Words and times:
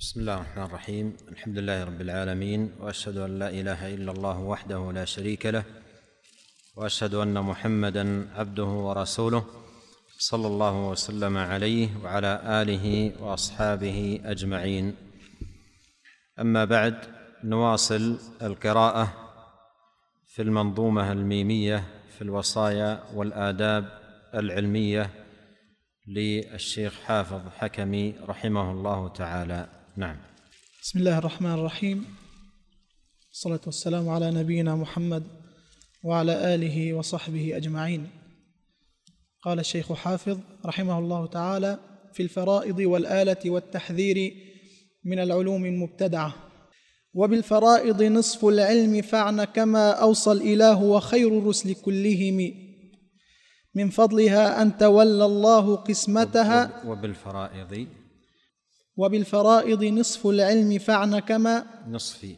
بسم 0.00 0.20
الله 0.20 0.34
الرحمن 0.34 0.64
الرحيم. 0.64 1.16
الحمد 1.28 1.58
لله 1.58 1.84
رب 1.84 2.00
العالمين 2.00 2.72
وأشهد 2.80 3.16
أن 3.16 3.38
لا 3.38 3.48
إله 3.48 3.94
إلا 3.94 4.12
الله 4.12 4.38
وحده 4.38 4.92
لا 4.92 5.04
شريك 5.04 5.46
له 5.46 5.64
وأشهد 6.76 7.14
أن 7.14 7.40
محمدا 7.40 8.28
عبده 8.34 8.64
ورسوله 8.64 9.44
صلى 10.18 10.46
الله 10.46 10.88
وسلم 10.88 11.36
عليه 11.36 11.88
وعلى 12.04 12.40
آله 12.62 13.12
وأصحابه 13.22 14.20
أجمعين. 14.24 14.96
أما 16.38 16.64
بعد 16.64 16.96
نواصل 17.44 18.18
القراءة 18.42 19.12
في 20.28 20.42
المنظومة 20.42 21.12
الميمية 21.12 21.84
في 22.16 22.22
الوصايا 22.22 23.02
والآداب 23.14 23.84
العلمية 24.34 25.10
للشيخ 26.08 27.00
حافظ 27.00 27.48
حكمي 27.58 28.14
رحمه 28.28 28.70
الله 28.70 29.08
تعالى. 29.08 29.79
نعم. 29.96 30.16
بسم 30.82 30.98
الله 30.98 31.18
الرحمن 31.18 31.54
الرحيم. 31.54 32.04
الصلاة 33.32 33.60
والسلام 33.66 34.08
على 34.08 34.30
نبينا 34.30 34.76
محمد 34.76 35.22
وعلى 36.04 36.54
آله 36.54 36.94
وصحبه 36.94 37.56
أجمعين. 37.56 38.10
قال 39.42 39.58
الشيخ 39.58 39.92
حافظ 39.92 40.38
رحمه 40.66 40.98
الله 40.98 41.26
تعالى 41.26 41.78
في 42.12 42.22
الفرائض 42.22 42.78
والآلة 42.78 43.50
والتحذير 43.50 44.34
من 45.04 45.18
العلوم 45.18 45.64
المبتدعة. 45.64 46.34
وبالفرائض 47.14 48.02
نصف 48.02 48.44
العلم 48.44 49.02
فعن 49.02 49.44
كما 49.44 49.90
أوصى 49.90 50.32
الإله 50.32 50.82
وخير 50.82 51.38
الرسل 51.38 51.74
كلهم. 51.74 52.54
من 53.74 53.90
فضلها 53.90 54.62
أن 54.62 54.78
تولى 54.78 55.24
الله 55.24 55.76
قسمتها. 55.76 56.86
وبالفرائض 56.86 57.86
وبالفرائض 59.00 59.84
نصف 59.84 60.26
العلم 60.26 60.78
فعن 60.78 61.18
كما 61.18 61.64
نصفي 61.88 62.34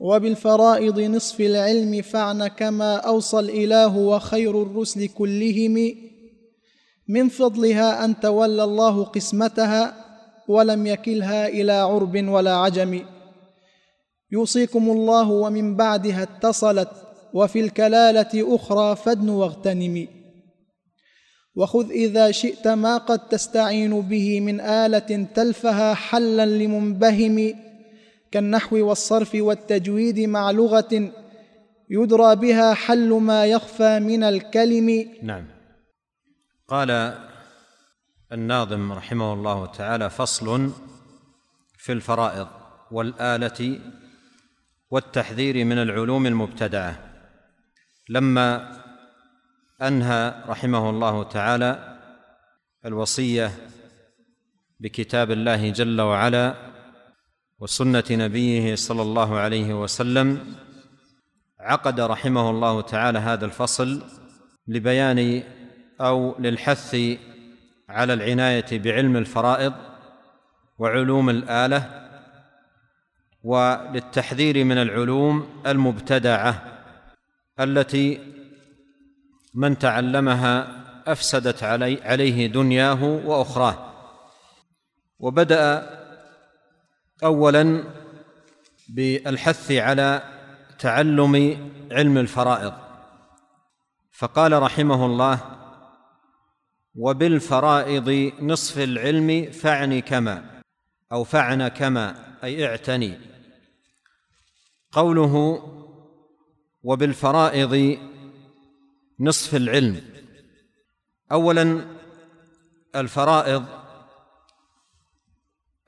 وبالفرائض 0.00 1.00
نصف 1.00 1.40
العلم 1.40 2.02
فعن 2.02 2.46
كما 2.46 2.96
أوصى 2.96 3.38
الإله 3.38 3.96
وخير 3.96 4.62
الرسل 4.62 5.08
كلهم. 5.08 5.94
من 7.08 7.28
فضلها 7.28 8.04
أن 8.04 8.20
تولى 8.20 8.64
الله 8.64 9.04
قسمتها 9.04 9.94
ولم 10.48 10.86
يكلها 10.86 11.48
إلى 11.48 11.72
عرب 11.72 12.28
ولا 12.28 12.56
عجم. 12.56 13.04
يوصيكم 14.32 14.90
الله 14.90 15.30
ومن 15.30 15.76
بعدها 15.76 16.22
اتصلت 16.22 16.90
وفي 17.34 17.60
الكلالة 17.60 18.54
أخرى 18.56 18.96
فدن 18.96 19.28
واغتنم. 19.28 20.19
وخذ 21.54 21.90
إذا 21.90 22.30
شئت 22.30 22.68
ما 22.68 22.96
قد 22.96 23.18
تستعين 23.18 24.00
به 24.00 24.40
من 24.40 24.60
آلة 24.60 25.26
تلفها 25.34 25.94
حلا 25.94 26.46
لمنبهم 26.46 27.54
كالنحو 28.32 28.76
والصرف 28.76 29.34
والتجويد 29.34 30.20
مع 30.20 30.50
لغة 30.50 31.12
يدرى 31.90 32.36
بها 32.36 32.74
حل 32.74 33.08
ما 33.08 33.46
يخفى 33.46 34.00
من 34.00 34.22
الكلم. 34.22 35.06
نعم. 35.22 35.46
قال 36.68 37.18
الناظم 38.32 38.92
رحمه 38.92 39.32
الله 39.32 39.66
تعالى 39.66 40.10
فصل 40.10 40.70
في 41.78 41.92
الفرائض 41.92 42.48
والآلة 42.90 43.80
والتحذير 44.90 45.64
من 45.64 45.78
العلوم 45.78 46.26
المبتدعة. 46.26 46.98
لما 48.08 48.79
أنهى 49.82 50.34
رحمه 50.48 50.90
الله 50.90 51.22
تعالى 51.22 51.98
الوصية 52.86 53.50
بكتاب 54.80 55.30
الله 55.30 55.70
جل 55.70 56.00
وعلا 56.00 56.54
وسنة 57.58 58.04
نبيه 58.10 58.74
صلى 58.74 59.02
الله 59.02 59.38
عليه 59.38 59.82
وسلم 59.82 60.54
عقد 61.60 62.00
رحمه 62.00 62.50
الله 62.50 62.80
تعالى 62.80 63.18
هذا 63.18 63.46
الفصل 63.46 64.02
لبيان 64.68 65.42
أو 66.00 66.34
للحث 66.38 66.96
على 67.88 68.14
العناية 68.14 68.78
بعلم 68.78 69.16
الفرائض 69.16 69.72
وعلوم 70.78 71.30
الآلة 71.30 72.08
وللتحذير 73.42 74.64
من 74.64 74.78
العلوم 74.78 75.62
المبتدعة 75.66 76.62
التي 77.60 78.20
من 79.54 79.78
تعلمها 79.78 80.80
أفسدت 81.06 81.62
علي 81.62 82.02
عليه 82.02 82.46
دنياه 82.46 83.04
وأخراه. 83.04 83.92
وبدأ 85.18 85.90
اولا 87.24 87.84
بالحث 88.88 89.72
على 89.72 90.22
تعلم 90.78 91.34
علم 91.92 92.18
الفرائض. 92.18 92.72
فقال 94.12 94.62
رحمه 94.62 95.06
الله 95.06 95.40
وبالفرائض 96.94 98.32
نصف 98.40 98.78
العلم 98.78 99.50
فعن 99.50 100.00
كما 100.00 100.62
أو 101.12 101.24
فعن 101.24 101.68
كما 101.68 102.36
أي 102.44 102.66
اعتني. 102.66 103.18
قوله 104.92 105.62
وبالفرائض 106.82 107.98
نصف 109.20 109.54
العلم. 109.54 110.02
اولا 111.32 111.84
الفرائض. 112.96 113.64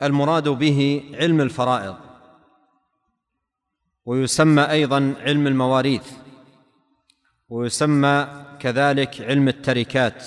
المراد 0.02 0.48
به 0.48 1.10
علم 1.14 1.40
الفرائض. 1.40 1.96
ويسمى 4.04 4.62
أيضا 4.62 5.14
علم 5.20 5.46
المواريث. 5.46 6.12
ويسمى 7.48 8.44
كذلك 8.60 9.20
علم 9.20 9.48
التركات. 9.48 10.24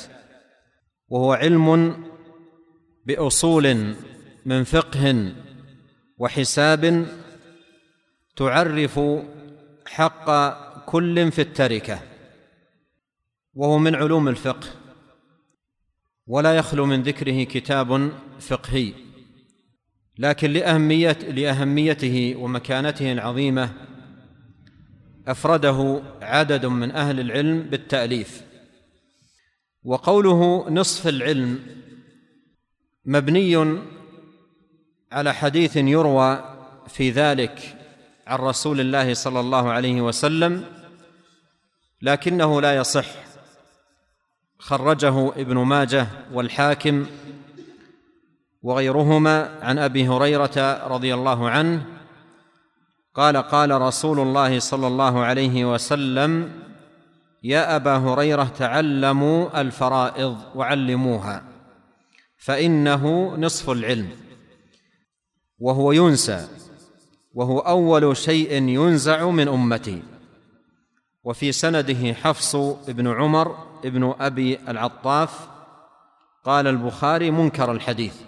وهو 1.10 1.34
علم 1.34 1.98
بأصول 3.06 3.96
من 4.46 4.64
فقه 4.64 5.34
وحساب 6.18 7.08
تعرف 8.36 9.00
حق 9.86 10.30
كل 10.86 11.32
في 11.32 11.42
التركة. 11.42 12.15
وهو 13.56 13.78
من 13.78 13.96
علوم 13.96 14.28
الفقه. 14.28 14.68
ولا 16.28 16.56
يخلو 16.58 16.86
من 16.86 17.04
ذكره 17.04 17.44
كتاب 17.44 18.12
فقهي. 18.40 18.94
لكن 20.18 20.52
لأهمية 20.52 21.12
لأهميته 21.12 22.36
ومكانته 22.38 23.12
العظيمة 23.12 23.74
أفرده 25.28 26.02
عدد 26.22 26.66
من 26.66 26.92
أهل 26.92 27.20
العلم 27.20 27.62
بالتأليف. 27.62 28.42
وقوله 29.84 30.70
نصف 30.70 31.08
العلم 31.08 31.60
مبني 33.06 33.80
على 35.12 35.34
حديث 35.34 35.78
يروى 35.78 36.56
في 36.88 37.12
ذلك 37.12 37.78
عن 38.28 38.40
رسول 38.40 38.80
الله 38.80 39.14
صلى 39.14 39.40
الله 39.40 39.72
عليه 39.72 40.02
وسلم 40.02 40.66
لكنه 42.02 42.62
لا 42.62 42.76
يصح. 42.76 43.25
خرجه 44.66 45.28
ابن 45.30 45.58
ماجه 45.58 46.08
والحاكم 46.34 47.06
وغيرهما 48.62 49.60
عن 49.62 49.78
أبي 49.78 50.08
هريرة 50.08 50.88
رضي 50.88 51.14
الله 51.14 51.50
عنه 51.50 51.86
قال 53.14 53.38
قال 53.38 53.82
رسول 53.82 54.20
الله 54.20 54.60
صلى 54.60 54.88
الله 54.88 55.20
عليه 55.20 55.74
وسلم 55.74 56.52
يا 57.44 57.76
أبا 57.76 57.98
هريرة 57.98 58.44
تعلموا 58.44 59.62
الفرائض 59.62 60.38
وعلموها 60.56 61.44
فإنه 62.38 63.36
نصف 63.38 63.70
العلم 63.70 64.10
وهو 65.60 65.92
ينسى 65.92 66.48
وهو 67.34 67.60
أول 67.60 68.18
شيء 68.18 68.54
ينزع 68.54 69.30
من 69.30 69.48
أمتي 69.48 70.04
وفي 71.24 71.52
سنده 71.52 72.14
حفص 72.14 72.56
بن 72.88 73.08
عمر 73.08 73.75
ابن 73.86 74.16
أبي 74.20 74.60
العطاف 74.68 75.48
قال 76.44 76.68
البخاري 76.68 77.32
منكر 77.32 77.72
الحديث 77.72 78.22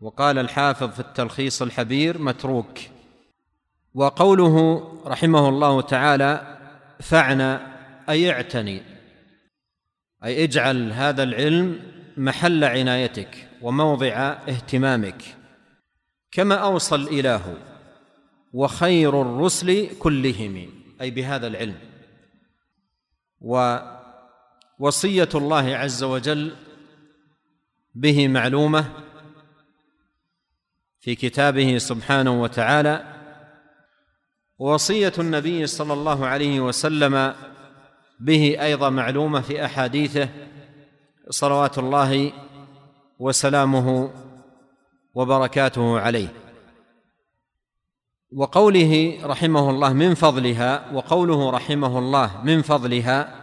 وقال 0.00 0.38
الحافظ 0.38 0.90
في 0.90 1.00
التلخيص 1.00 1.62
الحبير 1.62 2.18
متروك. 2.18 2.78
وقوله 3.94 4.84
رحمه 5.06 5.48
الله 5.48 5.80
تعالى 5.80 6.58
فعن 7.00 7.40
أي 8.08 8.30
اعتني. 8.30 8.82
أي 10.24 10.44
اجعل 10.44 10.92
هذا 10.92 11.22
العلم 11.22 11.80
محل 12.16 12.64
عنايتك 12.64 13.48
وموضع 13.62 14.36
اهتمامك. 14.48 15.22
كما 16.32 16.54
أوصى 16.54 16.94
الإله 16.94 17.54
وخير 18.52 19.22
الرسل 19.22 19.88
كلهم 19.98 20.68
أي 21.00 21.10
بهذا 21.10 21.46
العلم. 21.46 21.78
ووصيه 24.78 25.28
الله 25.34 25.76
عز 25.76 26.02
وجل 26.04 26.56
به 27.94 28.28
معلومة 28.28 28.84
في 31.00 31.14
كتابه 31.14 31.78
سبحانه 31.78 32.42
وتعالى 32.42 33.16
ووصية 34.58 35.12
النبي 35.18 35.66
صلى 35.66 35.92
الله 35.92 36.26
عليه 36.26 36.60
وسلم 36.60 37.34
به 38.20 38.56
أيضا 38.62 38.90
معلومة 38.90 39.40
في 39.40 39.64
أحاديثه 39.64 40.28
صلوات 41.30 41.78
الله 41.78 42.32
وسلامه 43.18 44.10
وبركاته 45.14 46.00
عليه. 46.00 46.32
وقوله 48.32 49.18
رحمه 49.22 49.70
الله 49.70 49.92
من 49.92 50.14
فضلها 50.14 50.92
وقوله 50.92 51.50
رحمه 51.50 51.98
الله 51.98 52.44
من 52.44 52.62
فضلها 52.62 53.35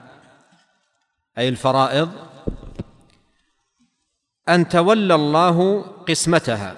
أي 1.37 1.49
الفرائض 1.49 2.11
أن 4.49 4.69
تولى 4.69 5.15
الله 5.15 5.81
قسمتها 5.81 6.75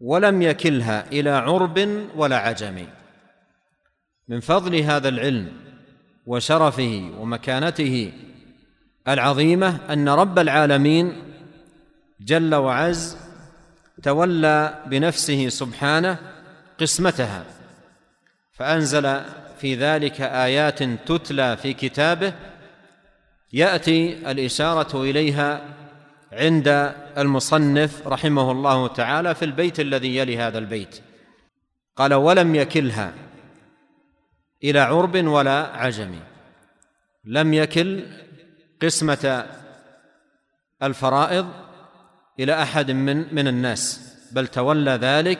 ولم 0.00 0.42
يكلها 0.42 1.06
إلى 1.12 1.30
عرب 1.30 2.06
ولا 2.16 2.36
عجم. 2.36 2.86
من 4.28 4.40
فضل 4.40 4.76
هذا 4.76 5.08
العلم 5.08 5.52
وشرفه 6.26 7.12
ومكانته 7.18 8.12
العظيمة 9.08 9.92
أن 9.92 10.08
رب 10.08 10.38
العالمين 10.38 11.22
جل 12.20 12.54
وعز 12.54 13.16
تولى 14.02 14.82
بنفسه 14.86 15.48
سبحانه 15.48 16.18
قسمتها 16.80 17.44
فأنزل 18.52 19.20
في 19.60 19.74
ذلك 19.74 20.20
آيات 20.20 20.82
تتلى 20.82 21.56
في 21.56 21.72
كتابه 21.72 22.32
يأتي 23.56 24.30
الإشارة 24.30 25.02
إليها 25.02 25.62
عند 26.32 26.94
المصنف 27.18 28.06
رحمه 28.06 28.52
الله 28.52 28.88
تعالى 28.88 29.34
في 29.34 29.44
البيت 29.44 29.80
الذي 29.80 30.16
يلي 30.16 30.38
هذا 30.38 30.58
البيت. 30.58 31.00
قال 31.96 32.14
ولم 32.14 32.54
يكلها 32.54 33.14
إلى 34.64 34.80
عرب 34.80 35.16
ولا 35.16 35.66
عجم. 35.66 36.14
لم 37.24 37.54
يكل 37.54 38.04
قسمة 38.82 39.46
الفرائض 40.82 41.48
إلى 42.40 42.62
أحد 42.62 42.90
من 42.90 43.34
من 43.34 43.48
الناس 43.48 44.12
بل 44.32 44.46
تولى 44.46 44.90
ذلك 44.90 45.38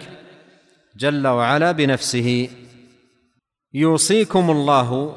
جل 0.96 1.26
وعلا 1.26 1.72
بنفسه. 1.72 2.48
يوصيكم 3.74 4.50
الله 4.50 5.16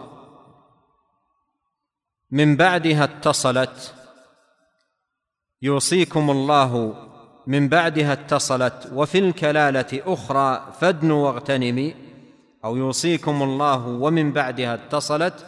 من 2.32 2.56
بعدها 2.56 3.04
اتصلت. 3.04 3.94
يوصيكم 5.62 6.30
الله. 6.30 6.96
من 7.48 7.70
بعدها 7.70 8.14
اتصلت. 8.14 8.90
وفي 8.94 9.20
الكلالة 9.20 10.02
أخرى 10.06 10.74
فادنوا 10.80 11.28
واغتنمي. 11.28 11.96
أو 12.66 12.78
يوصيكم 12.78 13.44
الله. 13.44 13.88
ومن 13.88 14.34
بعدها 14.34 14.74
اتصلت. 14.74 15.46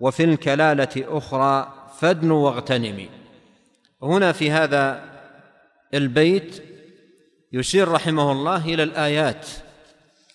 وفي 0.00 0.24
الكلالة 0.24 1.04
أخرى 1.18 1.72
فادنوا 1.98 2.50
واغتنمي. 2.50 3.08
هنا 4.02 4.32
في 4.32 4.50
هذا 4.50 5.04
البيت 5.94 6.62
يشير 7.52 7.88
رحمه 7.88 8.32
الله 8.32 8.64
إلى 8.64 8.82
الآيات 8.82 9.46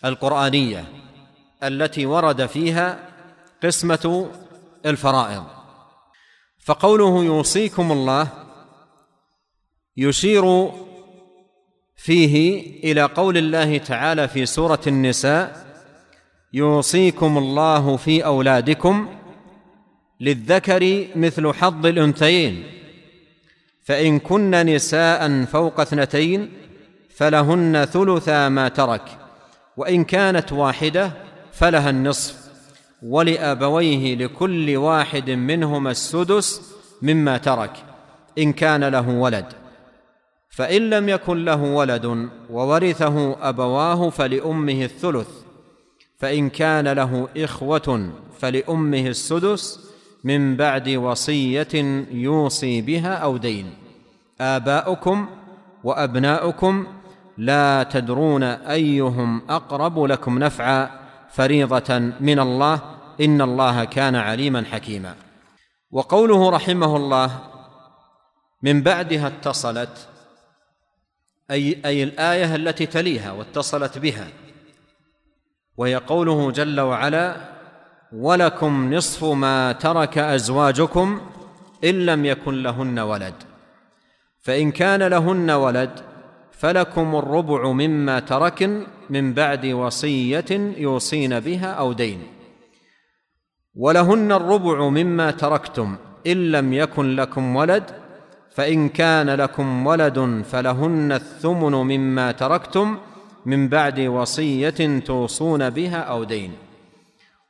القرآنية 0.05 0.85
التي 1.63 2.05
ورد 2.05 2.45
فيها 2.45 2.99
قسمة 3.63 4.31
الفرائض. 4.85 5.43
فقوله 6.65 7.23
يوصيكم 7.23 7.91
الله 7.91 8.27
يشير 9.97 10.71
فيه 11.95 12.61
إلى 12.83 13.03
قول 13.03 13.37
الله 13.37 13.77
تعالى 13.77 14.27
في 14.27 14.45
سورة 14.45 14.79
النساء 14.87 15.65
يوصيكم 16.53 17.37
الله 17.37 17.97
في 17.97 18.25
أولادكم 18.25 19.09
للذكر 20.19 21.07
مثل 21.15 21.53
حظ 21.53 21.85
الأنثيين 21.85 22.63
فإن 23.83 24.19
كن 24.19 24.51
نساء 24.51 25.45
فوق 25.45 25.79
اثنتين 25.79 26.51
فلهن 27.15 27.85
ثلثا 27.85 28.49
ما 28.49 28.67
ترك 28.67 29.17
وإن 29.77 30.03
كانت 30.03 30.53
واحدة 30.53 31.11
فلها 31.51 31.89
النصف. 31.89 32.44
ولأبويه 33.03 34.15
لكل 34.15 34.77
واحد 34.77 35.29
منهما 35.29 35.91
السدس 35.91 36.75
مما 37.01 37.37
ترك 37.37 37.71
إن 38.37 38.53
كان 38.53 38.83
له 38.83 39.09
ولد. 39.09 39.45
فإن 40.49 40.89
لم 40.89 41.09
يكن 41.09 41.45
له 41.45 41.63
ولد 41.63 42.29
وورثه 42.49 43.47
أبواه 43.49 44.09
فلأمه 44.09 44.83
الثلث 44.83 45.27
فإن 46.17 46.49
كان 46.49 46.87
له 46.87 47.27
إخوة 47.37 48.09
فلأمه 48.39 49.07
السدس 49.07 49.79
من 50.23 50.55
بعد 50.55 50.89
وصية 50.89 52.05
يوصي 52.11 52.81
بها 52.81 53.13
أو 53.13 53.37
دين. 53.37 53.73
آباؤكم 54.41 55.27
وأبناؤكم 55.83 56.87
لا 57.37 57.83
تدرون 57.83 58.43
أيهم 58.43 59.41
أقرب 59.49 60.03
لكم 60.03 60.39
نفعا. 60.39 61.04
فريضة 61.35 61.99
من 62.19 62.39
الله 62.39 62.81
إن 63.21 63.41
الله 63.41 63.83
كان 63.83 64.15
عليما 64.15 64.65
حكيما. 64.71 65.15
وقوله 65.91 66.49
رحمه 66.49 66.95
الله 66.95 67.39
من 68.61 68.83
بعدها 68.83 69.27
اتصلت 69.27 70.07
أي 71.51 71.81
أي 71.85 72.03
الآية 72.03 72.55
التي 72.55 72.85
تليها 72.85 73.31
واتصلت 73.31 73.97
بها 73.97 74.27
وهي 75.77 75.95
قوله 75.95 76.51
جل 76.51 76.79
وعلا 76.79 77.35
ولكم 78.13 78.93
نصف 78.93 79.23
ما 79.23 79.71
ترك 79.71 80.17
أزواجكم 80.17 81.21
إن 81.83 82.05
لم 82.05 82.25
يكن 82.25 82.63
لهن 82.63 82.99
ولد. 82.99 83.33
فإن 84.41 84.71
كان 84.71 85.03
لهن 85.03 85.51
ولد 85.51 86.14
فلكم 86.65 87.15
الربع 87.15 87.71
مما 87.71 88.19
تركن 88.19 88.83
من 89.09 89.33
بعد 89.33 89.65
وصية 89.65 90.45
يوصين 90.77 91.39
بها 91.39 91.71
أو 91.71 91.93
دين. 91.93 92.19
ولهن 93.75 94.31
الربع 94.31 94.89
مما 94.89 95.31
تركتم 95.31 95.95
إن 96.27 96.51
لم 96.51 96.73
يكن 96.73 97.15
لكم 97.15 97.55
ولد 97.55 97.83
فإن 98.55 98.89
كان 98.89 99.29
لكم 99.29 99.87
ولد 99.87 100.43
فلهن 100.51 101.11
الثمن 101.11 101.71
مما 101.71 102.31
تركتم 102.31 102.97
من 103.45 103.69
بعد 103.69 103.99
وصية 103.99 104.99
توصون 104.99 105.69
بها 105.69 105.99
أو 105.99 106.23
دين. 106.23 106.51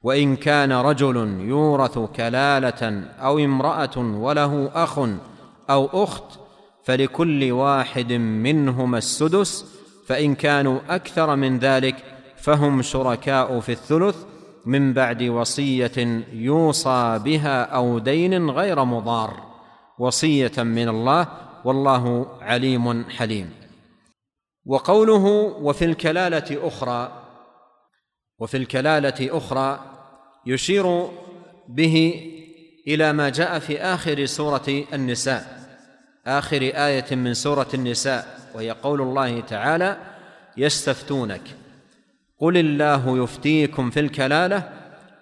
وإن 0.04 0.36
كان 0.36 0.72
رجل 0.72 1.16
يورث 1.40 2.00
كلالة 2.00 3.04
أو 3.20 3.40
امرأة 3.40 3.98
وله 3.98 4.72
أخ 4.74 5.00
أو 5.70 6.04
أخت 6.04 6.45
فلكل 6.86 7.52
واحد 7.52 8.14
منهما 8.14 8.98
السدس 8.98 9.66
فإن 10.08 10.36
كانوا 10.36 10.80
أكثر 10.90 11.36
من 11.36 11.60
ذلك 11.60 11.96
فهم 12.38 12.82
شركاء 12.82 13.60
في 13.60 13.72
الثلث 13.72 14.16
من 14.66 14.94
بعد 14.94 15.24
وصية 15.24 16.26
يوصى 16.34 17.20
بها 17.24 17.64
أو 17.64 18.00
دين 18.00 18.50
غير 18.50 18.84
مضار. 18.84 19.44
وصية 20.00 20.52
من 20.58 20.90
الله 20.90 21.28
والله 21.66 22.28
عليم 22.42 23.10
حليم. 23.10 23.50
وقوله 24.66 25.26
وفي 25.62 25.86
الكلالة 25.86 26.68
أخرى 26.68 27.22
وفي 28.40 28.58
الكلالة 28.58 29.38
أخرى 29.38 29.80
يشير 30.46 31.08
به 31.70 32.22
إلى 32.88 33.14
ما 33.14 33.30
جاء 33.30 33.60
في 33.60 33.82
آخر 33.82 34.26
سورة 34.26 34.84
النساء. 34.94 35.55
آخر 36.28 36.62
آية 36.62 37.16
من 37.16 37.34
سورة 37.34 37.68
النساء 37.74 38.40
وهي 38.54 38.72
قول 38.72 39.02
الله 39.02 39.42
تعالى 39.42 39.98
يستفتونك. 40.58 41.42
قل 42.40 42.58
الله 42.58 43.24
يفتيكم 43.24 43.90
في 43.90 44.00
الكلالة 44.00 44.70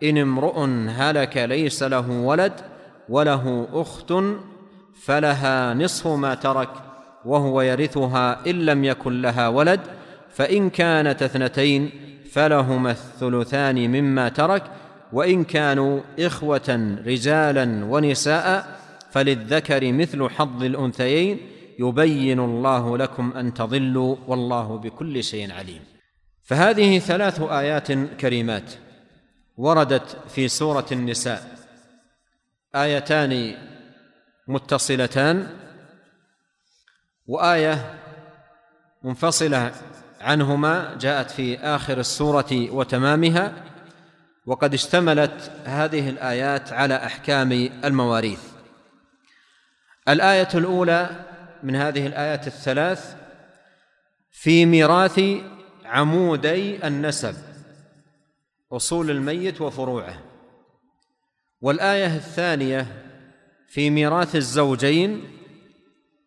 إن 0.04 0.18
امرؤ 0.18 0.60
هلك 0.90 1.38
ليس 1.38 1.84
له 1.84 2.10
ولد 2.10 2.54
وله 3.10 3.68
أخت 3.74 4.14
فلها 5.02 5.74
نصف 5.74 6.08
ما 6.08 6.36
ترك 6.36 6.70
وهو 7.26 7.62
يرثها 7.62 8.40
إن 8.48 8.66
لم 8.66 8.84
يكن 8.84 9.22
لها 9.22 9.48
ولد 9.48 9.80
فإن 10.34 10.70
كانت 10.70 11.24
اثنتين 11.24 11.90
فلهما 12.32 12.92
الثلثان 12.92 13.76
مما 13.76 14.30
ترك 14.30 14.64
وإن 15.14 15.44
كانوا 15.44 16.02
إخوة 16.20 16.98
رجالا 17.06 17.86
ونساء 17.86 18.80
فللذكر 19.14 19.92
مثل 19.92 20.30
حظ 20.30 20.64
الأنثيين 20.64 21.40
يبين 21.80 22.40
الله 22.40 22.98
لكم 22.98 23.32
أن 23.32 23.54
تضلوا 23.54 24.16
والله 24.28 24.78
بكل 24.78 25.24
شيء 25.24 25.52
عليم. 25.52 25.82
فهذه 26.44 27.00
ثلاث 27.00 27.42
آيات 27.42 27.92
كريمات 27.92 28.74
وردت 29.58 30.18
في 30.30 30.48
سورة 30.48 30.86
النساء. 30.92 31.56
آيتان 32.76 33.56
متصلتان 34.48 35.48
وآية 37.28 38.00
منفصلة 39.04 39.72
عنهما 40.22 40.98
جاءت 41.00 41.32
في 41.32 41.60
آخر 41.60 42.00
السورة 42.00 42.70
وتمامها. 42.72 43.54
وقد 44.46 44.74
اشتملت 44.74 45.52
هذه 45.66 46.10
الآيات 46.10 46.74
على 46.74 46.96
أحكام 46.96 47.52
المواريث. 47.84 48.53
الآية 50.10 50.48
الأولى 50.56 51.10
من 51.64 51.76
هذه 51.76 52.08
الايات 52.08 52.48
الثلاث 52.48 53.16
في 54.32 54.66
ميراث 54.66 55.22
عمودي 55.86 56.88
النسب 56.88 57.36
أصول 58.72 59.12
الميت 59.12 59.62
وفروعه. 59.62 60.24
والآية 61.62 62.16
الثانية 62.16 62.88
في 63.68 63.90
ميراث 63.90 64.36
الزوجين 64.36 65.24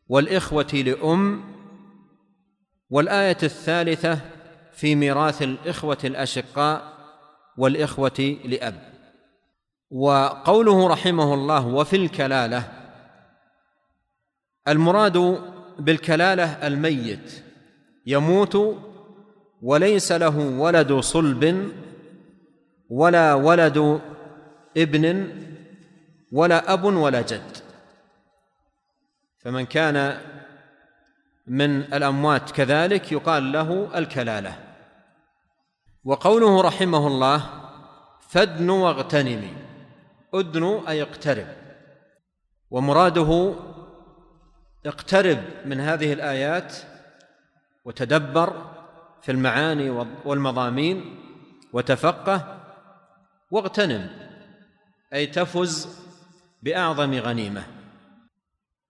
والإخوة 0.08 0.72
لأم. 0.74 1.44
والآية 2.90 3.38
الثالثة 3.42 4.20
في 4.72 4.94
ميراث 4.94 5.42
الإخوة 5.42 5.98
الأشقاء 6.04 6.96
والإخوة 7.56 8.36
لأب. 8.44 8.92
وقوله 9.90 10.88
رحمه 10.88 11.34
الله 11.34 11.66
وفي 11.66 11.96
الكلالة 11.96 12.75
المراد 14.68 15.40
بالكلالة 15.78 16.66
الميت 16.66 17.42
يموت 18.06 18.76
وليس 19.62 20.12
له 20.12 20.38
ولد 20.38 20.92
صلب 20.92 21.72
ولا 22.90 23.34
ولد 23.34 24.00
ابن 24.76 25.28
ولا 26.32 26.72
أب 26.72 26.84
ولا 26.84 27.20
جد. 27.20 27.56
فمن 29.38 29.66
كان 29.66 30.18
من 31.46 31.80
الأموات 31.94 32.50
كذلك 32.50 33.12
يقال 33.12 33.52
له 33.52 33.98
الكلالة. 33.98 34.58
وقوله 36.04 36.60
رحمه 36.60 37.06
الله 37.06 37.42
فادن 38.28 38.70
واغتنمي 38.70 39.52
أدن 40.34 40.80
أي 40.88 41.02
اقترب. 41.02 41.46
ومراده 42.70 43.54
اقترب 44.86 45.38
من 45.64 45.80
هذه 45.80 46.12
الآيات 46.12 46.76
وتدبر 47.84 48.74
في 49.22 49.32
المعاني 49.32 49.90
والمضامين 50.24 51.16
وتفقه 51.72 52.62
واغتنم 53.50 54.10
أي 55.12 55.26
تفز 55.26 55.88
بأعظم 56.62 57.14
غنيمة. 57.14 57.62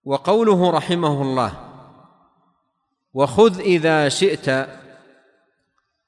وقوله 0.03 0.71
رحمه 0.71 1.21
الله 1.21 1.53
وخذ 3.13 3.59
إذا 3.59 4.09
شئت 4.09 4.67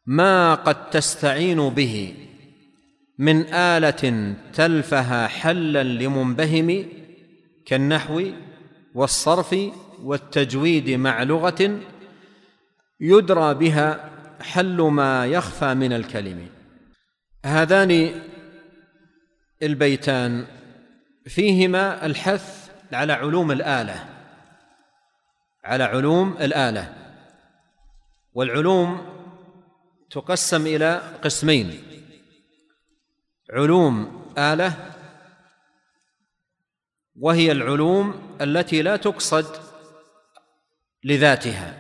ما 0.06 0.56
قد 0.56 0.90
تستعين 0.90 1.70
به 1.70 2.16
من 3.18 3.54
آلة 3.54 4.36
تلفها 4.54 5.28
حلا 5.28 5.84
لمنبهم 5.84 6.86
كالنحو 7.66 8.22
والصرف 9.00 9.56
والتجويد 10.04 10.90
مع 10.90 11.24
لغة 11.24 11.80
يدرى 13.00 13.54
بها 13.54 14.10
حل 14.42 14.82
ما 14.82 15.26
يخفى 15.26 15.74
من 15.74 15.94
الكلم 15.94 16.50
هذان 17.46 18.22
البيتان 19.64 20.46
فيهما 21.26 22.06
الحث 22.06 22.70
على 22.94 23.14
علوم 23.14 23.52
الآلة 23.52 24.06
على 25.64 25.84
علوم 25.84 26.38
الآلة 26.42 26.94
والعلوم 28.34 29.06
تقسم 30.10 30.68
إلى 30.68 31.02
قسمين 31.24 31.84
علوم 33.54 34.24
آلة 34.38 34.99
وهي 37.20 37.52
العلوم 37.52 38.36
التي 38.42 38.82
لا 38.82 38.96
تقصد 38.96 39.46
لذاتها. 41.04 41.74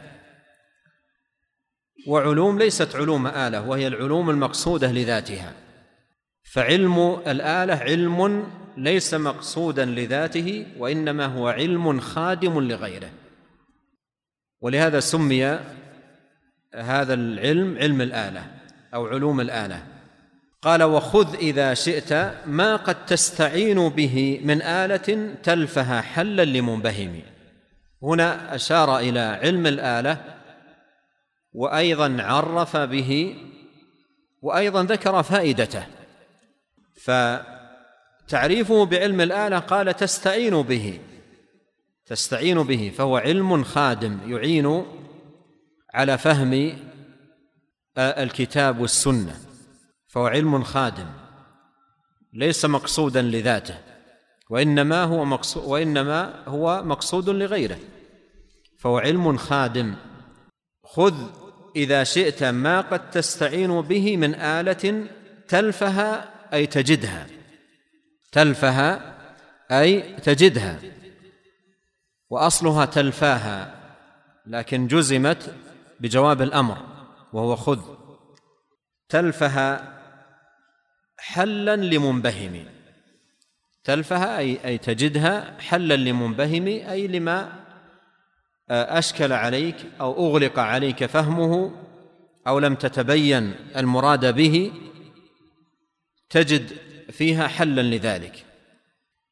وعلوم 2.08 2.60
ليست 2.60 2.96
علوم 2.96 3.27
آلة 3.27 3.69
وهي 3.69 3.88
العلوم 3.88 4.29
المقصودة 4.29 4.91
لذاتها. 4.91 5.53
فعلم 6.53 7.22
الآلة 7.27 7.74
علم 7.74 8.48
ليس 8.77 9.13
مقصودا 9.13 9.86
لذاته 9.86 10.65
وإنما 10.77 11.25
هو 11.25 11.48
علم 11.48 12.00
خادم 12.00 12.60
لغيره. 12.60 13.12
ولهذا 14.62 15.00
سمي 15.00 15.60
هذا 16.75 17.13
العلم 17.13 17.77
علم 17.77 18.01
الآلة 18.01 18.51
أو 18.93 19.08
علوم 19.08 19.41
الآلة. 19.41 19.99
قال 20.61 20.83
وخذ 20.83 21.35
إذا 21.35 21.73
شئت 21.73 22.13
ما 22.45 22.75
قد 22.75 23.05
تستعين 23.05 23.89
به 23.89 24.41
من 24.43 24.61
آلة 24.61 25.35
تلفها 25.43 26.01
حلا 26.01 26.45
لمنبهم. 26.45 27.21
هنا 28.03 28.55
أشار 28.55 28.99
إلى 28.99 29.19
علم 29.19 29.67
الآلة 29.67 30.17
وأيضا 31.53 32.17
عرف 32.19 32.77
به 32.77 33.35
وأيضا 34.41 34.83
ذكر 34.83 35.23
فائدته. 35.23 35.85
فتعريفه 38.27 38.85
بعلم 38.85 39.21
الآلة 39.21 39.59
قال 39.59 39.95
تستعين 39.95 40.61
به 40.61 40.99
تستعين 42.05 42.63
به 42.63 42.91
فهو 42.97 43.17
علم 43.17 43.63
خادم 43.63 44.19
يعين 44.27 44.85
على 45.93 46.17
فهم 46.17 46.73
الكتاب 47.97 48.79
والسنة. 48.79 49.49
فهو 50.09 50.27
علم 50.27 50.63
خادم 50.63 51.07
ليس 52.33 52.65
مقصودا 52.65 53.21
لذاته 53.21 53.77
وإنما 54.49 55.03
هو 55.03 55.25
مقصود 55.25 55.63
وإنما 55.65 56.43
هو 56.47 56.83
مقصود 56.83 57.29
لغيره 57.29 57.79
فهو 58.79 58.97
علم 58.97 59.37
خادم. 59.37 59.95
خذ 60.83 61.13
إذا 61.75 62.03
شئت 62.03 62.43
ما 62.43 62.81
قد 62.81 63.09
تستعين 63.09 63.81
به 63.81 64.17
من 64.17 64.35
آلة 64.35 65.07
تلفها 65.47 66.29
أي 66.53 66.67
تجدها 66.67 67.27
تلفها 68.31 69.15
أي 69.71 70.01
تجدها 70.01 70.79
وأصلها 72.29 72.85
تلفاها 72.85 73.75
لكن 74.45 74.87
جزمت 74.87 75.55
بجواب 75.99 76.41
الأمر 76.41 76.77
وهو 77.33 77.55
خذ. 77.55 77.79
تلفها 79.09 79.99
حلا 81.19 81.75
لمنبهم. 81.75 82.65
تلفها 83.83 84.38
اي 84.38 84.65
أي 84.65 84.77
تجدها 84.77 85.57
حلا 85.59 85.95
لمنبهم 85.95 86.67
أي 86.67 87.07
لما 87.07 87.59
أشكل 88.69 89.33
عليك 89.33 89.75
أو 90.01 90.27
أغلق 90.27 90.59
عليك 90.59 91.05
فهمه 91.05 91.71
أو 92.47 92.59
لم 92.59 92.75
تتبين 92.75 93.55
المراد 93.75 94.35
به 94.35 94.71
تجد 96.29 96.77
فيها 97.11 97.47
حلا 97.47 97.81
لذلك. 97.81 98.45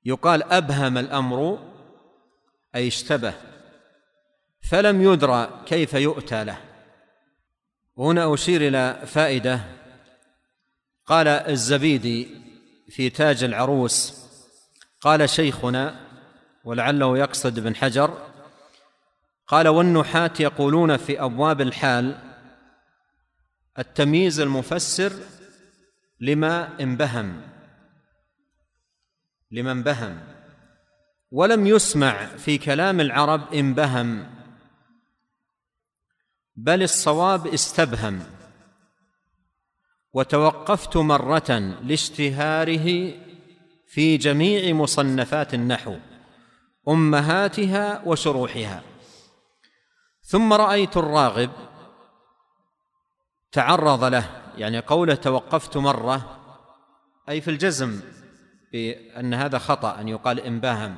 يقال 0.06 0.44
أبهم 0.44 0.98
الأمر 0.98 1.60
أي 2.75 2.88
اشتبه 2.88 3.34
فلم 4.70 5.01
يدرى 5.01 5.63
كيف 5.65 5.94
يؤتى 5.94 6.44
له. 6.44 6.58
هنا 7.98 8.34
أشير 8.34 8.67
إلى 8.67 9.01
فائدة 9.06 9.76
قال 11.08 11.28
الزبيدي 11.28 12.28
في 12.90 13.10
تاج 13.10 13.44
العروس 13.44 14.26
قال 15.02 15.30
شيخنا 15.30 16.00
ولعله 16.64 17.18
يقصد 17.18 17.58
ابن 17.58 17.76
حجر 17.76 18.28
قال 19.48 19.68
والنحاة 19.68 20.32
يقولون 20.40 20.98
في 20.98 21.22
أبواب 21.24 21.62
الحال 21.62 22.18
التمييز 23.80 24.40
المفسر 24.40 25.14
لما 26.20 26.82
انبهم 26.82 27.42
لما 29.52 29.72
انبهم 29.72 30.20
ولم 31.32 31.68
يسمع 31.68 32.26
في 32.26 32.58
كلام 32.58 33.00
العرب 33.00 33.54
انبهم 33.54 34.38
بل 36.56 36.84
الصواب 36.84 37.48
استبهم. 37.48 38.37
وتوقفت 40.14 40.98
مرة 40.98 41.76
لاشتهاره 41.84 43.14
في 43.88 44.18
جميع 44.18 44.74
مصنفات 44.74 45.54
النحو 45.54 45.96
أمهاتها 46.88 48.02
وشروحها. 48.06 48.84
ثم 50.22 50.54
رأيت 50.54 50.98
الراغب 50.98 51.50
تعرض 53.52 54.04
له 54.04 54.30
يعني 54.58 54.80
قوله 54.80 55.16
توقفت 55.16 55.78
مرة 55.78 56.38
أي 57.30 57.42
في 57.42 57.52
الجزم 57.52 58.02
بأن 58.72 59.34
هذا 59.34 59.58
خطأ 59.58 60.02
أن 60.02 60.08
يقال 60.08 60.40
إنباهم 60.40 60.96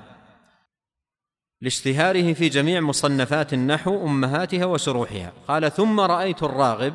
لاشتهاره 1.61 2.33
في 2.33 2.49
جميع 2.49 2.81
مصنفات 2.81 3.53
النحو 3.53 4.05
أمهاتها 4.05 4.65
وشروحها. 4.65 5.33
قال 5.47 5.71
ثم 5.71 5.99
رأيت 5.99 6.43
الراغب 6.43 6.93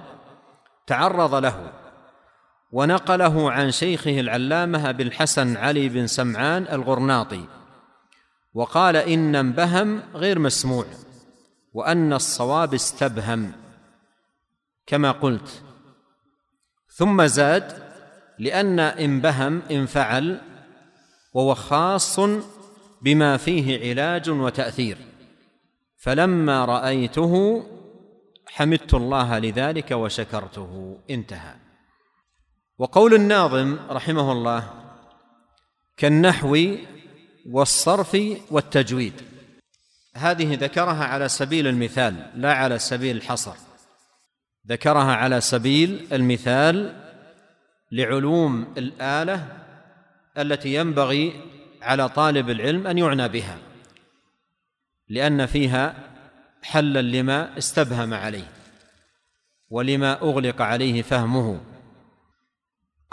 تعرض 0.87 1.35
له 1.35 1.83
ونقله 2.75 3.50
عن 3.50 3.71
شيخه 3.71 4.21
العلامة 4.21 4.90
أبي 4.90 5.02
الحسن 5.02 5.57
علي 5.57 5.88
بن 5.88 6.07
سمعان 6.07 6.66
الغرناطي 6.73 7.45
وقال 8.54 8.97
إن 8.97 9.37
انبهم 9.37 10.02
غير 10.14 10.38
مسموع 10.38 10.85
وأن 11.73 12.12
الصواب 12.12 12.75
استبهم 12.75 13.52
كما 14.87 15.11
قلت. 15.11 15.62
ثم 16.88 17.26
زاد 17.26 17.73
لأن 18.38 18.81
انبهم 18.81 19.62
انفعل 19.71 20.40
وهو 21.35 21.54
خاص 21.54 22.21
بما 23.02 23.37
فيه 23.37 23.90
علاج 23.90 24.31
وتأثير. 24.31 24.99
فلما 25.97 26.64
رأيته 26.64 27.64
حمدت 28.47 28.95
الله 28.95 29.38
لذلك 29.38 29.90
وشكرته. 29.90 30.99
انتهى. 31.11 31.63
وقول 32.78 33.14
الناظم 33.14 33.78
رحمه 33.90 34.33
الله 34.33 34.71
كالنحو 35.97 36.76
والصرف 37.50 38.19
والتجويد. 38.50 39.12
هذه 40.14 40.54
ذكرها 40.54 41.04
على 41.04 41.28
سبيل 41.28 41.66
المثال 41.66 42.31
لا 42.35 42.54
على 42.54 42.78
سبيل 42.78 43.16
الحصر. 43.16 43.54
ذكرها 44.69 45.14
على 45.14 45.40
سبيل 45.40 46.07
المثال 46.12 47.04
لعلوم 47.93 48.75
الآلة 48.78 49.47
التي 50.38 50.75
ينبغي 50.75 51.40
على 51.83 52.09
طالب 52.09 52.50
العلم 52.50 52.87
أن 52.87 52.99
يعنى 52.99 53.28
بها 53.28 53.59
لأن 55.09 55.47
فيها 55.47 55.95
حلا 56.62 57.02
لما 57.02 57.59
استبهم 57.59 58.14
عليه 58.14 58.52
ولما 59.71 60.12
أغلق 60.12 60.62
عليه 60.62 61.02
فهمه. 61.02 61.74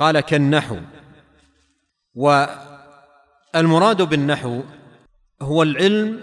قال 0.01 0.19
كالنحو. 0.19 0.77
والمراد 2.15 4.01
بالنحو 4.01 4.61
هو 5.41 5.63
العلم 5.63 6.19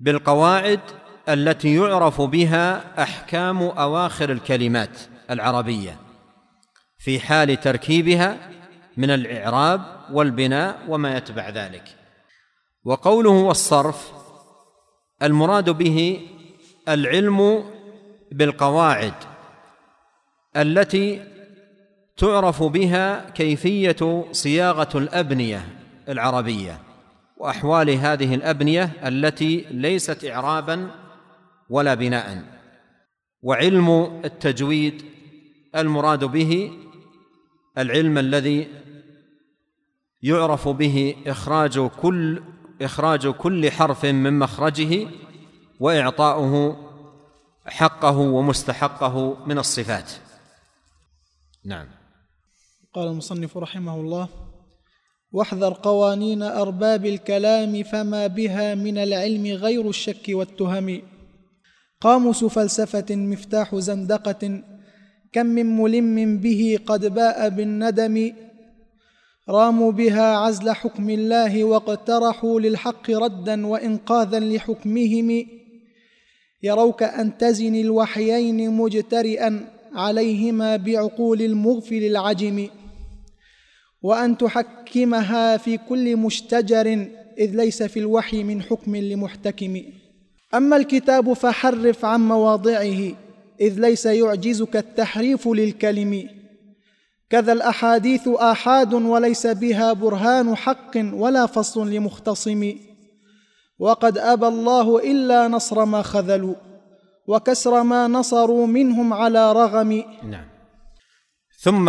بالقواعد 0.00 0.80
التي 1.28 1.74
يعرف 1.76 2.20
بها 2.20 2.84
أحكام 3.02 3.62
أواخر 3.62 4.32
الكلمات 4.32 4.98
العربية 5.30 5.96
في 6.98 7.20
حال 7.20 7.60
تركيبها 7.60 8.50
من 8.96 9.10
الإعراب 9.10 9.80
والبناء 10.12 10.78
وما 10.88 11.16
يتبع 11.16 11.48
ذلك. 11.48 11.96
وقوله 12.84 13.30
والصرف 13.30 14.12
المراد 15.22 15.70
به 15.70 16.28
العلم 16.88 17.64
بالقواعد 18.32 19.14
التي 20.56 21.39
تعرف 22.20 22.62
بها 22.62 23.30
كيفية 23.30 24.24
صياغة 24.32 24.98
الأبنية 24.98 25.68
العربية 26.08 26.80
وأحوال 27.36 27.90
هذه 27.90 28.34
الأبنية 28.34 28.92
التي 29.08 29.66
ليست 29.70 30.24
اعرابا 30.24 30.90
ولا 31.70 31.94
بناء. 31.94 32.44
وعلم 33.42 34.20
التجويد 34.24 35.04
المراد 35.76 36.24
به 36.24 36.72
العلم 37.78 38.18
الذي 38.18 38.68
يعرف 40.22 40.68
به 40.68 41.16
إخراج 41.26 41.80
كل 41.80 42.42
إخراج 42.82 43.28
كل 43.28 43.70
حرف 43.70 44.04
من 44.04 44.38
مخرجه 44.38 45.06
وإعطاؤه 45.80 46.76
حقه 47.66 48.18
ومستحقه 48.18 49.36
من 49.46 49.58
الصفات. 49.58 50.12
نعم. 51.64 51.99
قال 52.94 53.08
المصنف 53.08 53.56
رحمه 53.56 54.00
الله 54.00 54.28
واحذر 55.32 55.72
قوانين 55.72 56.42
أرباب 56.42 57.06
الكلام 57.06 57.82
فما 57.82 58.26
بها 58.26 58.74
من 58.74 58.98
العلم 58.98 59.46
غير 59.46 59.88
الشك 59.88 60.28
والتهم. 60.28 61.02
قاموس 62.00 62.44
فلسفة 62.44 63.16
مفتاح 63.16 63.74
زندقة 63.74 64.62
كم 65.32 65.46
من 65.46 65.76
ملم 65.76 66.38
به 66.38 66.78
قد 66.86 67.14
باء 67.14 67.48
بالندم. 67.48 68.32
راموا 69.48 69.92
بها 69.92 70.36
عزل 70.36 70.70
حكم 70.70 71.10
الله 71.10 71.64
واقترحوا 71.64 72.60
للحق 72.60 73.10
ردا 73.10 73.66
وإنقاذا 73.66 74.40
لحكمهم. 74.40 75.46
يروك 76.62 77.02
أن 77.02 77.38
تزن 77.38 77.74
الوحيين 77.74 78.70
مجترئا 78.70 79.66
عليهما 79.92 80.76
بعقول 80.76 81.42
المغفل 81.42 82.04
العجم. 82.04 82.68
وأن 84.02 84.38
تحكمها 84.38 85.56
في 85.56 85.78
كل 85.78 86.16
مشتجر 86.16 87.08
إذ 87.38 87.56
ليس 87.56 87.82
في 87.82 87.98
الوحي 87.98 88.44
من 88.44 88.62
حكم 88.62 88.96
لمحتكم. 88.96 89.82
أما 90.54 90.76
الكتاب 90.76 91.32
فحرف 91.32 92.04
عن 92.04 92.28
مواضعه 92.28 93.00
إذ 93.60 93.80
ليس 93.80 94.06
يعجزك 94.06 94.76
التحريف 94.76 95.48
للكلم. 95.48 96.28
كذا 97.30 97.52
الأحاديث 97.52 98.28
آحاد 98.28 98.94
وليس 98.94 99.46
بها 99.46 99.92
برهان 99.92 100.56
حق 100.56 100.96
ولا 100.96 101.46
فصل 101.46 101.90
لمختصم. 101.90 102.72
وقد 103.78 104.18
أبى 104.18 104.46
الله 104.46 104.98
إلا 105.10 105.48
نصر 105.48 105.84
ما 105.84 106.02
خذلوا 106.02 106.54
وكسر 107.26 107.82
ما 107.82 108.06
نصروا 108.08 108.66
منهم 108.66 109.12
على 109.12 109.52
رغم. 109.52 110.04
نعم. 110.22 110.44
ثم 111.60 111.88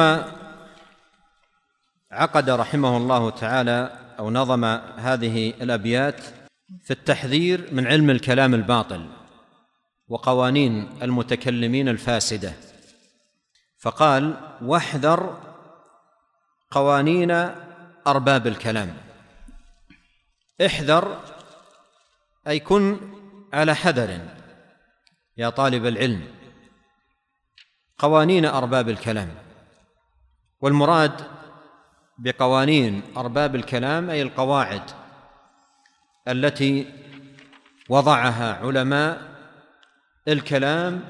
عقد 2.11 2.49
رحمه 2.49 2.97
الله 2.97 3.29
تعالى 3.29 3.99
أو 4.19 4.29
نظم 4.29 4.65
هذه 4.97 5.49
الأبيات 5.49 6.21
في 6.83 6.91
التحذير 6.91 7.73
من 7.73 7.87
علم 7.87 8.09
الكلام 8.09 8.53
الباطل 8.53 9.09
وقوانين 10.07 10.89
المتكلمين 11.01 11.89
الفاسدة. 11.89 12.53
فقال 13.79 14.37
واحذر 14.61 15.37
قوانين 16.71 17.31
أرباب 18.07 18.47
الكلام. 18.47 18.97
احذر 20.65 21.19
أي 22.47 22.59
كن 22.59 22.97
على 23.53 23.75
حذر 23.75 24.19
يا 25.37 25.49
طالب 25.49 25.85
العلم. 25.85 26.27
قوانين 27.97 28.45
أرباب 28.45 28.89
الكلام. 28.89 29.35
والمراد 30.61 31.40
بقوانين 32.17 33.01
أرباب 33.17 33.55
الكلام 33.55 34.09
أي 34.09 34.21
القواعد 34.21 34.81
التي 36.27 36.85
وضعها 37.89 38.53
علماء 38.53 39.21
الكلام 40.27 41.03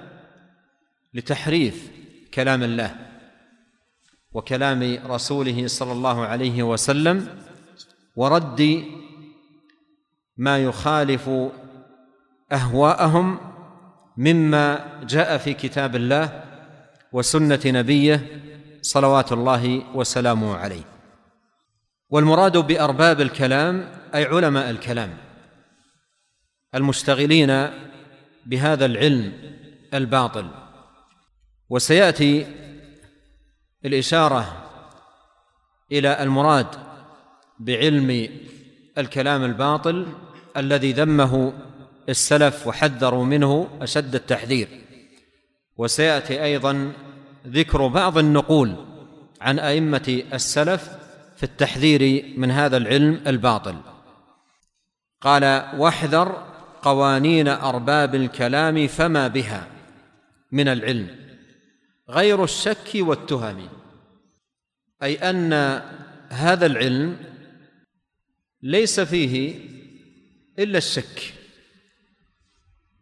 لتحريف 1.13 1.91
كلام 2.33 2.63
الله 2.63 2.95
وكلام 4.33 4.99
رسوله 5.05 5.67
صلى 5.67 5.91
الله 5.91 6.25
عليه 6.25 6.63
وسلم 6.63 7.37
ورد 8.15 8.83
ما 10.37 10.57
يخالف 10.57 11.29
أهواءهم 12.51 13.39
مما 14.17 14.99
جاء 15.03 15.37
في 15.37 15.53
كتاب 15.53 15.95
الله 15.95 16.43
وسنة 17.11 17.59
نبيه 17.65 18.41
صلوات 18.81 19.31
الله 19.31 19.95
وسلامه 19.95 20.55
عليه. 20.55 20.83
والمراد 22.09 22.57
بأرباب 22.57 23.21
الكلام 23.21 23.91
أي 24.15 24.25
علماء 24.25 24.69
الكلام 24.69 25.17
المشتغلين 26.75 27.67
بهذا 28.45 28.85
العلم 28.85 29.33
الباطل. 29.93 30.47
وسيأتي 31.69 32.47
الإشارة 33.85 34.69
إلى 35.91 36.23
المراد 36.23 36.67
بعلم 37.59 38.29
الكلام 38.97 39.43
الباطل 39.43 40.07
الذي 40.57 40.91
ذمه 40.91 41.53
السلف 42.09 42.67
وحذروا 42.67 43.25
منه 43.25 43.77
أشد 43.81 44.15
التحذير. 44.15 44.67
وسيأتي 45.77 46.43
أيضا 46.43 46.93
ذكر 47.47 47.87
بعض 47.87 48.17
النقول 48.17 48.75
عن 49.41 49.59
أئمة 49.59 50.23
السلف 50.33 50.89
في 51.35 51.43
التحذير 51.43 52.33
من 52.37 52.51
هذا 52.51 52.77
العلم 52.77 53.21
الباطل. 53.27 53.75
قال 55.21 55.43
واحذر 55.77 56.51
قوانين 56.81 57.47
أرباب 57.47 58.15
الكلام 58.15 58.87
فما 58.87 59.27
بها 59.27 59.67
من 60.51 60.67
العلم 60.67 61.15
غير 62.09 62.43
الشك 62.43 62.89
والتهم 62.95 63.69
أي 65.03 65.15
أن 65.15 65.53
هذا 66.29 66.65
العلم 66.65 67.17
ليس 68.61 68.99
فيه 68.99 69.55
إلا 70.59 70.77
الشك 70.77 71.33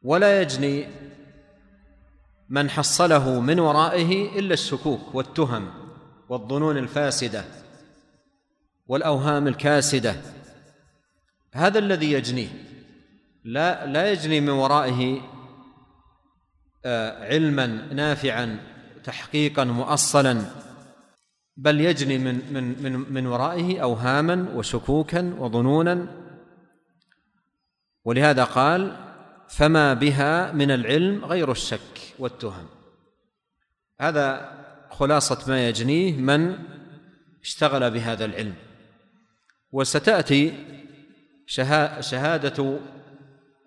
ولا 0.02 0.42
يجني 0.42 0.88
من 2.50 2.70
حصله 2.70 3.40
من 3.40 3.60
ورائه 3.60 4.40
إلا 4.40 4.54
الشكوك 4.54 5.16
والتهم 5.16 5.70
والظنون 6.30 6.78
الفاسدة 6.78 7.46
والأوهام 8.88 9.48
الكاسدة. 9.48 10.16
هذا 11.54 11.80
الذي 11.80 12.12
يجنيه 12.12 12.50
لا 13.44 13.86
لا 13.86 14.12
يجني 14.12 14.42
من 14.42 14.50
ورائه 14.50 15.22
آه، 16.86 17.26
علما 17.26 17.68
نافعا 17.94 18.60
تحقيقا 19.04 19.64
مؤصلا 19.64 20.42
بل 21.58 21.82
يجني 21.82 22.18
من 22.18 22.54
من 22.54 22.84
من 22.84 23.14
من 23.14 23.28
ورائه 23.28 23.80
اوهاما 23.80 24.46
وشكوكا 24.56 25.36
وظنونا. 25.40 26.08
ولهذا 28.06 28.44
قال 28.44 29.09
فما 29.50 29.94
بها 29.94 30.52
من 30.52 30.72
العلم 30.72 31.26
غير 31.26 31.52
الشك 31.52 32.14
والتهم. 32.20 32.68
هذا 34.00 34.52
خلاصة 34.92 35.46
ما 35.48 35.68
يجنيه 35.68 36.18
من 36.18 36.58
اشتغل 37.42 37.92
بهذا 37.92 38.26
العلم. 38.26 38.56
وستأتي 39.72 40.54
شهادة 42.00 42.80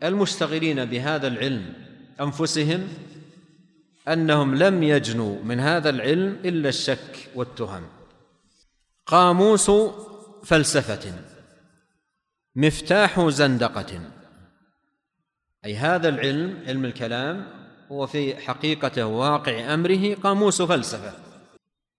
المشتغلين 0.02 0.84
بهذا 0.84 1.26
العلم 1.26 1.74
أنفسهم 2.20 2.88
أنهم 4.08 4.54
لم 4.54 4.82
يجنوا 4.82 5.42
من 5.42 5.60
هذا 5.60 5.90
العلم 5.90 6.38
إلا 6.44 6.68
الشك 6.68 7.30
والتهم. 7.34 7.86
قاموس 9.06 9.70
فلسفة 10.44 11.12
مفتاح 12.56 13.28
زندقة. 13.28 14.00
أي 15.64 15.76
هذا 15.76 16.08
العلم 16.08 16.64
علم 16.66 16.84
الكلام 16.84 17.46
هو 17.92 18.06
في 18.06 18.36
حقيقته 18.36 19.06
واقع 19.06 19.74
أمره 19.74 20.14
قاموس 20.14 20.62
فلسفة 20.62 21.12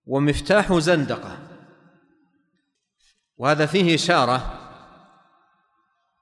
ومفتاح 0.06 0.72
زندقة. 0.72 1.38
وهذا 3.36 3.66
فيه 3.66 3.94
إشارة 3.94 4.60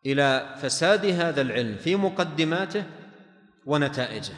إلى 0.07 0.57
فساد 0.63 1.07
هذا 1.07 1.41
العلم 1.41 1.77
في 1.77 1.97
مقدماته 1.97 2.85
ونتائجه. 3.67 4.35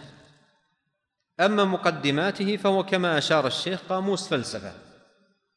أما 1.41 1.65
مقدماته 1.65 2.57
فهو 2.57 2.83
كما 2.83 3.19
أشار 3.19 3.47
الشيخ 3.47 3.81
قاموس 3.89 4.29
فلسفة 4.29 4.73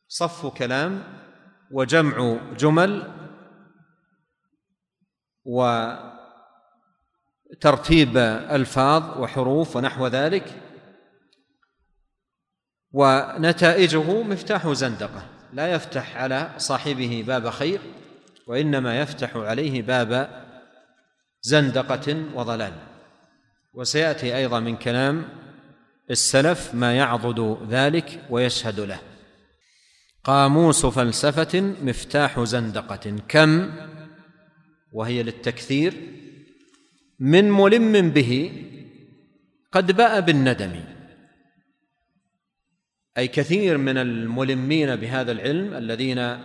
صف 0.08 0.46
كلام 0.46 1.04
وجمع 1.72 2.38
جمل 2.58 3.14
وترتيب 7.52 8.18
ألفاظ 8.18 9.20
وحروف 9.20 9.76
ونحو 9.76 10.08
ذلك 10.08 10.62
ونتائجه 12.92 14.24
مفتاح 14.24 14.68
زندقة 14.68 15.24
لا 15.54 15.72
يفتح 15.72 16.18
على 16.18 16.52
صاحبه 16.58 17.24
باب 17.28 17.50
خير 17.50 17.80
وإنما 18.48 19.00
يفتح 19.00 19.36
عليه 19.36 19.82
باب 19.82 20.44
زندقة 21.42 22.26
وضلال. 22.34 22.74
وسيأتي 23.74 24.38
أيضا 24.38 24.60
من 24.60 24.76
كلام 24.76 25.26
السلف 26.12 26.74
ما 26.74 26.98
يعضد 26.98 27.58
ذلك 27.70 28.22
ويشهد 28.30 28.80
له. 28.80 29.00
قاموس 30.24 30.86
فلسفة 30.86 31.62
مفتاح 31.62 32.40
زندقة 32.40 33.20
كم؟ 33.28 33.74
وهي 34.94 35.24
للتكثير. 35.24 36.17
من 37.20 37.52
ملم 37.52 38.10
به 38.10 38.52
قد 39.72 39.92
باء 39.92 40.22
بالندم. 40.22 40.84
أي 43.18 43.28
كثير 43.28 43.78
من 43.78 43.98
الملمين 43.98 44.96
بهذا 44.96 45.32
العلم 45.32 45.74
الذين 45.74 46.38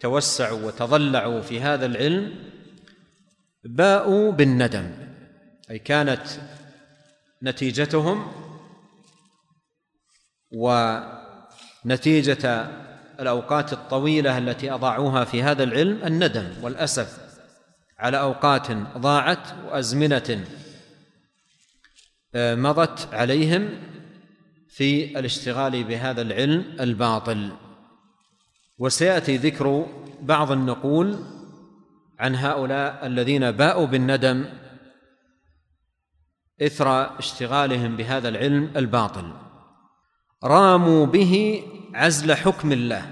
توسعوا 0.00 0.66
وتضلعوا 0.66 1.40
في 1.40 1.60
هذا 1.60 1.86
العلم 1.86 2.34
باءوا 3.64 4.32
بالندم. 4.32 4.90
أي 5.70 5.78
كانت 5.78 6.26
نتيجتهم 7.42 8.32
ونتيجة 11.84 12.70
الأوقات 13.20 13.72
الطويلة 13.72 14.38
التي 14.38 14.72
اضاعوها 14.72 15.24
في 15.24 15.42
هذا 15.42 15.62
العلم 15.62 16.04
الندم 16.04 16.48
والأسف. 16.62 17.25
على 17.98 18.20
أوقات 18.20 18.72
ضاعت 18.98 19.52
وأزمنة 19.64 20.44
آه، 22.34 22.54
مضت 22.54 23.14
عليهم 23.14 23.68
في 24.68 25.18
الاشتغال 25.18 25.84
بهذا 25.84 26.22
العلم 26.22 26.76
الباطل. 26.80 27.52
وسيأتي 28.78 29.36
ذكر 29.36 29.86
بعض 30.22 30.52
النقول 30.52 31.18
عن 32.18 32.34
هؤلاء 32.34 33.06
الذين 33.06 33.50
باءوا 33.50 33.86
بالندم 33.86 34.44
إثر 36.62 37.18
اشتغالهم 37.18 37.96
بهذا 37.96 38.28
العلم 38.28 38.70
الباطل. 38.76 39.32
راموا 40.44 41.06
به 41.06 41.62
عزل 41.94 42.34
حكم 42.34 42.72
الله 42.72 43.10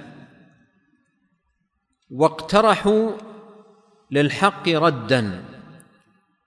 واقترحوا 2.10 3.10
للحق 4.10 4.68
ردا 4.68 5.44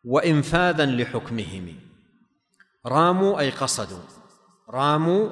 وإنفاذا 0.03 0.85
لحكمهم. 0.85 1.75
راموا 2.85 3.39
أي 3.39 3.49
قصدوا. 3.49 4.03
راموا 4.69 5.29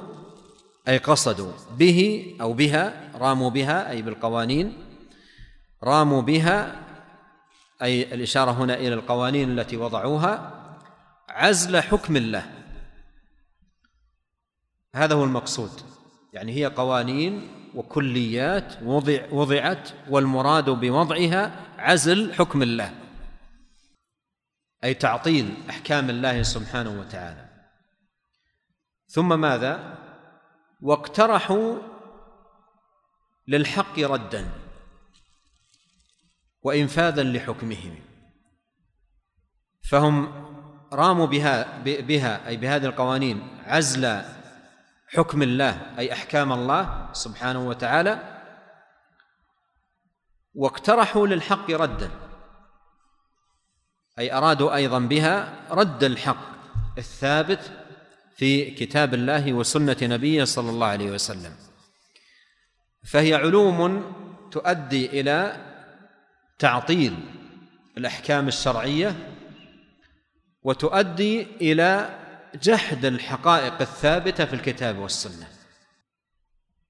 أي 0.88 0.98
قصدوا. 0.98 1.52
به 1.78 2.30
أو 2.40 2.52
بها 2.52 3.10
راموا 3.14 3.50
بها 3.50 3.90
أي 3.90 4.02
بالقوانين. 4.02 4.78
راموا 5.84 6.22
بها 6.22 6.82
أي 7.82 8.14
الإشارة 8.14 8.50
هنا 8.50 8.74
إلى 8.74 8.94
القوانين 8.94 9.58
التي 9.58 9.76
وضعوها. 9.76 10.52
عزل 11.28 11.80
حكم 11.80 12.16
الله. 12.16 12.44
هذا 14.94 15.14
هو 15.14 15.24
المقصود. 15.24 15.70
يعني 16.32 16.52
هي 16.52 16.66
قوانين 16.66 17.48
وكليات 17.74 18.82
وضع 18.82 19.18
وضعت 19.32 19.90
والمراد 20.10 20.70
بوضعها 20.70 21.65
عزل 21.78 22.34
حكم 22.34 22.62
الله 22.62 22.94
أي 24.84 24.94
تعطيل 24.94 25.54
أحكام 25.70 26.10
الله 26.10 26.42
سبحانه 26.42 27.00
وتعالى. 27.00 27.48
ثم 29.06 29.40
ماذا؟ 29.40 29.98
واقترحوا 30.80 31.78
للحق 33.48 33.98
ردا 33.98 34.50
وإنفاذا 36.62 37.22
لحكمهم. 37.22 37.98
فهم 39.90 40.46
راموا 40.92 41.26
بها 41.26 41.82
بها 41.82 42.48
أي 42.48 42.56
بهذه 42.56 42.86
القوانين 42.86 43.48
عزل 43.64 44.22
حكم 45.08 45.42
الله 45.42 45.98
أي 45.98 46.12
أحكام 46.12 46.52
الله 46.52 47.12
سبحانه 47.12 47.68
وتعالى 47.68 48.35
واقترحوا 50.56 51.26
للحق 51.26 51.70
ردا. 51.70 52.10
أي 54.18 54.32
أرادوا 54.32 54.74
أيضا 54.74 54.98
بها 54.98 55.62
رد 55.70 56.04
الحق 56.04 56.56
الثابت 56.98 57.72
في 58.36 58.70
كتاب 58.70 59.14
الله 59.14 59.52
وسنة 59.52 59.96
نبيه 60.02 60.44
صلى 60.44 60.70
الله 60.70 60.86
عليه 60.86 61.10
وسلم. 61.10 61.52
فهي 63.04 63.34
علوم 63.34 64.12
تؤدي 64.50 65.20
إلى 65.20 65.56
تعطيل 66.58 67.16
الأحكام 67.98 68.48
الشرعية 68.48 69.34
وتؤدي 70.62 71.42
إلى 71.42 72.18
جحد 72.62 73.04
الحقائق 73.04 73.80
الثابتة 73.80 74.44
في 74.44 74.54
الكتاب 74.54 74.98
والسنة. 74.98 75.48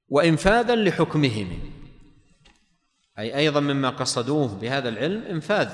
وانفاذا 0.09 0.76
لحكمهم. 0.76 1.75
أي 3.18 3.37
أيضا 3.37 3.61
مما 3.61 3.90
قصدوه 3.90 4.55
بهذا 4.55 4.88
العلم 4.88 5.22
إنفاذ 5.22 5.70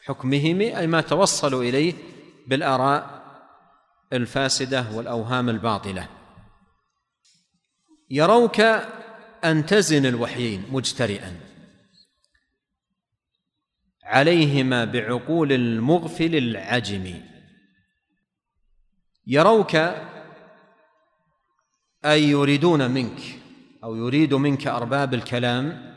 حكمهم 0.00 0.60
أي 0.60 0.86
ما 0.86 1.00
توصلوا 1.00 1.62
إليه 1.62 1.94
بالآراء 2.46 3.20
الفاسدة 4.12 4.90
والأوهام 4.92 5.48
الباطلة. 5.48 6.08
يروك 8.10 8.60
أن 9.44 9.66
تزن 9.66 10.06
الوحيين 10.06 10.64
مجترئا. 10.70 11.40
عليهما 14.02 14.84
بعقول 14.84 15.52
المغفل 15.52 16.36
العجم. 16.36 17.20
يروك 19.26 19.76
اي 22.04 22.22
يريدون 22.22 22.90
منك 22.90 23.39
أو 23.84 23.96
يريد 23.96 24.34
منك 24.34 24.66
أرباب 24.66 25.14
الكلام 25.14 25.90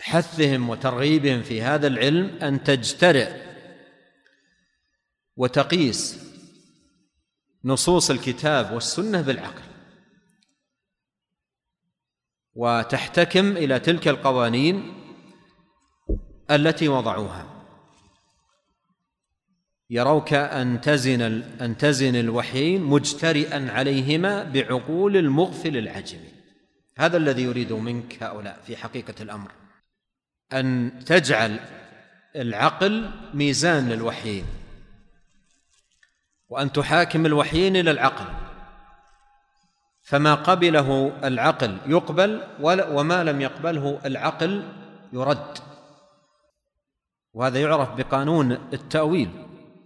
حثهم 0.00 0.68
وترغيبهم 0.70 1.42
في 1.42 1.62
هذا 1.62 1.86
العلم 1.86 2.26
أن 2.26 2.64
تجترئ 2.64 3.44
وتقيس 5.36 6.24
نصوص 7.64 8.10
الكتاب 8.10 8.72
والسنة 8.72 9.20
بالعقل 9.20 9.62
وتحتكم 12.54 13.56
إلى 13.56 13.80
تلك 13.80 14.08
القوانين 14.08 14.94
التي 16.50 16.88
وضعوها. 16.88 17.53
يروك 19.90 20.32
أن 20.32 20.80
تزن 20.80 21.22
أن 21.60 21.76
تزن 21.76 22.16
الوحيين 22.16 22.82
مجترئا 22.82 23.70
عليهما 23.70 24.42
بعقول 24.42 25.16
المغفل 25.16 25.76
العجمي 25.76 26.34
هذا 26.98 27.16
الذي 27.16 27.42
يريد 27.42 27.72
منك 27.72 28.22
هؤلاء 28.22 28.60
في 28.66 28.76
حقيقة 28.76 29.14
الأمر. 29.20 29.50
أن 30.52 30.92
تجعل 31.06 31.60
العقل 32.36 33.10
ميزان 33.34 33.88
للوحيين. 33.88 34.44
وأن 36.48 36.72
تحاكم 36.72 37.26
الوحيين 37.26 37.76
إلى 37.76 37.90
العقل. 37.90 38.26
فما 40.02 40.34
قبله 40.34 41.12
العقل 41.24 41.78
يقبل 41.86 42.42
وما 42.60 43.24
لم 43.24 43.40
يقبله 43.40 44.00
العقل 44.04 44.72
يرد. 45.12 45.58
وهذا 47.32 47.60
يعرف 47.60 47.94
بقانون 47.94 48.52
التأويل. 48.52 49.43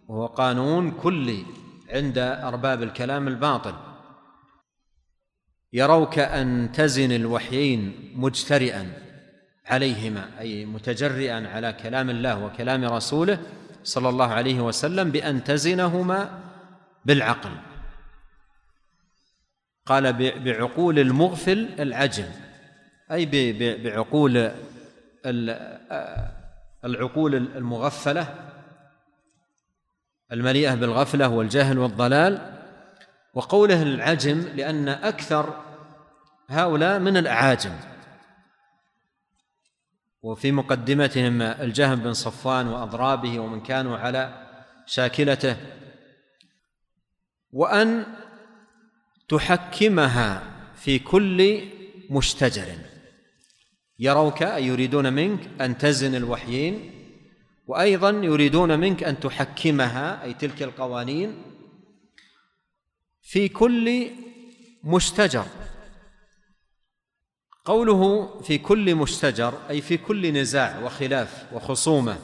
وهو 0.09 0.27
قانون 0.27 0.91
كلي 0.91 1.45
عند 1.91 2.19
أرباب 2.19 2.83
الكلام 2.83 3.29
الباطل. 3.29 3.75
يروك 5.73 6.19
أن 6.19 6.73
تزن 6.73 7.13
الوحيين 7.13 8.13
مجترئا 8.17 8.93
عليهما 9.67 10.29
أي 10.39 10.65
متجرئا 10.67 11.49
على 11.49 11.73
كلام 11.73 12.11
الله 12.11 12.45
وكلام 12.45 12.85
رسوله 12.85 13.39
صلى 13.83 14.09
الله 14.09 14.27
عليه 14.33 14.61
وسلم 14.61 15.11
بأن 15.11 15.45
تزنهما 15.45 16.41
بالعقل. 17.05 17.51
قال 19.87 20.13
بعقول 20.45 20.99
المغفل 20.99 21.69
العجل 21.79 22.29
أي 23.13 23.27
بعقول 23.85 24.51
العقول 26.85 27.35
المغفلة 27.35 28.35
المليئة 30.33 30.75
بالغفلة 30.75 31.29
والجهل 31.29 31.79
والضلال 31.79 32.59
وقوله 33.35 33.83
العجم 33.83 34.49
لأن 34.57 34.89
أكثر 34.89 35.65
هؤلاء 36.49 36.99
من 36.99 37.17
الأعاجم. 37.17 37.73
وفي 40.23 40.53
مقدمتهم 40.53 41.43
الجهم 41.43 41.97
بن 42.01 42.13
صفوان 42.13 42.69
وأضرابه 42.69 43.39
ومن 43.39 43.61
كانوا 43.61 43.99
على 43.99 44.47
شاكلته. 44.87 45.57
وأن 47.53 48.07
تحكمها 49.29 50.43
في 50.77 50.99
كل 50.99 51.63
مشتجر. 52.11 52.67
يروك 53.99 54.43
أي 54.43 54.67
يريدون 54.67 55.13
منك 55.13 55.41
أن 55.61 55.79
تزن 55.79 56.15
الوحيين 56.15 56.98
وأيضا 57.69 58.11
يريدون 58.11 58.79
منك 58.81 59.05
أن 59.05 59.21
تحكمها 59.21 60.23
أي 60.23 60.35
تلك 60.35 60.63
القوانين 60.63 61.43
في 63.23 63.49
كل 63.49 64.11
مشتجر 64.85 65.47
قوله 67.65 68.31
في 68.41 68.59
كل 68.59 68.95
مشتجر 68.95 69.55
أي 69.71 69.81
في 69.81 69.97
كل 69.97 70.33
نزاع 70.33 70.79
وخلاف 70.79 71.47
وخصومة 71.53 72.19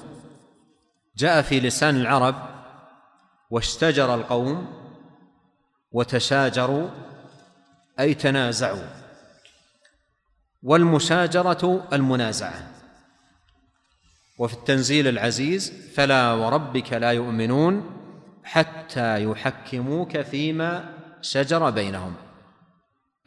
جاء 1.16 1.42
في 1.42 1.60
لسان 1.60 1.96
العرب 1.96 2.34
واشتجر 3.50 4.14
القوم 4.14 4.66
وتشاجروا 5.92 6.88
أي 8.00 8.14
تنازعوا. 8.14 9.04
والمشاجرة 10.62 11.88
المنازعة. 11.92 12.73
وفي 14.38 14.54
التنزيل 14.54 15.08
العزيز 15.08 15.90
فلا 15.94 16.32
وربك 16.32 16.92
لا 16.92 17.10
يؤمنون 17.10 17.90
حتى 18.44 19.24
يحكموك 19.24 20.20
فيما 20.20 20.94
شجر 21.20 21.70
بينهم. 21.70 22.14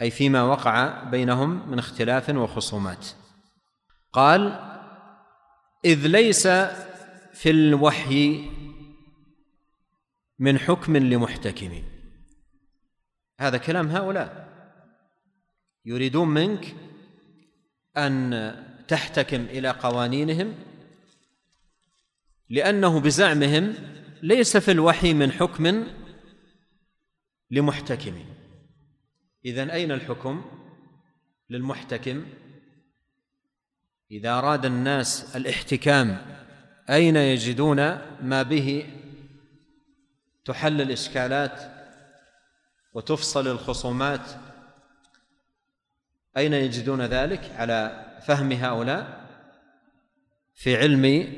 أي 0.02 0.12
فيما 0.12 0.44
وقع 0.44 1.04
بينهم 1.04 1.72
من 1.72 1.80
اختلاف 1.80 2.30
وخصومات. 2.30 3.08
قال 4.14 4.60
إذ 5.86 6.08
ليس 6.08 6.48
في 7.34 7.50
الوحي 7.50 8.50
من 10.40 10.60
حكم 10.60 10.98
لمحتكم. 10.98 11.84
هذا 13.40 13.58
كلام 13.58 13.88
هؤلاء. 13.88 14.48
يريدون 15.86 16.28
منك 16.28 16.76
أن 17.98 18.56
تحتكم 18.88 19.42
إلى 19.42 19.70
قوانينهم 19.70 20.56
لأنه 22.50 23.00
بزعمهم 23.00 23.74
ليس 24.22 24.58
في 24.58 24.72
الوحي 24.72 25.14
من 25.14 25.32
حكم 25.32 25.88
لمحتكم. 27.52 28.26
اذا 29.46 29.74
أين 29.74 29.92
الحكم 29.92 30.46
للمحتكم؟ 31.50 32.26
إذا 34.12 34.38
أراد 34.38 34.66
الناس 34.66 35.36
الاحتكام 35.36 36.38
أين 36.90 37.16
يجدون 37.16 37.78
ما 38.22 38.44
به؟ 38.44 38.94
تحل 40.46 40.82
الإشكالات 40.82 41.62
وتفصل 42.94 43.48
الخصومات. 43.48 44.30
أين 46.38 46.54
يجدون 46.54 47.02
ذلك؟ 47.02 47.52
على 47.56 48.06
فهم 48.28 48.52
هؤلاء؟ 48.52 49.28
في 50.56 50.78
علم 50.78 51.34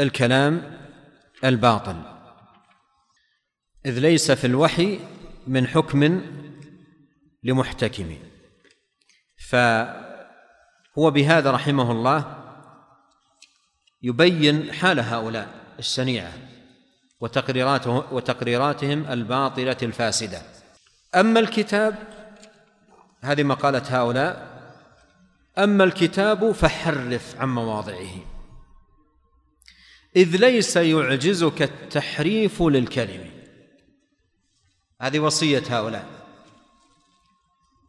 الكلام 0.00 0.78
الباطل. 1.44 1.96
إذ 3.86 3.98
ليس 3.98 4.30
في 4.30 4.46
الوحي 4.46 5.00
من 5.46 5.66
حكم 5.66 6.22
لمحتكم. 7.42 8.16
فهو 9.50 11.10
بهذا 11.10 11.50
رحمه 11.50 11.92
الله 11.92 12.44
يبين 14.02 14.72
حال 14.72 15.00
هؤلاء 15.00 15.48
الشنيعة 15.78 16.32
وتقريراته 17.20 18.12
وتقريراتهم 18.12 19.06
الباطلة 19.10 19.76
الفاسدة. 19.82 20.42
أما 21.14 21.40
الكتاب 21.40 21.94
هذه 23.20 23.42
مقالة 23.42 23.82
هؤلاء 23.88 24.48
أما 25.58 25.84
الكتاب 25.84 26.52
فحرف 26.52 27.40
عن 27.40 27.48
مواضعه. 27.48 28.37
إذ 30.16 30.36
ليس 30.36 30.76
يعجزك 30.76 31.62
التحريف 31.62 32.62
للكلم. 32.62 33.30
هذه 35.00 35.18
وصية 35.18 35.62
هؤلاء. 35.70 36.06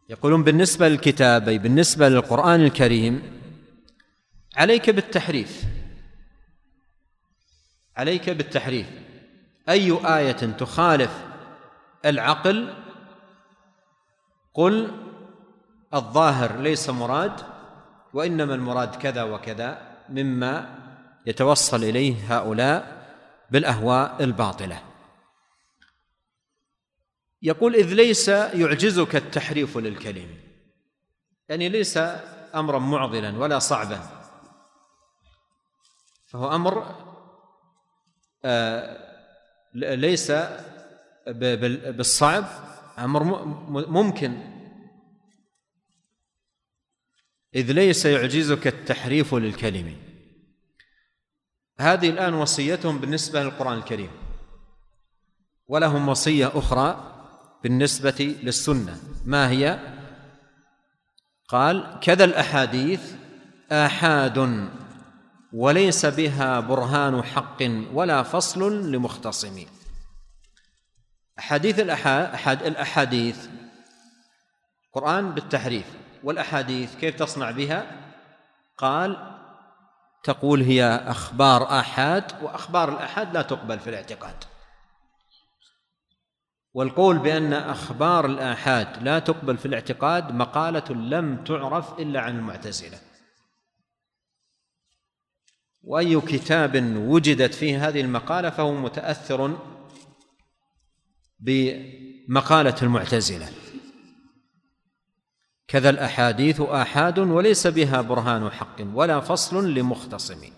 يقولون 0.08 0.42
بالنسبة 0.42 0.88
للكتاب 0.88 1.48
أي 1.48 1.58
بالنسبة 1.58 2.08
للقرآن 2.08 2.60
الكريم 2.60 3.40
عليك 4.56 4.90
بالتحريف. 4.90 5.62
عليك 7.96 8.30
بالتحريف. 8.30 8.86
أي 9.68 9.92
آية 9.92 10.32
تخالف 10.32 11.24
العقل؟ 12.04 12.74
قل 14.54 14.90
الظاهر 15.94 16.56
ليس 16.56 16.90
مراد 16.90 17.40
وإنما 18.14 18.54
المراد 18.54 18.94
كذا 18.96 19.22
وكذا 19.22 19.96
مما 20.08 20.79
يتوصل 21.26 21.84
إليه 21.84 22.36
هؤلاء 22.36 23.00
بالأهواء 23.50 24.24
الباطلة. 24.24 24.82
يقول 27.42 27.74
إذ 27.74 27.94
ليس 27.94 28.28
يعجزك 28.28 29.16
التحريف 29.16 29.78
للكلم. 29.78 30.36
يعني 31.48 31.68
ليس 31.68 31.98
أمرا 32.54 32.78
معضلا 32.78 33.38
ولا 33.38 33.58
صعبا. 33.58 34.00
فهو 36.26 36.54
أمر 36.54 36.94
آه 38.44 39.10
ليس 39.74 40.32
بالصعب 41.26 42.44
أمر 42.98 43.44
ممكن. 43.70 44.50
إذ 47.54 47.72
ليس 47.72 48.04
يعجزك 48.04 48.66
التحريف 48.66 49.34
للكلم. 49.34 50.09
هذه 51.80 52.10
الآن 52.10 52.34
وصيتهم 52.34 52.98
بالنسبة 52.98 53.42
للقرآن 53.42 53.78
الكريم. 53.78 54.10
ولهم 55.68 56.08
وصية 56.08 56.52
أخرى 56.54 56.88
بالنسبة 57.62 58.36
للسنة. 58.42 59.00
ما 59.24 59.50
هي؟ 59.50 59.78
قال 61.48 61.98
كذا 62.00 62.24
الأحاديث 62.24 63.12
آحاد 63.72 64.68
وليس 65.52 66.06
بها 66.06 66.60
برهان 66.60 67.22
حق 67.22 67.62
ولا 67.92 68.22
فصل 68.22 68.92
لمختصم 68.92 69.64
أحاديث 71.38 71.78
الأحاد 71.80 72.62
الأحاديث. 72.62 73.46
قرآن 74.92 75.30
بالتحريف. 75.30 75.86
والأحاديث 76.24 76.96
كيف 76.96 77.16
تصنع 77.16 77.50
بها؟ 77.50 77.86
قال 78.78 79.39
تقول 80.22 80.62
هي 80.62 80.84
أخبار 81.06 81.80
آحاد 81.80 82.42
وأخبار 82.42 82.92
الآحاد 82.92 83.34
لا 83.34 83.42
تقبل 83.42 83.78
في 83.78 83.90
الاعتقاد. 83.90 84.44
والقول 86.74 87.18
بأن 87.18 87.52
أخبار 87.52 88.26
الآحاد 88.26 89.02
لا 89.02 89.18
تقبل 89.18 89.58
في 89.58 89.66
الاعتقاد 89.66 90.34
مقالة 90.34 90.94
لم 90.94 91.44
تعرف 91.44 91.98
إلا 91.98 92.20
عن 92.20 92.38
المعتزلة. 92.38 92.98
وأي 95.82 96.20
كتاب 96.20 96.96
وجدت 96.96 97.54
فيه 97.54 97.88
هذه 97.88 98.00
المقالة 98.00 98.50
فهو 98.50 98.74
متأثر 98.74 99.58
بمقالة 101.40 102.76
المعتزلة. 102.82 103.48
كذا 105.70 105.90
الأحاديث 105.90 106.60
آحاد 106.60 107.18
وليس 107.18 107.66
بها 107.66 108.00
برهان 108.00 108.50
حق 108.50 108.76
ولا 108.94 109.20
فصل 109.20 109.74
لمختصم. 109.74 110.50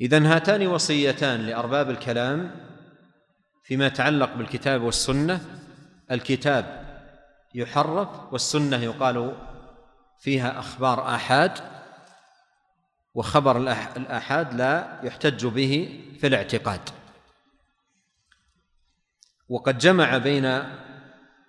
إذن 0.00 0.26
هاتان 0.26 0.66
وصيتان 0.66 1.40
لأرباب 1.40 1.90
الكلام 1.90 2.50
فيما 3.64 3.86
يتعلق 3.86 4.34
بالكتاب 4.34 4.82
والسنة. 4.82 5.40
الكتاب 6.10 6.84
يحرف 7.54 8.32
والسنة 8.32 8.76
يقال 8.76 9.36
فيها 10.18 10.58
أخبار 10.58 11.14
آحاد 11.14 11.58
وخبر 13.14 13.56
الآحاد 13.96 14.54
لا 14.54 15.00
يحتج 15.02 15.46
به 15.46 16.02
في 16.20 16.26
الاعتقاد. 16.26 16.80
وقد 19.48 19.78
جمع 19.78 20.18
بين 20.18 20.44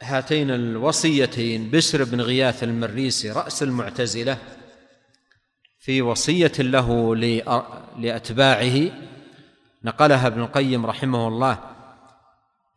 هاتين 0.01 0.51
الوصيتين. 0.51 1.69
بشر 1.69 2.03
بن 2.03 2.21
غياث 2.21 2.63
المريسي 2.63 3.31
رأس 3.31 3.63
المعتزلة 3.63 4.38
في 5.79 6.01
وصية 6.01 6.51
له 6.60 7.15
لأتباعه. 7.97 8.91
نقلها 9.84 10.27
ابن 10.27 10.41
القيم 10.41 10.86
رحمه 10.86 11.27
الله 11.27 11.60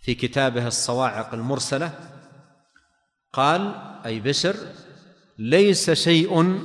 في 0.01 0.15
كتابه 0.15 0.67
الصواعق 0.67 1.35
المرسلة. 1.35 1.93
قال 3.33 3.75
أي 4.07 4.21
بشر 4.21 4.57
ليس 5.39 5.91
شيء 5.91 6.61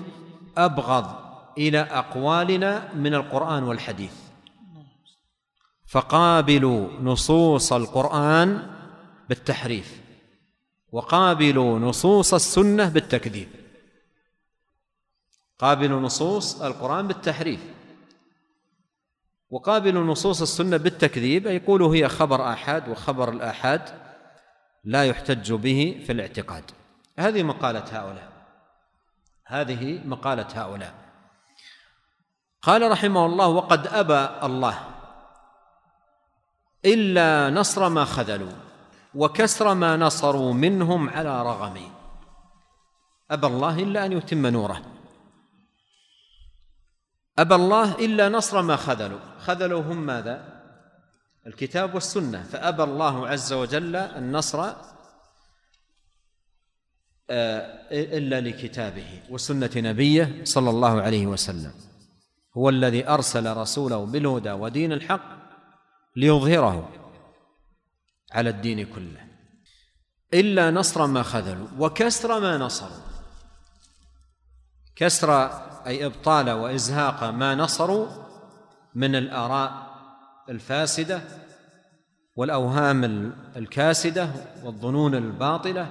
أبغض 0.58 1.16
إلى 1.58 1.80
أقوالنا 1.80 2.94
من 2.94 3.14
القرآن 3.14 3.64
والحديث. 3.64 4.14
فقابلوا 5.88 6.88
نصوص 7.02 7.74
القرآن 7.74 8.70
بالتحريف. 9.30 10.03
وقابلوا 10.94 11.80
نصوص 11.80 12.34
السنة 12.34 12.90
بالتكذيب. 12.90 13.50
قابلوا 15.60 16.02
نصوص 16.02 16.62
القرآن 16.62 17.08
بالتحريف. 17.08 17.60
وقابلوا 19.50 20.04
نصوص 20.04 20.42
السنة 20.42 20.78
بالتكذيب 20.78 21.48
يقولوا 21.48 21.96
هي 21.96 22.10
خبر 22.10 22.54
آحاد 22.54 22.90
وخبر 22.90 23.30
الآحاد 23.30 23.82
لا 24.84 25.06
يحتج 25.06 25.54
به 25.54 26.04
في 26.06 26.12
الاعتقاد. 26.12 26.72
هذه 27.20 27.44
مقالة 27.44 27.86
هؤلاء. 27.92 28.32
هذه 29.46 30.02
مقالة 30.06 30.48
هؤلاء. 30.56 30.94
قال 32.62 32.92
رحمه 32.92 33.26
الله 33.26 33.48
وقد 33.48 33.88
أبى 33.88 34.46
الله 34.46 34.80
إلا 36.86 37.50
نصر 37.50 37.90
ما 37.90 38.06
خذلوا. 38.06 38.73
وكسر 39.16 39.74
ما 39.74 39.98
نصروا 39.98 40.54
منهم 40.54 41.10
على 41.10 41.42
رغم. 41.44 41.82
أبى 43.32 43.48
الله 43.48 43.80
إلا 43.80 44.06
أن 44.06 44.12
يتم 44.12 44.48
نوره. 44.48 44.82
أبى 47.40 47.56
الله 47.56 47.96
إلا 47.96 48.30
نصر 48.30 48.62
ما 48.62 48.76
خذلوا. 48.76 49.20
خذلوا 49.40 49.82
هم 49.82 50.06
ماذا؟ 50.06 50.64
الكتاب 51.48 51.94
والسنة. 51.94 52.44
فأبى 52.44 52.84
الله 52.84 53.28
عز 53.28 53.54
وجل 53.54 53.96
النصر 53.96 54.74
آه، 57.30 57.88
إلا 57.92 58.42
لكتابه 58.42 59.22
وسنة 59.30 59.72
نبيه 59.76 60.42
صلى 60.44 60.70
الله 60.70 61.02
عليه 61.02 61.28
وسلم. 61.28 61.74
هو 62.58 62.70
الذي 62.70 63.08
أرسل 63.10 63.58
رسوله 63.58 64.06
بالهدى 64.06 64.52
ودين 64.52 64.92
الحق 64.92 65.26
ليظهره. 66.16 67.03
على 68.34 68.50
الدين 68.50 68.86
كله. 68.86 69.28
إلا 70.34 70.72
نصر 70.72 71.08
ما 71.08 71.24
خذلوا 71.24 71.68
وكسر 71.80 72.40
ما 72.40 72.58
نصروا. 72.58 73.04
كسر 74.96 75.48
أي 75.88 76.06
إبطال 76.06 76.50
وإزهاق 76.50 77.24
ما 77.24 77.56
نصروا 77.56 78.08
من 78.96 79.16
الآراء 79.16 79.94
الفاسدة 80.50 81.22
والأوهام 82.36 83.04
الكاسدة 83.56 84.30
والظنون 84.64 85.16
الباطلة 85.16 85.90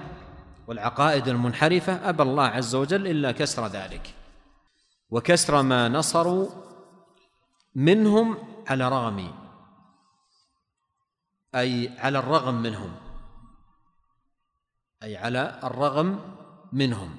والعقائد 0.67 1.27
المنحرفة. 1.27 2.09
أبى 2.09 2.23
الله 2.23 2.43
عز 2.43 2.75
وجل 2.75 3.07
إلا 3.07 3.31
كسر 3.31 3.67
ذلك. 3.67 4.13
وكسر 5.09 5.61
ما 5.61 5.89
نصروا 5.89 6.49
منهم 7.75 8.37
على 8.67 8.89
رغم 8.89 9.42
أي 11.55 11.89
على 11.97 12.19
الرغم 12.19 12.61
منهم. 12.61 12.95
أي 15.03 15.17
على 15.17 15.59
الرغم 15.63 16.19
منهم. 16.73 17.15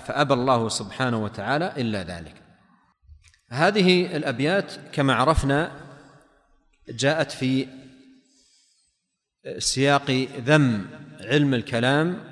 فأبى 0.00 0.34
الله 0.34 0.68
سبحانه 0.68 1.24
وتعالى 1.24 1.72
إلا 1.76 2.02
ذلك. 2.02 2.42
هذه 3.50 4.16
الأبيات 4.16 4.72
كما 4.92 5.14
عرفنا 5.14 5.72
جاءت 6.88 7.30
في 7.32 7.68
سياق 9.58 10.10
ذم 10.38 10.86
علم 11.20 11.54
الكلام 11.54 12.24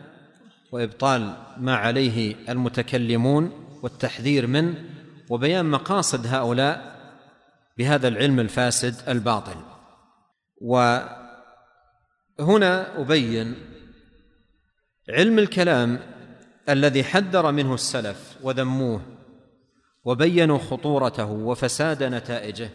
وإبطال 0.73 1.37
ما 1.57 1.77
عليه 1.77 2.37
المتكلمون 2.49 3.67
والتحذير 3.83 4.47
منه 4.47 4.85
وبيان 5.31 5.67
مقاصد 5.67 6.27
هؤلاء 6.27 6.97
بهذا 7.79 8.09
العلم 8.09 8.41
الفاسد 8.41 9.09
الباطل. 9.09 9.76
وهنا 10.61 11.17
أبين 13.01 13.55
علم 15.09 15.39
الكلام 15.39 16.01
الذي 16.69 17.05
حذر 17.05 17.53
منه 17.53 17.75
السلف 17.75 18.37
وذموه 18.43 19.01
وبينوا 20.05 20.59
خطورته 20.59 21.31
وفساد 21.31 22.03
نتائجه 22.03 22.71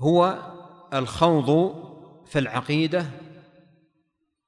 هو 0.00 0.38
الخوض 0.94 1.74
في 2.26 2.38
العقيدة 2.38 3.06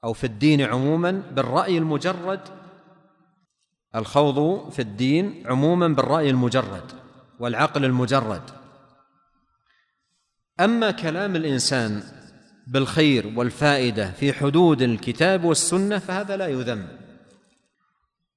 أو 0.05 0.13
في 0.13 0.25
الدين 0.25 0.61
عموما 0.61 1.11
بالرأي 1.11 1.79
المجرد 1.79 2.41
الخوض 3.95 4.71
في 4.71 4.83
الدين 4.83 5.43
عموما 5.47 5.89
بالرأي 5.89 6.31
المجرد 6.31 6.93
والعقل 7.41 7.85
المجرد. 7.85 8.58
أما 10.61 10.91
كلام 10.91 11.37
الإنسان 11.37 12.03
بالخير 12.67 13.33
والفائدة 13.37 14.11
في 14.11 14.33
حدود 14.33 14.83
الكتاب 14.83 15.45
والسنة 15.45 15.99
فهذا 15.99 16.37
لا 16.37 16.47
يذم. 16.47 16.89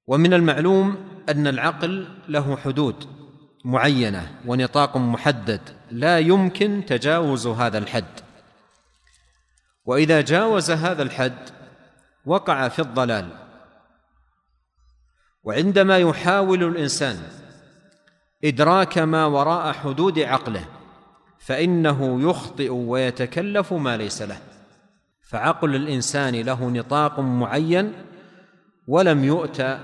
ومن 0.06 0.34
المعلوم 0.34 0.96
أن 1.28 1.46
العقل 1.46 2.08
له 2.28 2.56
حدود 2.56 3.06
معينة 3.64 4.38
ونطاق 4.46 4.96
محدد 4.96 5.60
لا 5.90 6.18
يمكن 6.18 6.84
تجاوز 6.86 7.46
هذا 7.46 7.78
الحد. 7.78 8.20
وإذا 9.84 10.20
جاوز 10.20 10.70
هذا 10.70 11.02
الحد 11.02 11.48
وقع 12.26 12.68
في 12.68 12.78
الضلال. 12.78 13.28
وعندما 15.44 15.98
يحاول 15.98 16.64
الإنسان 16.64 17.22
إدراك 18.44 18.98
ما 18.98 19.26
وراء 19.26 19.72
حدود 19.72 20.18
عقله 20.18 20.64
فإنه 21.46 22.30
يخطئ 22.30 22.70
ويتكلف 22.70 23.72
ما 23.72 23.96
ليس 23.96 24.22
له. 24.22 24.38
فعقل 25.28 25.76
الإنسان 25.76 26.34
له 26.34 26.70
نطاق 26.70 27.20
معين 27.20 27.92
ولم 28.86 29.24
يؤت 29.24 29.78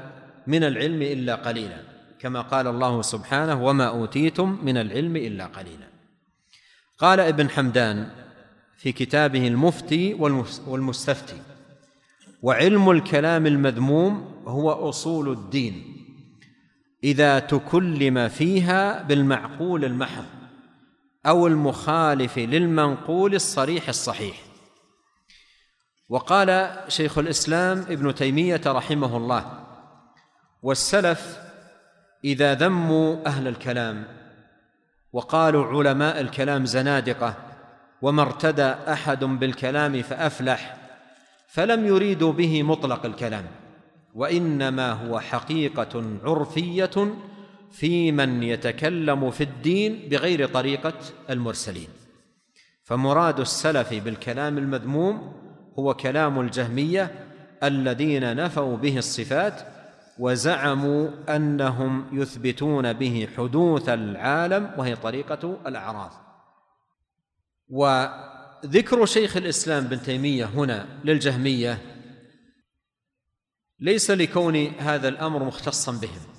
من 0.47 0.65
العلم 0.65 1.03
إلا 1.03 1.35
قليلا 1.35 1.81
كما 2.21 2.41
قال 2.41 2.67
الله 2.67 3.03
سبحانه 3.03 3.65
وما 3.65 3.89
أوتيتم 3.89 4.59
من 4.63 4.77
العلم 4.77 5.17
إلا 5.17 5.47
قليلا. 5.47 5.89
قال 6.99 7.21
ابن 7.21 7.51
حمدان 7.51 8.11
في 8.77 8.93
كتابه 8.93 9.49
المفتي 9.49 10.15
والمستفتي 10.67 11.37
وعلم 12.43 12.91
الكلام 12.91 13.47
المذموم 13.47 14.43
هو 14.47 14.89
أصول 14.89 15.33
الدين 15.33 15.83
إذا 17.05 17.39
تكلم 17.39 18.29
فيها 18.29 19.03
بالمعقول 19.03 19.85
المحض. 19.85 20.25
أو 21.27 21.47
المخالف 21.47 22.39
للمنقول 22.39 23.35
الصريح 23.35 23.89
الصحيح. 23.89 24.49
وقال 26.09 26.79
شيخ 26.89 27.19
الإسلام 27.19 27.79
ابن 27.79 28.15
تيمية 28.15 28.61
رحمه 28.67 29.17
الله 29.17 29.67
والسلف 30.63 31.39
إذا 32.25 32.55
ذموا 32.55 33.27
أهل 33.27 33.49
الكلام 33.49 34.05
وقالوا 35.13 35.67
علماء 35.67 36.21
الكلام 36.21 36.67
زنادقة 36.67 37.35
وما 38.03 38.23
ارتدى 38.23 38.63
أحد 38.63 39.25
بالكلام 39.25 40.03
فأفلح 40.03 40.77
فلم 41.49 41.87
يريدوا 41.87 42.33
به 42.33 42.63
مطلق 42.63 43.07
الكلام 43.07 43.47
وإنما 44.15 44.93
هو 44.93 45.21
حقيقة 45.21 46.05
عرفية 46.25 47.15
في 47.71 48.13
من 48.13 48.43
يتكلم 48.43 49.31
في 49.31 49.45
الدين 49.45 50.09
بغير 50.09 50.47
طريقة 50.47 50.95
المرسلين. 51.31 51.89
فمراد 52.85 53.41
السلف 53.41 53.95
بالكلام 53.95 54.59
المذموم 54.59 55.33
هو 55.79 55.95
كلام 55.95 56.41
الجهمية 56.41 57.29
الذين 57.63 58.37
نفوا 58.37 58.77
به 58.77 58.99
الصفات 58.99 59.61
وزعموا 60.19 61.09
أنهم 61.37 62.21
يثبتون 62.21 62.93
به 62.93 63.29
حدوث 63.37 63.89
العالم 63.89 64.75
وهي 64.79 64.97
طريقة 64.97 65.59
الأعراض. 65.67 66.13
وذكر 67.69 69.07
شيخ 69.07 69.37
الإسلام 69.37 69.85
بن 69.85 70.03
تيمية 70.03 70.45
هنا 70.45 70.87
للجهمية 71.05 71.79
ليس 73.81 74.11
لكون 74.11 74.57
هذا 74.67 75.09
الأمر 75.09 75.45
مختصا 75.45 75.93
بهم. 75.93 76.38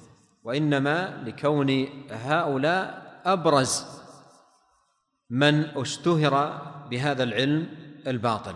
وإنما 0.49 1.23
لكون 1.25 1.87
هؤلاء 2.11 3.21
أبرز 3.25 3.85
من 5.29 5.63
اشتهر 5.63 6.33
بهذا 6.89 7.23
العلم 7.23 7.67
الباطل. 8.07 8.55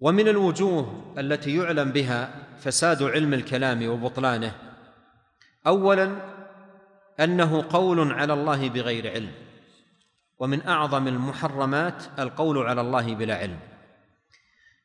ومن 0.00 0.28
الوجوه 0.28 1.14
التي 1.18 1.56
يعلم 1.56 1.92
بها 1.92 2.34
فساد 2.58 3.02
علم 3.02 3.34
الكلام 3.34 3.88
وبطلانه 3.88 4.54
اولا 5.66 6.16
أنه 7.20 7.64
قول 7.70 8.12
على 8.12 8.32
الله 8.32 8.68
بغير 8.68 9.10
علم 9.10 9.32
ومن 10.38 10.66
أعظم 10.66 11.08
المحرمات 11.08 12.02
القول 12.18 12.58
على 12.58 12.80
الله 12.80 13.14
بلا 13.14 13.36
علم. 13.36 13.58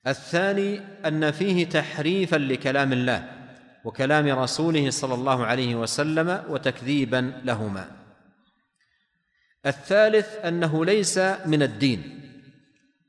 الثاني 0.08 0.80
أن 1.08 1.32
فيه 1.32 1.70
تحريفا 1.70 2.36
لكلام 2.36 2.94
الله 2.94 3.37
وكلام 3.86 4.40
رسوله 4.40 4.90
صلى 4.90 5.14
الله 5.14 5.46
عليه 5.46 5.76
وسلم 5.76 6.44
وتكذيبا 6.50 7.42
لهما. 7.44 7.92
الثالث 9.66 10.36
أنه 10.46 10.86
ليس 10.86 11.18
من 11.46 11.64
الدين 11.64 12.14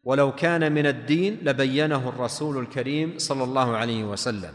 ولو 0.05 0.35
كان 0.35 0.73
من 0.73 0.87
الدين 0.87 1.39
لبينه 1.43 2.09
الرسول 2.09 2.59
الكريم 2.59 3.19
صلى 3.19 3.45
الله 3.45 3.77
عليه 3.77 4.05
وسلم. 4.05 4.55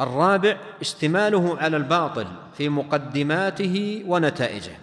الرابع 0.00 0.60
اشتماله 0.80 1.58
على 1.58 1.76
الباطل 1.76 2.26
في 2.56 2.68
مقدماته 2.68 4.02
ونتائجه. 4.06 4.76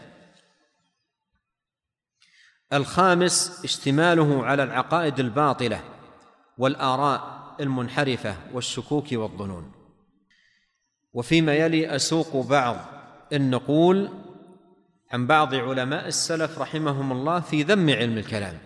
الخامس 2.74 3.62
اشتماله 3.64 4.46
على 4.46 4.64
العقائد 4.64 5.20
الباطلة 5.20 5.84
والآراء 6.58 7.56
المنحرفة 7.60 8.36
والشكوك 8.54 9.06
والظنون. 9.12 9.73
وفيما 11.14 11.54
يلي 11.54 11.96
أسوق 11.96 12.46
بعض 12.46 12.76
النقول 13.34 14.10
عن 15.12 15.28
بعض 15.28 15.56
علماء 15.56 16.08
السلف 16.08 16.60
رحمهم 16.60 17.12
الله 17.12 17.40
في 17.40 17.64
ذم 17.64 17.90
علم 17.90 18.18
الكلام. 18.18 18.58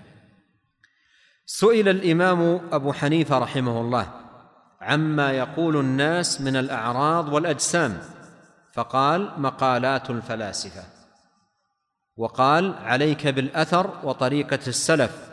سئل 1.46 1.90
الإمام 1.90 2.62
أبو 2.72 2.94
حنيفة 2.94 3.40
رحمه 3.40 3.82
الله 3.82 4.08
عما 4.82 5.32
يقول 5.32 5.78
الناس 5.78 6.42
من 6.42 6.56
الأعراض 6.56 7.34
والأجسام 7.34 8.02
فقال 8.74 9.32
مقالات 9.38 10.10
الفلاسفة. 10.10 10.84
وقال 12.18 12.74
عليك 12.74 13.28
بالأثر 13.28 14.00
وطريقة 14.04 14.60
السلف 14.68 15.28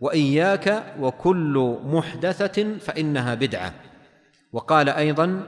وإياك 0.00 0.94
وكل 0.98 1.78
محدثة 1.84 2.78
فإنها 2.78 3.34
بدعة. 3.34 3.74
وقال 4.52 4.88
أيضا 4.88 5.42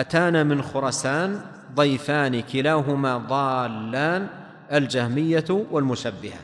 أتانا 0.00 0.42
من 0.44 0.62
خرسان 0.62 1.40
ضيفان 1.74 2.40
كلاهما 2.40 3.18
ضالان 3.18 4.28
الجهمية 4.72 5.44
والمشبهة. 5.70 6.40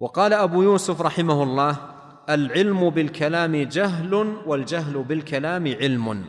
وقال 0.00 0.32
أبو 0.32 0.62
يوسف 0.62 1.00
رحمه 1.00 1.42
الله 1.42 1.76
العلم 2.30 2.90
بالكلام 2.90 3.56
جهل 3.56 4.14
والجهل 4.46 5.02
بالكلام 5.02 5.66
علم. 5.80 6.24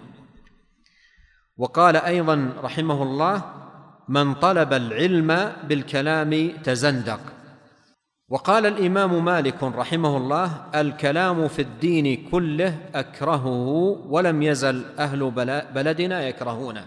وقال 1.58 1.96
أيضا 1.96 2.54
رحمه 2.64 3.04
الله 3.04 3.44
من 4.10 4.34
طلب 4.34 4.74
العلم 4.74 5.52
بالكلام 5.68 6.52
تزندق. 6.64 7.35
وقال 8.30 8.66
الإمام 8.66 9.26
مالك 9.26 9.64
رحمه 9.64 10.18
الله 10.18 10.66
الكلام 10.76 11.48
في 11.48 11.62
الدين 11.62 12.30
كله 12.32 12.90
أكرهه 12.96 13.48
ولم 14.08 14.44
يزل 14.44 14.86
أهل 15.00 15.32
بلدنا 15.76 16.28
يكرهونه. 16.28 16.86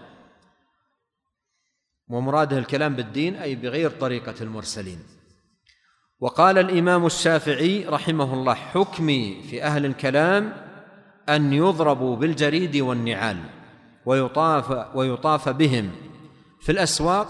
ومراده 2.07 2.57
الكلام 2.57 2.95
بالدين 2.95 3.35
أي 3.35 3.55
بغير 3.55 3.89
طريقة 3.89 4.35
المرسلين. 4.41 4.99
وقال 6.19 6.57
الإمام 6.57 7.05
الشافعي 7.05 7.85
رحمه 7.85 8.33
الله 8.33 8.53
حكمي 8.53 9.41
في 9.49 9.63
أهل 9.63 9.85
الكلام 9.85 10.53
أن 11.29 11.53
يضربوا 11.53 12.15
بالجريد 12.15 12.77
والنعال 12.77 13.37
ويطاف 14.05 14.95
ويطاف 14.95 15.49
بهم 15.49 15.91
في 16.61 16.71
الأسواق 16.71 17.27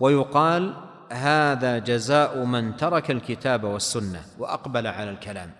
ويقال 0.00 0.91
هذا 1.12 1.78
جزاء 1.78 2.44
من 2.44 2.76
ترك 2.76 3.10
الكتاب 3.10 3.64
والسنة 3.64 4.20
وأقبل 4.38 4.86
على 4.86 5.10
الكلام. 5.10 5.50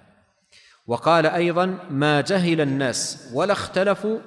وقال 0.86 1.26
أيضا 1.26 1.78
ما 1.90 2.20
جهل 2.20 2.60
الناس 2.60 3.30
ولا 3.34 3.52
اختلفوا 3.52 4.18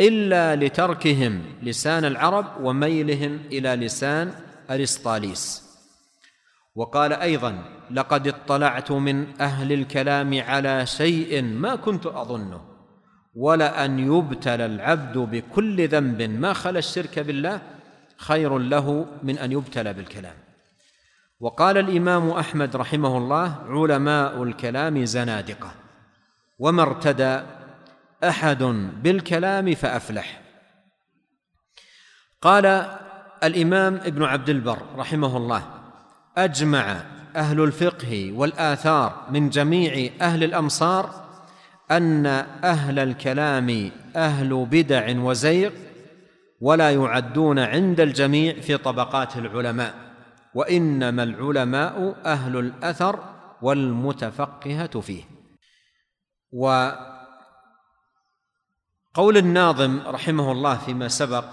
إلا 0.00 0.56
لتركهم 0.56 1.42
لسان 1.62 2.04
العرب 2.04 2.46
وميلهم 2.60 3.40
إلى 3.52 3.76
لسان 3.76 4.32
أرسطاليس. 4.70 5.64
وقال 6.74 7.12
أيضا 7.12 7.64
لقد 7.90 8.28
اطلعت 8.28 8.92
من 8.92 9.40
أهل 9.40 9.72
الكلام 9.72 10.40
على 10.40 10.86
شيء 10.86 11.42
ما 11.42 11.76
كنت 11.76 12.06
أظنه 12.06 12.60
ولان 13.34 13.98
يبتلى 13.98 14.66
العبد 14.66 15.18
بكل 15.18 15.88
ذنب 15.88 16.22
ما 16.22 16.52
خلا 16.52 16.78
الشرك 16.78 17.18
بالله 17.18 17.62
خير 18.16 18.58
له 18.58 19.06
من 19.22 19.38
أن 19.38 19.52
يبتلى 19.52 19.92
بالكلام. 19.92 20.34
وقال 21.40 21.78
الإمام 21.78 22.30
أحمد 22.30 22.76
رحمه 22.76 23.18
الله 23.18 23.56
علماء 23.68 24.42
الكلام 24.42 25.04
زنادقة 25.04 25.74
وما 26.58 26.82
ارتدى 26.82 27.40
أحد 28.24 28.62
بالكلام 29.02 29.74
فأفلح. 29.74 30.40
قال 32.42 32.66
الإمام 33.44 33.94
ابن 33.94 34.24
عبد 34.24 34.48
البر 34.48 34.78
رحمه 34.96 35.36
الله 35.36 35.62
أجمع 36.36 37.02
أهل 37.36 37.60
الفقه 37.60 38.32
والآثار 38.32 39.26
من 39.30 39.50
جميع 39.50 40.10
أهل 40.20 40.44
الأمصار 40.44 41.24
أن 41.90 42.26
أهل 42.64 42.98
الكلام 42.98 43.90
أهل 44.16 44.66
بدع 44.70 45.20
وزيغ 45.20 45.70
ولا 46.60 46.90
يعدون 46.90 47.58
عند 47.58 48.00
الجميع 48.00 48.60
في 48.60 48.76
طبقات 48.76 49.36
العلماء. 49.36 50.03
وإنما 50.54 51.22
العلماء 51.22 52.20
أهل 52.24 52.56
الأثر 52.56 53.34
والمتفقهة 53.62 55.00
فيه. 55.00 55.24
وقول 56.52 56.96
الناظم 59.36 60.00
رحمه 60.06 60.52
الله 60.52 60.78
فيما 60.78 61.08
سبق 61.08 61.44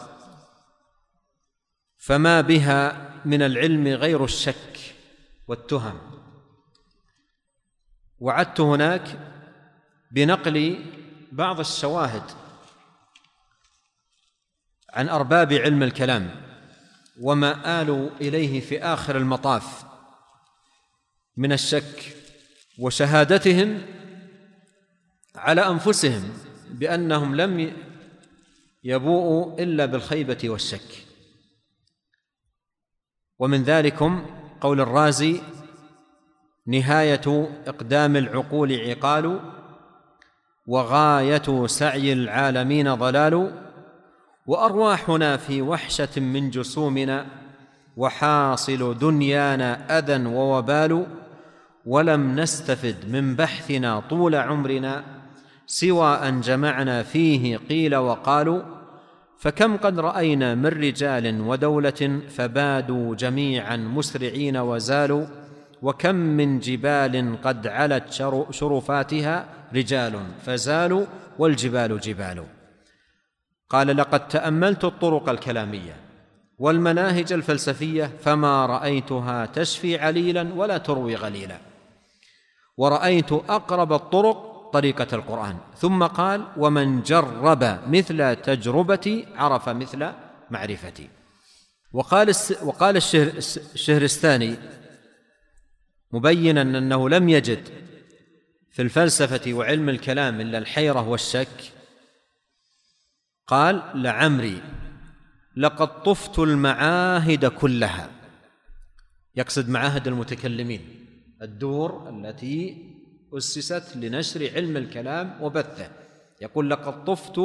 فما 1.97 2.41
بها 2.41 3.11
من 3.25 3.41
العلم 3.41 3.87
غير 3.87 4.23
الشك 4.23 4.95
والتهم. 5.47 5.99
وعدت 8.19 8.59
هناك 8.59 9.19
بنقل 10.11 10.85
بعض 11.31 11.59
الشواهد 11.59 12.23
عن 14.93 15.09
أرباب 15.09 15.53
علم 15.53 15.83
الكلام. 15.83 16.50
وما 17.21 17.81
آلوا 17.81 18.09
إليه 18.21 18.59
في 18.59 18.83
آخر 18.83 19.17
المطاف. 19.17 19.83
من 21.37 21.51
الشك 21.51 22.15
وشهادتهم 22.79 23.81
على 25.35 25.67
أنفسهم 25.67 26.33
بأنهم 26.69 27.35
لم 27.35 27.73
يبوء 28.83 29.63
إلا 29.63 29.85
بالخيبة 29.85 30.39
والشك. 30.43 31.05
ومن 33.39 33.63
ذلكم 33.63 34.25
قول 34.61 34.81
الرازي 34.81 35.41
نهاية 36.67 37.49
إقدام 37.67 38.15
العقول 38.15 38.89
عقال 38.89 39.39
وغاية 40.67 41.67
سعي 41.67 42.13
العالمين 42.13 42.93
ضلال. 42.93 43.70
وأرواحنا 44.51 45.37
في 45.37 45.61
وحشة 45.61 46.19
من 46.19 46.49
جسومنا 46.49 47.25
وحاصل 47.97 48.97
دنيانا 48.97 49.99
أذى 49.99 50.25
ووبال 50.25 51.05
ولم 51.85 52.39
نستفد 52.39 52.95
من 53.09 53.35
بحثنا 53.35 53.99
طول 53.99 54.35
عمرنا 54.35 55.03
سوى 55.65 56.07
أن 56.07 56.41
جمعنا 56.41 57.03
فيه 57.03 57.57
قيل 57.57 57.95
وقالوا 57.95 58.61
فكم 59.37 59.77
قد 59.77 59.99
رأينا 59.99 60.55
من 60.55 60.65
رجال 60.65 61.41
ودولة 61.41 62.21
فبادوا 62.29 63.15
جميعا 63.15 63.77
مسرعين 63.77 64.57
وزالوا 64.57 65.25
وكم 65.81 66.15
من 66.15 66.59
جبال 66.59 67.37
قد 67.43 67.67
علت 67.67 68.03
شرفاتها 68.49 69.45
رجال 69.75 70.13
فزالوا 70.45 71.05
والجبال 71.39 71.99
جبال. 71.99 72.60
قال 73.71 73.97
لقد 73.97 74.27
تأملت 74.27 74.83
الطرق 74.83 75.29
الكلامية 75.29 75.95
والمناهج 76.57 77.33
الفلسفية 77.33 78.11
فما 78.23 78.65
رأيتها 78.65 79.45
تشفي 79.45 79.99
عليلا 79.99 80.53
ولا 80.55 80.77
تروي 80.77 81.15
غليلا. 81.15 81.57
ورأيت 82.77 83.31
أقرب 83.31 83.93
الطرق 83.93 84.69
طريقة 84.73 85.07
القرآن. 85.13 85.57
ثم 85.77 86.03
قال 86.03 86.47
ومن 86.57 87.01
جرب 87.01 87.79
مثل 87.87 88.35
تجربتي 88.35 89.27
عرف 89.35 89.69
مثل 89.69 90.11
معرفتي. 90.49 91.09
وقال 91.93 92.31
وقال 92.63 92.97
الشهرستاني 92.97 94.55
مبينا 96.11 96.61
أنه 96.61 97.09
لم 97.09 97.29
يجد 97.29 97.69
في 98.71 98.81
الفلسفة 98.81 99.53
وعلم 99.53 99.89
الكلام 99.89 100.41
إلا 100.41 100.57
الحيرة 100.57 101.09
والشك 101.09 101.80
قال 103.51 103.83
لعمري 103.95 104.61
لقد 105.57 106.03
طفت 106.03 106.39
المعاهد 106.39 107.45
كلها. 107.45 108.09
يقصد 109.35 109.69
معاهد 109.69 110.07
المتكلمين 110.07 111.05
الدور 111.41 112.09
التي 112.09 112.87
أسست 113.37 113.97
لنشر 113.97 114.51
علم 114.55 114.77
الكلام 114.77 115.41
وبثه. 115.41 115.91
يقول 116.41 116.69
لقد 116.69 117.05
طفت 117.05 117.41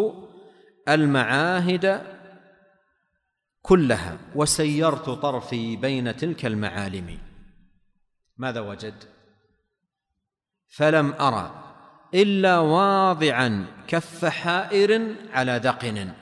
المعاهد 0.88 2.02
كلها 3.62 4.18
وسيرت 4.34 5.10
طرفي 5.10 5.76
بين 5.76 6.16
تلك 6.16 6.46
المعالم. 6.46 7.18
ماذا 8.36 8.60
وجد؟ 8.60 8.94
فلم 10.68 11.12
أرى. 11.12 11.65
إلا 12.14 12.58
واضعا 12.58 13.66
كف 13.88 14.24
حائر 14.24 15.14
على 15.32 15.58
دقن 15.58 16.12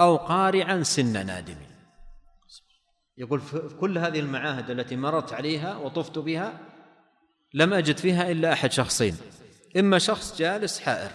أو 0.00 0.16
قارعا 0.16 0.82
سن 0.82 1.26
نادم. 1.26 1.56
يقول 3.18 3.40
في 3.40 3.76
كل 3.80 3.98
هذه 3.98 4.20
المعاهد 4.20 4.70
التي 4.70 4.96
مرت 4.96 5.32
عليها 5.32 5.76
وطفت 5.76 6.18
بها 6.18 6.60
لم 7.54 7.74
أجد 7.74 7.96
فيها 7.96 8.30
إلا 8.30 8.52
أحد 8.52 8.72
شخصين 8.72 9.16
إما 9.76 9.98
شخص 9.98 10.38
جالس 10.38 10.80
حائر 10.80 11.10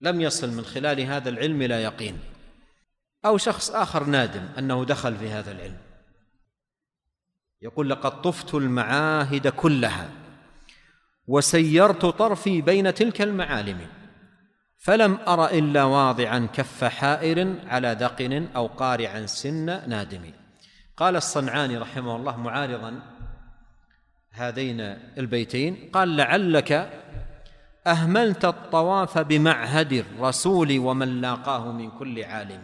لم 0.00 0.20
يصل 0.20 0.50
من 0.50 0.64
خلال 0.64 1.00
هذا 1.00 1.28
العلم 1.28 1.62
إلى 1.62 1.74
يقين 1.74 2.18
أو 3.24 3.38
شخص 3.38 3.70
آخر 3.70 4.04
نادم 4.04 4.48
أنه 4.58 4.84
دخل 4.84 5.16
في 5.16 5.28
هذا 5.28 5.52
العلم. 5.52 5.78
يقول 7.62 7.90
لقد 7.90 8.22
طفت 8.22 8.54
المعاهد 8.54 9.48
كلها 9.48 10.10
وسيرت 11.28 12.06
طرفي 12.06 12.60
بين 12.60 12.94
تلك 12.94 13.22
المعالم. 13.22 13.78
فلم 14.78 15.18
أر 15.28 15.46
إلا 15.46 15.84
واضعا 15.84 16.48
كف 16.52 16.84
حائر 16.84 17.54
على 17.66 17.94
دقن 17.94 18.48
أو 18.56 18.66
قارعا 18.66 19.26
سن 19.26 19.66
نادم. 19.88 20.32
قال 20.96 21.16
الصنعاني 21.16 21.78
رحمه 21.78 22.16
الله 22.16 22.36
معارضا 22.36 23.00
هذين 24.30 24.80
البيتين 25.18 25.90
قال 25.92 26.16
لعلك 26.16 26.90
أهملت 27.86 28.44
الطواف 28.44 29.18
بمعهد 29.18 29.92
الرسول 29.92 30.78
ومن 30.78 31.20
لاقاه 31.20 31.72
من 31.72 31.90
كل 31.90 32.24
عالم. 32.24 32.62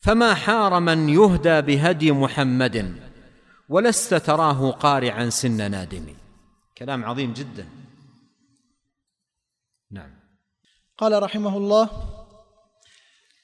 فما 0.00 0.34
حار 0.34 0.80
من 0.80 1.08
يهدى 1.08 1.60
بهدي 1.60 2.12
محمد 2.12 2.94
ولست 3.68 4.14
تراه 4.14 4.70
قارعا 4.70 5.28
سن 5.30 5.70
نادم. 5.70 6.17
كلام 6.78 7.04
عظيم 7.04 7.32
جدا. 7.32 7.66
نعم. 9.90 10.10
قال 10.98 11.22
رحمه 11.22 11.56
الله 11.56 11.90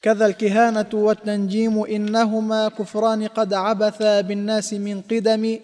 كذا 0.02 0.26
الكهانة 0.26 0.90
والتنجيم 0.92 1.84
إنهما 1.84 2.68
كفران 2.68 3.26
قد 3.26 3.54
عبثا 3.54 4.20
بالناس 4.20 4.74
من 4.74 5.02
قدم. 5.02 5.58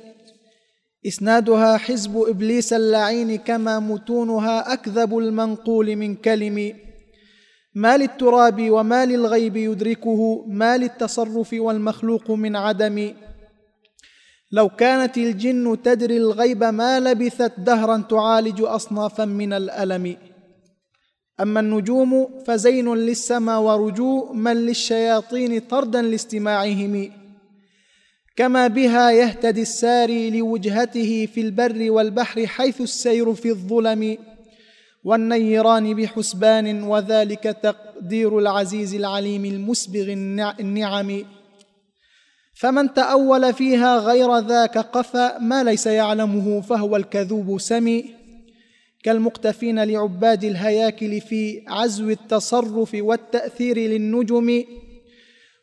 إسنادها 1.06 1.76
حزب 1.76 2.16
إبليس 2.28 2.72
اللعين 2.72 3.36
كما 3.36 3.78
متونها 3.78 4.72
أكذب 4.72 5.18
المنقول 5.18 5.96
من 5.96 6.14
كلم. 6.14 6.76
ما 7.74 7.96
للتراب 7.96 8.70
وما 8.70 9.06
للغيب 9.06 9.56
يدركه 9.56 10.44
ما 10.46 10.76
للتصرف 10.76 11.52
والمخلوق 11.52 12.30
من 12.30 12.56
عدم. 12.56 13.14
لو 14.52 14.68
كانت 14.68 15.18
الجن 15.18 15.82
تدري 15.82 16.16
الغيب 16.16 16.64
ما 16.64 17.00
لبثت 17.00 17.52
دهرا 17.58 18.04
تعالج 18.10 18.62
أصنافا 18.62 19.24
من 19.24 19.52
الألم. 19.52 20.16
أما 21.40 21.60
النجوم 21.60 22.28
فزين 22.46 22.94
للسما 22.94 23.56
ورجوء 23.56 24.32
من 24.32 24.56
للشياطين 24.56 25.58
طردا 25.60 26.02
لاستماعهم. 26.02 27.10
كما 28.36 28.66
بها 28.66 29.10
يهتدي 29.10 29.62
الساري 29.62 30.30
لوجهته 30.30 31.28
في 31.34 31.40
البر 31.40 31.90
والبحر 31.90 32.46
حيث 32.46 32.80
السير 32.80 33.34
في 33.34 33.48
الظلم. 33.48 34.18
والنيران 35.04 35.94
بحسبان 35.94 36.82
وذلك 36.82 37.42
تقدير 37.42 38.38
العزيز 38.38 38.94
العليم 38.94 39.44
المسبغ 39.44 40.12
النعم. 40.60 41.39
فمن 42.60 42.94
تأول 42.94 43.54
فيها 43.54 43.98
غير 43.98 44.38
ذاك 44.38 44.78
قفى 44.78 45.32
ما 45.40 45.64
ليس 45.64 45.86
يعلمه 45.86 46.60
فهو 46.60 46.96
الكذوب 46.96 47.60
سمي. 47.60 48.04
كالمقتفين 49.02 49.84
لعباد 49.84 50.44
الهياكل 50.44 51.20
في 51.20 51.62
عزو 51.68 52.10
التصرف 52.10 52.90
والتأثير 52.94 53.78
للنجم. 53.78 54.64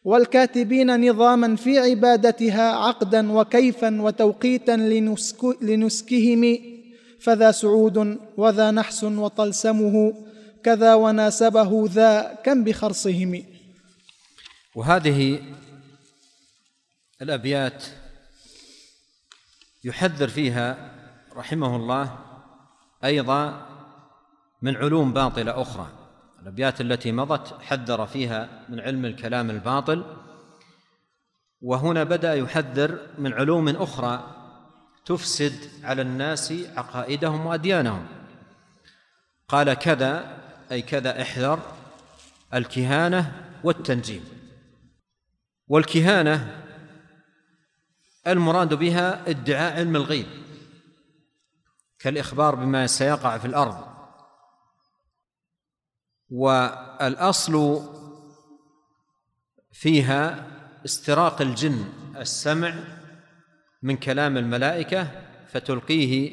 والكاتبين 0.04 1.10
نظاما 1.10 1.56
في 1.56 1.80
عبادتها 1.80 2.72
عقدا 2.72 3.32
وكيفا 3.32 4.02
وتوقيتا 4.02 4.72
لنسك 4.72 5.44
لنسكهم. 5.62 6.58
فذا 7.20 7.52
سعود 7.52 8.18
وذا 8.38 8.72
نحس 8.72 9.04
وطلسمه 9.04 10.14
كذا 10.64 10.94
وناسبه 10.94 11.90
ذا 11.94 12.38
كم 12.44 12.64
بخرصهم. 12.64 13.44
وهذه 14.76 15.40
الأبيات 17.22 17.86
يحذر 19.84 20.28
فيها 20.28 20.92
رحمه 21.36 21.76
الله 21.76 22.20
أيضا 23.04 23.68
من 24.62 24.76
علوم 24.76 25.14
باطلة 25.14 25.62
أخرى. 25.62 25.88
الأبيات 26.42 26.82
التي 26.82 27.12
مضت 27.12 27.62
حذر 27.62 28.06
فيها 28.06 28.66
من 28.70 28.80
علم 28.80 29.06
الكلام 29.06 29.50
الباطل 29.50 30.04
وهنا 31.62 32.04
بدأ 32.04 32.34
يحذر 32.34 33.00
من 33.18 33.34
علوم 33.34 33.70
أخرى 33.70 34.36
تفسد 35.06 35.54
على 35.84 36.02
الناس 36.02 36.54
عقائدهم 36.76 37.46
وأديانهم. 37.46 38.08
قال 39.48 39.74
كذا 39.74 40.38
أي 40.72 40.82
كذا 40.82 41.22
احذر 41.22 41.60
الكهانة 42.54 43.50
والتنجيم. 43.64 44.26
والكهانة 45.68 46.67
المراد 48.32 48.74
بها 48.74 49.30
ادعاء 49.30 49.74
علم 49.74 49.96
الغيب 49.96 50.26
كالإخبار 52.00 52.56
بما 52.56 52.88
سيقع 52.88 53.38
في 53.38 53.46
الأرض. 53.46 53.88
والأصل 56.30 57.82
فيها 59.72 60.48
استراق 60.86 61.42
الجن 61.42 61.86
السمع 62.18 62.74
من 63.82 63.98
كلام 63.98 64.38
الملائكة 64.38 65.08
فتلقيه 65.48 66.32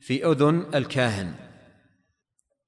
في 0.00 0.26
أذن 0.26 0.66
الكاهن. 0.74 1.34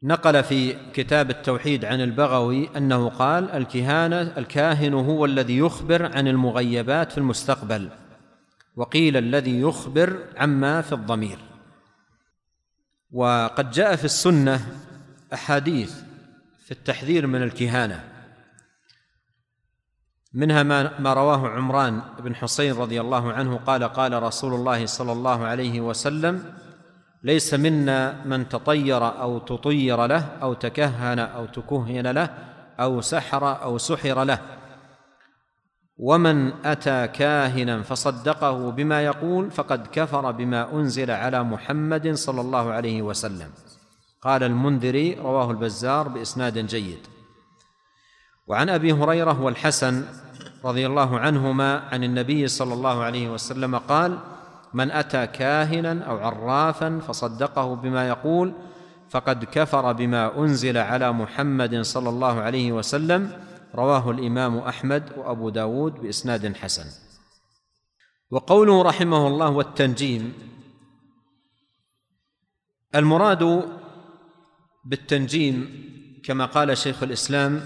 نقل 0.02 0.44
في 0.44 0.76
كتاب 0.92 1.30
التوحيد 1.30 1.84
عن 1.84 2.00
البغوي 2.00 2.76
أنه 2.76 3.08
قال 3.08 3.50
الكهانه 3.50 4.20
الكاهن 4.20 4.94
هو 4.94 5.24
الذي 5.24 5.58
يخبر 5.58 6.16
عن 6.16 6.28
المغيبات 6.28 7.12
في 7.12 7.18
المستقبل. 7.18 8.03
وقيل 8.76 9.16
الذي 9.16 9.60
يخبر 9.60 10.24
عما 10.36 10.82
في 10.82 10.92
الضمير. 10.92 11.38
وقد 13.12 13.70
جاء 13.70 13.96
في 13.96 14.04
السنة 14.04 14.66
أحاديث 15.32 15.94
في 16.64 16.70
التحذير 16.70 17.26
من 17.26 17.42
الكهانة 17.42 18.04
منها 20.34 20.62
ما, 20.62 21.00
ما 21.00 21.14
رواه 21.14 21.48
عمران 21.48 22.02
بن 22.18 22.34
حسين 22.34 22.74
رضي 22.74 23.00
الله 23.00 23.32
عنه 23.32 23.56
قال 23.56 23.84
قال 23.84 24.22
رسول 24.22 24.54
الله 24.54 24.86
صلى 24.86 25.12
الله 25.12 25.44
عليه 25.44 25.80
وسلم 25.80 26.54
ليس 27.22 27.54
منا 27.54 28.24
من 28.24 28.48
تطير 28.48 29.20
أو 29.20 29.38
تطير 29.38 30.06
له 30.06 30.24
أو 30.42 30.54
تكهن 30.54 31.18
أو 31.18 31.46
تكهن 31.46 32.06
له 32.06 32.30
أو 32.80 33.00
سحر 33.00 33.62
أو 33.62 33.78
سحر 33.78 34.24
له 34.24 34.38
ومن 35.96 36.66
أتى 36.66 37.08
كاهنا 37.08 37.82
فصدقه 37.82 38.70
بما 38.70 39.02
يقول 39.04 39.50
فقد 39.50 39.86
كفر 39.92 40.30
بما 40.30 40.72
أنزل 40.72 41.10
على 41.10 41.42
محمد 41.42 42.14
صلى 42.14 42.40
الله 42.40 42.72
عليه 42.72 43.02
وسلم. 43.02 43.50
قال 44.22 44.42
المنذري 44.42 45.14
رواه 45.14 45.50
البزار 45.50 46.08
بإسناد 46.08 46.58
جيد. 46.58 46.98
وعن 48.46 48.68
أبي 48.68 48.92
هريرة 48.92 49.42
والحسن 49.42 50.04
رضي 50.64 50.86
الله 50.86 51.18
عنهما 51.18 51.78
عن 51.78 52.04
النبي 52.04 52.48
صلى 52.48 52.74
الله 52.74 53.02
عليه 53.02 53.30
وسلم 53.30 53.78
قال 53.78 54.18
من 54.74 54.90
أتى 54.90 55.26
كاهنا 55.26 56.04
أو 56.04 56.18
عرافا 56.18 57.00
فصدقه 57.08 57.74
بما 57.76 58.08
يقول 58.08 58.52
فقد 59.08 59.44
كفر 59.44 59.92
بما 59.92 60.38
أنزل 60.38 60.78
على 60.78 61.12
محمد 61.12 61.80
صلى 61.80 62.08
الله 62.08 62.40
عليه 62.40 62.72
وسلم 62.72 63.30
رواه 63.74 64.10
الإمام 64.10 64.58
أحمد 64.58 65.12
وأبو 65.16 65.48
داود 65.48 65.92
بإسناد 65.94 66.56
حسن. 66.56 66.86
وقوله 68.30 68.82
رحمه 68.82 69.26
الله 69.26 69.50
والتنجيم 69.50 70.32
المراد 72.94 73.68
بالتنجيم 74.84 75.84
كما 76.24 76.46
قال 76.46 76.78
شيخ 76.78 77.02
الإسلام 77.02 77.60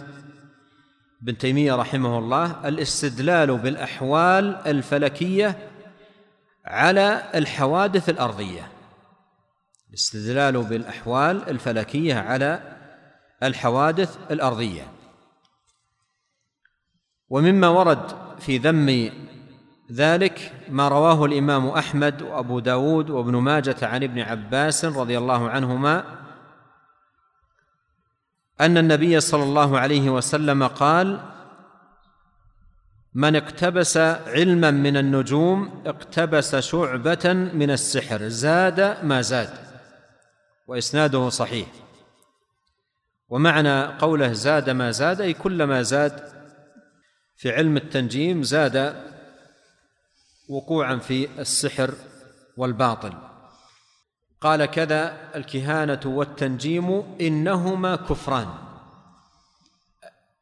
ابن 1.22 1.38
تيمية 1.38 1.74
رحمه 1.74 2.18
الله 2.18 2.68
الاستدلال 2.68 3.58
بالأحوال 3.58 4.56
الفلكية 4.66 5.70
على 6.64 7.30
الحوادث 7.34 8.08
الأرضية. 8.08 8.72
الاستدلال 9.88 10.62
بالأحوال 10.62 11.48
الفلكية 11.48 12.14
على 12.14 12.76
الحوادث 13.42 14.18
الأرضية. 14.30 14.97
ومما 17.30 17.68
ورد 17.68 18.16
في 18.38 18.58
ذم 18.58 19.10
ذلك 19.92 20.52
ما 20.68 20.88
رواه 20.88 21.24
الإمام 21.24 21.68
أحمد 21.68 22.22
وأبو 22.22 22.58
داود 22.58 23.10
وابن 23.10 23.36
ماجة 23.36 23.76
عن 23.82 24.02
ابن 24.02 24.18
عباس 24.18 24.84
رضي 24.84 25.18
الله 25.18 25.50
عنهما 25.50 26.04
أن 28.60 28.78
النبي 28.78 29.20
صلى 29.20 29.42
الله 29.42 29.78
عليه 29.78 30.10
وسلم 30.10 30.66
قال 30.66 31.20
من 33.14 33.36
اقتبس 33.36 33.96
علما 34.26 34.70
من 34.70 34.96
النجوم 34.96 35.82
اقتبس 35.86 36.56
شعبة 36.56 37.32
من 37.54 37.70
السحر 37.70 38.28
زاد 38.28 39.04
ما 39.04 39.20
زاد. 39.20 39.50
وإسناده 40.66 41.28
صحيح. 41.28 41.68
ومعنى 43.28 43.84
قوله 43.84 44.32
زاد 44.32 44.70
ما 44.70 44.90
زاد 44.90 45.20
أي 45.20 45.34
كلما 45.34 45.82
زاد 45.82 46.37
في 47.38 47.52
علم 47.52 47.76
التنجيم 47.76 48.42
زاد 48.42 49.04
وقوعا 50.48 50.96
في 50.96 51.40
السحر 51.40 51.94
والباطل. 52.56 53.12
قال 54.40 54.66
كذا 54.66 55.30
الكهانة 55.34 56.00
والتنجيم 56.04 57.16
إنهما 57.20 57.96
كفران. 57.96 58.48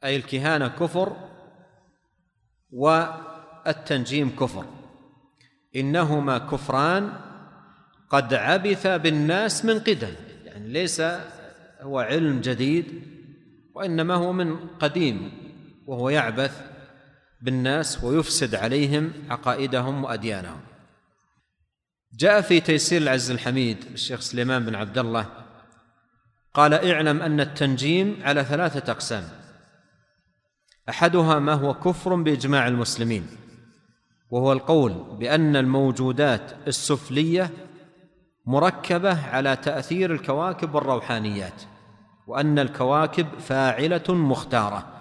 أي 0.04 0.16
الكهانة 0.16 0.68
كفر 0.68 1.16
والتنجيم 2.70 4.36
كفر. 4.36 4.64
إنهما 5.76 6.38
كفران 6.38 7.12
قد 8.10 8.34
عبث 8.34 8.86
بالناس 8.86 9.64
من 9.64 9.78
قدم. 9.80 10.14
يعني 10.44 10.68
ليس 10.68 11.02
هو 11.80 11.98
علم 11.98 12.40
جديد 12.40 13.02
وإنما 13.74 14.14
هو 14.14 14.32
من 14.32 14.56
قديم 14.68 15.32
وهو 15.86 16.08
يعبث 16.08 16.75
بالناس 17.40 18.04
ويفسد 18.04 18.54
عليهم 18.54 19.12
عقائدهم 19.30 20.04
وأديانهم. 20.04 20.60
جاء 22.18 22.40
في 22.40 22.60
تيسير 22.60 23.02
العز 23.02 23.30
الحميد 23.30 23.84
الشيخ 23.92 24.20
سليمان 24.20 24.64
بن 24.64 24.74
عبد 24.74 24.98
الله 24.98 25.26
قال 26.54 26.74
اعلم 26.74 27.22
أن 27.22 27.40
التنجيم 27.40 28.20
على 28.22 28.44
ثلاثة 28.44 28.92
أقسام. 28.92 29.28
أحدها 30.88 31.38
ما 31.38 31.52
هو 31.52 31.74
كفر 31.74 32.14
بإجماع 32.14 32.68
المسلمين 32.68 33.26
وهو 34.30 34.52
القول 34.52 34.92
بأن 34.92 35.56
الموجودات 35.56 36.52
السفلية 36.66 37.50
مركبة 38.46 39.28
على 39.28 39.56
تأثير 39.56 40.12
الكواكب 40.12 40.74
والروحانيات 40.74 41.62
وأن 42.26 42.58
الكواكب 42.58 43.38
فاعلة 43.38 44.04
مختارة. 44.08 44.95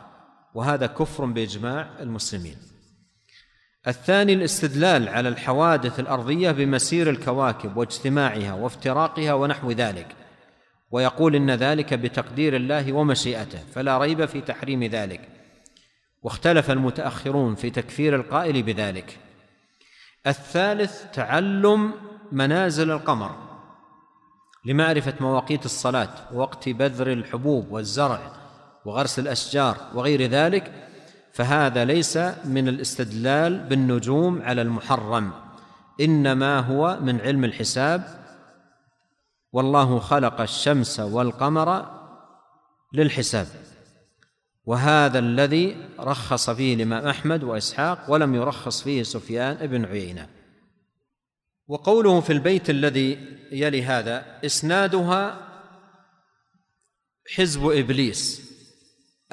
وهذا 0.55 0.87
كفر 0.87 1.25
بإجماع 1.25 1.89
المسلمين. 1.99 2.57
الثاني 3.87 4.33
الاستدلال 4.33 5.09
على 5.09 5.29
الحوادث 5.29 5.99
الأرضية 5.99 6.51
بمسير 6.51 7.09
الكواكب 7.09 7.77
واجتماعها 7.77 8.53
وافتراقها 8.53 9.33
ونحو 9.33 9.71
ذلك 9.71 10.15
ويقول 10.91 11.35
إن 11.35 11.51
ذلك 11.51 11.93
بتقدير 11.93 12.55
الله 12.55 12.93
ومشيئته 12.93 13.59
فلا 13.73 13.97
ريب 13.97 14.25
في 14.25 14.41
تحريم 14.41 14.83
ذلك. 14.83 15.29
واختلف 16.23 16.71
المتأخرون 16.71 17.55
في 17.55 17.69
تكفير 17.69 18.15
القائل 18.15 18.63
بذلك. 18.63 19.17
الثالث 20.27 21.11
تعلم 21.13 21.93
منازل 22.31 22.91
القمر 22.91 23.35
لمعرفة 24.65 25.13
مواقيت 25.19 25.65
الصلاة 25.65 26.33
ووقت 26.33 26.69
بذر 26.69 27.11
الحبوب 27.11 27.71
والزرع 27.71 28.44
وغرس 28.85 29.19
الأشجار 29.19 29.77
وغير 29.93 30.21
ذلك 30.21 30.71
فهذا 31.33 31.85
ليس 31.85 32.17
من 32.45 32.67
الاستدلال 32.67 33.59
بالنجوم 33.59 34.41
على 34.41 34.61
المحرم 34.61 35.31
إنما 36.01 36.59
هو 36.59 36.99
من 37.01 37.21
علم 37.21 37.43
الحساب. 37.43 38.25
والله 39.51 39.99
خلق 39.99 40.41
الشمس 40.41 40.99
والقمر 40.99 41.85
للحساب 42.93 43.47
وهذا 44.65 45.19
الذي 45.19 45.89
رخص 45.99 46.49
فيه 46.49 46.75
الإمام 46.75 47.07
أحمد 47.07 47.43
وإسحاق 47.43 48.11
ولم 48.11 48.35
يرخص 48.35 48.81
فيه 48.81 49.03
سفيان 49.03 49.67
بن 49.67 49.85
عيينة. 49.85 50.29
وقوله 51.67 52.21
في 52.21 52.33
البيت 52.33 52.69
الذي 52.69 53.37
يلي 53.51 53.83
هذا 53.83 54.25
إسنادها 54.45 55.37
حزب 57.35 57.71
إبليس. 57.71 58.44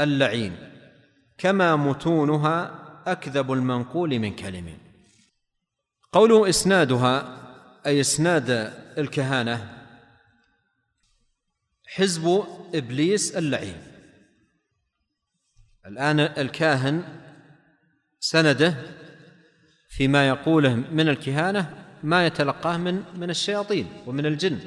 اللعين. 0.01 0.57
كما 1.39 1.77
متونها 1.77 2.79
أكذب 3.07 3.53
المنقول 3.53 4.19
من 4.19 4.37
كلم. 4.37 4.79
قوله 6.13 6.49
إسنادها 6.49 7.39
أي 7.87 8.01
إسناد 8.01 8.51
الكهانة. 8.99 9.79
حزب 11.87 12.45
إبليس 12.75 13.37
اللعين. 13.37 13.83
الآن 15.87 16.21
الكاهن 16.21 17.03
سنده 18.21 18.75
فيما 19.89 20.29
يقوله 20.29 20.75
من 20.75 21.09
الكهانة 21.09 21.85
ما 22.03 22.27
يتلقاه 22.27 22.77
من 22.77 23.05
من 23.17 23.31
الشياطين 23.31 23.87
ومن 24.07 24.27
الجن. 24.27 24.61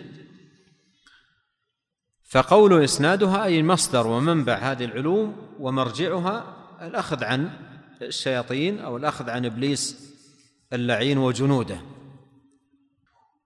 فقول 2.35 2.83
إسنادها 2.83 3.43
أي 3.43 3.63
مصدر 3.63 4.07
ومنبع 4.07 4.53
هذه 4.53 4.85
العلوم 4.85 5.35
ومرجعها 5.59 6.43
الأخذ 6.81 7.23
عن 7.23 7.49
الشياطين 8.01 8.79
أو 8.79 8.97
الأخذ 8.97 9.29
عن 9.29 9.45
إبليس 9.45 10.13
اللعين 10.73 11.17
وجنوده. 11.17 11.77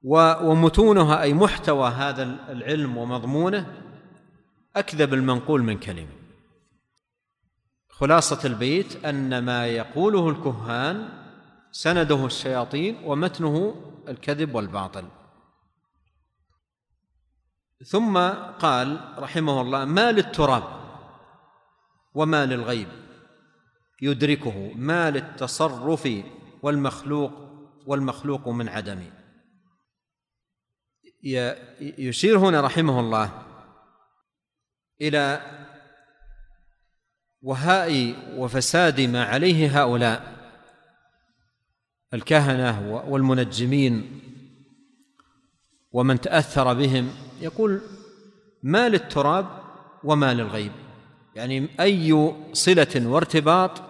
ومتونها 0.03 1.21
أي 1.21 1.33
محتوى 1.33 1.89
هذا 1.89 2.23
العلم 2.49 2.97
ومضمونه 2.97 3.67
أكذب 4.75 5.13
المنقول 5.13 5.63
من 5.63 5.77
كلمة. 5.77 6.15
خلاصة 7.89 8.39
البيت 8.45 9.05
أن 9.05 9.39
ما 9.39 9.67
يقوله 9.67 10.29
الكهان 10.29 11.09
سنده 11.71 12.25
الشياطين 12.25 12.97
ومتنه 13.05 13.75
الكذب 14.07 14.55
والباطل. 14.55 15.03
ثم 17.85 18.17
قال 18.59 19.15
رحمه 19.17 19.61
الله 19.61 19.85
ما 19.85 20.11
للتراب 20.11 20.63
وما 22.13 22.45
للغيب 22.45 22.87
يدركه 24.01 24.73
ما 24.73 25.11
للتصرف 25.11 26.09
والمخلوق 26.61 27.31
والمخلوق 27.85 28.47
من 28.47 28.69
عدم 28.69 29.03
يشير 31.81 32.37
هنا 32.37 32.61
رحمه 32.61 32.99
الله 32.99 33.43
إلى 35.01 35.41
وهاء 37.41 38.15
وفساد 38.37 39.01
ما 39.01 39.23
عليه 39.23 39.81
هؤلاء 39.81 40.39
الكهنة 42.13 43.03
والمنجمين 43.07 44.21
ومن 45.91 46.21
تأثر 46.21 46.73
بهم 46.73 47.28
يقول 47.41 47.81
ما 48.63 48.89
للتراب 48.89 49.47
وما 50.03 50.33
للغيب. 50.33 50.71
يعني 51.35 51.69
أي 51.79 52.33
صلة 52.53 53.07
وارتباط 53.07 53.81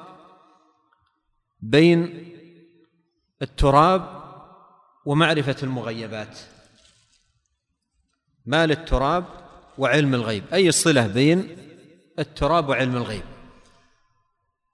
بين 1.59 2.29
التراب 3.41 4.23
ومعرفة 5.05 5.55
المغيبات. 5.63 6.39
ما 8.45 8.65
للتراب 8.65 9.25
وعلم 9.77 10.15
الغيب. 10.15 10.43
أي 10.53 10.71
صلة 10.71 11.07
بين 11.07 11.57
التراب 12.19 12.69
وعلم 12.69 12.95
الغيب. 12.95 13.23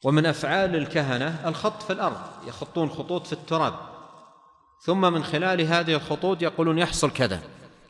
ومن 0.04 0.26
أفعال 0.26 0.76
الكهنة 0.76 1.48
الخط 1.50 1.84
في 1.84 1.94
الأرض 1.94 2.48
يخطون 2.48 2.90
خطوط 2.90 3.28
في 3.28 3.34
التراب. 3.34 3.74
ثم 4.82 5.02
من 5.02 5.24
خلال 5.24 5.62
هذه 5.62 5.94
الخطوط 5.94 6.42
يقولون 6.42 6.78
يحصل 6.78 7.12
كذا. 7.12 7.42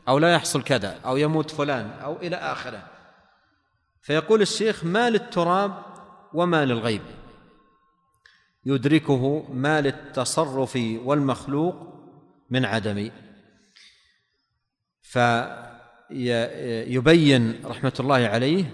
أو 0.08 0.18
لا 0.18 0.32
يحصل 0.34 0.62
كذا. 0.62 1.00
أو 1.04 1.16
يموت 1.16 1.50
فلان 1.50 1.90
أو 1.90 2.16
إلى 2.16 2.36
آخره. 2.36 2.90
فيقول 4.00 4.42
الشيخ 4.42 4.84
ما 4.84 5.10
للتراب 5.10 5.84
وما 6.34 6.64
للغيب. 6.64 7.02
يدركه 8.64 9.52
ما 9.52 9.80
للتصرف 9.80 10.78
والمخلوق 11.04 11.76
من 12.50 12.64
عدم. 12.64 13.10
فيبين 16.08 17.64
رحمة 17.64 17.92
الله 18.00 18.26
عليه 18.26 18.64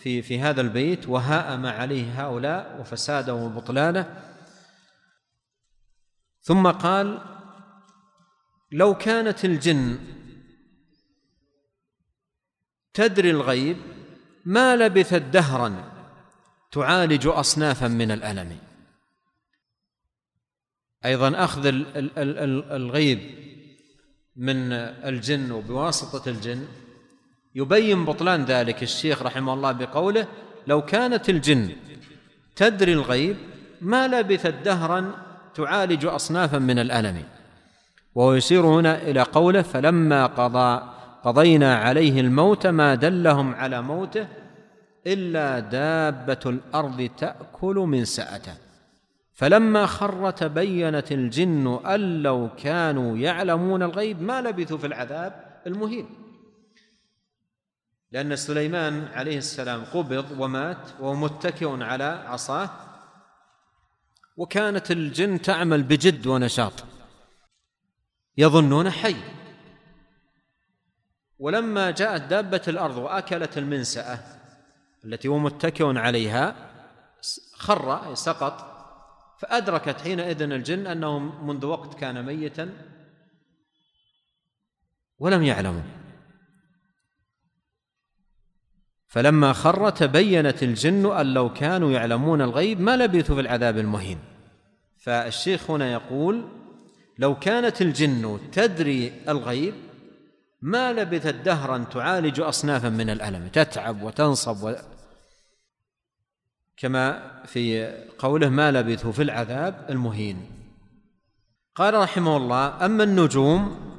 في 0.00 0.22
في 0.22 0.40
هذا 0.40 0.60
البيت 0.60 1.08
وهاء 1.08 1.56
ما 1.56 1.70
عليه 1.70 2.26
هؤلاء 2.26 2.80
وفساده 2.80 3.34
وبطلانه. 3.34 4.22
ثم 6.42 6.70
قال 6.70 7.18
لو 8.72 8.94
كانت 8.94 9.44
الجن 9.44 9.98
تدري 12.94 13.30
الغيب؟ 13.30 13.76
ما 14.44 14.76
لبثت 14.76 15.22
دهرا 15.22 15.90
تعالج 16.72 17.26
اصنافا 17.26 17.88
من 17.88 18.10
الألم. 18.10 18.58
أيضا 21.04 21.44
أخذ 21.44 21.62
الغيب 22.72 23.20
من 24.36 24.72
الجن 24.72 25.52
وبواسطة 25.52 26.30
الجن. 26.30 26.66
يبين 27.54 28.04
بطلان 28.04 28.44
ذلك 28.44 28.82
الشيخ 28.82 29.22
رحمه 29.22 29.54
الله 29.54 29.72
بقوله 29.72 30.26
لو 30.66 30.82
كانت 30.82 31.28
الجن 31.28 31.76
تدري 32.56 32.92
الغيب 32.92 33.36
ما 33.80 34.08
لبثت 34.08 34.54
دهرا 34.54 35.12
تعالج 35.54 36.06
اصنافا 36.06 36.58
من 36.58 36.78
الألم. 36.78 37.24
وهو 38.14 38.34
يشير 38.34 38.66
هنا 38.66 39.02
إلى 39.02 39.22
قوله 39.22 39.62
فلما 39.62 40.26
قضى 40.26 40.99
قضينا 41.24 41.76
عليه 41.76 42.20
الموت 42.20 42.66
ما 42.66 42.94
دلهم 42.94 43.54
على 43.54 43.82
موته 43.82 44.28
إلا 45.06 45.58
دابة 45.58 46.40
الأرض 46.46 47.10
تأكل 47.16 47.74
من 47.74 48.04
سأته. 48.04 48.54
فلما 49.34 49.86
خر 49.86 50.30
تبينت 50.30 51.12
الجن 51.12 51.80
أن 51.86 52.22
لو 52.22 52.48
كانوا 52.56 53.18
يعلمون 53.18 53.82
الغيب 53.82 54.22
ما 54.22 54.40
لبثوا 54.40 54.78
في 54.78 54.86
العذاب 54.86 55.62
المهين. 55.66 56.06
لأن 58.12 58.36
سليمان 58.36 59.08
عليه 59.14 59.38
السلام 59.38 59.84
قبض 59.84 60.40
ومات 60.40 60.88
وهو 61.00 61.14
متكئ 61.14 61.82
على 61.82 62.04
عصاه 62.04 62.70
وكانت 64.36 64.90
الجن 64.90 65.42
تعمل 65.42 65.82
بجد 65.82 66.26
ونشاط. 66.26 66.84
يظنون 68.38 68.90
حي. 68.90 69.16
ولما 71.40 71.90
جاءت 71.90 72.22
دابة 72.22 72.62
الأرض 72.68 72.96
وأكلت 72.96 73.58
المنسأة 73.58 74.18
التي 75.04 75.28
هو 75.28 75.38
متكئ 75.38 75.98
عليها 75.98 76.54
خر 77.54 78.14
سقط 78.14 78.70
فأدركت 79.38 80.00
حينئذ 80.00 80.42
الجن 80.42 80.86
أنه 80.86 81.18
منذ 81.18 81.66
وقت 81.66 81.98
كان 81.98 82.26
ميتا 82.26 82.70
ولم 85.18 85.42
يعلموا. 85.42 85.82
فلما 89.08 89.52
خر 89.52 89.90
تبينت 89.90 90.62
الجن 90.62 91.12
أن 91.12 91.34
لو 91.34 91.52
كانوا 91.52 91.92
يعلمون 91.92 92.42
الغيب 92.42 92.80
ما 92.80 92.96
لبثوا 92.96 93.34
في 93.34 93.40
العذاب 93.40 93.78
المهين. 93.78 94.18
فالشيخ 94.98 95.70
هنا 95.70 95.92
يقول 95.92 96.48
لو 97.18 97.38
كانت 97.38 97.82
الجن 97.82 98.40
تدري 98.52 99.12
الغيب 99.28 99.74
ما 100.62 100.92
لبثت 100.92 101.34
دهرا 101.34 101.78
تعالج 101.78 102.40
أصنافا 102.40 102.88
من 102.88 103.10
الألم 103.10 103.48
تتعب 103.48 104.02
وتنصب 104.02 104.62
و... 104.62 104.74
كما 106.76 107.22
في 107.46 107.86
قوله 108.18 108.48
ما 108.48 108.70
لبثوا 108.70 109.12
في 109.12 109.22
العذاب 109.22 109.86
المهين. 109.90 110.50
قال 111.74 111.94
رحمه 111.94 112.36
الله 112.36 112.84
أما 112.84 113.04
النجوم 113.04 113.90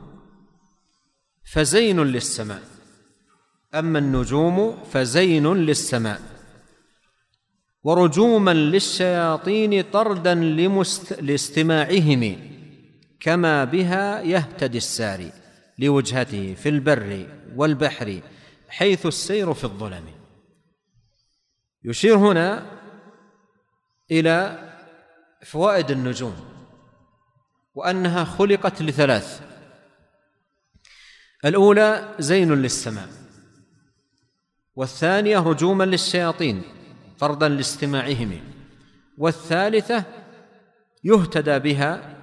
فزين 1.53 1.99
للسماء. 1.99 2.61
أما 3.75 3.99
النجوم 3.99 4.83
فزين 4.91 5.53
للسماء. 5.53 6.21
ورجوما 7.83 8.53
للشياطين 8.53 9.81
طردا. 9.81 10.35
لاستماعهم 11.21 12.37
كما 13.19 13.63
بها 13.63 14.21
يهتدي 14.21 14.77
الساري. 14.77 15.40
لوجهته 15.81 16.53
في 16.53 16.69
البر 16.69 17.27
والبحر 17.55 18.21
حيث 18.69 19.05
السير 19.05 19.53
في 19.53 19.63
الظلم. 19.63 20.05
يشير 21.83 22.17
هنا 22.17 22.65
إلى 24.11 24.69
فوائد 25.45 25.91
النجوم 25.91 26.35
وأنها 27.75 28.23
خلقت 28.23 28.81
لثلاث. 28.81 29.41
الأولى 31.45 32.15
زين 32.19 32.53
للسماء 32.53 33.09
والثانية 34.75 35.39
هجوما 35.39 35.83
للشياطين 35.83 36.63
طردا 37.19 37.49
لاستماعهم 37.49 38.39
والثالثة 39.17 40.03
يهتدى 41.03 41.59
بها 41.59 42.17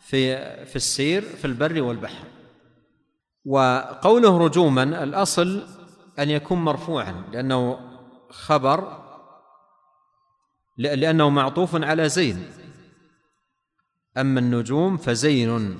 في 0.00 0.36
في 0.66 0.76
السير 0.76 1.22
في 1.22 1.44
البر 1.44 1.82
والبحر. 1.82 2.29
وقوله 3.44 4.38
رجوما 4.38 4.82
الأصل 4.82 5.66
أن 6.18 6.30
يكون 6.30 6.58
مرفوعا 6.58 7.24
لأنه 7.32 7.90
خبر 8.30 9.00
لأنه 10.78 11.30
معطوف 11.30 11.84
على 11.84 12.08
زين. 12.08 12.46
أما 14.16 14.40
النجوم 14.40 14.96
فزين 14.96 15.78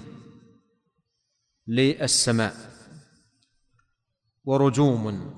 للسماء 1.67 2.55
ورجوم. 4.45 5.35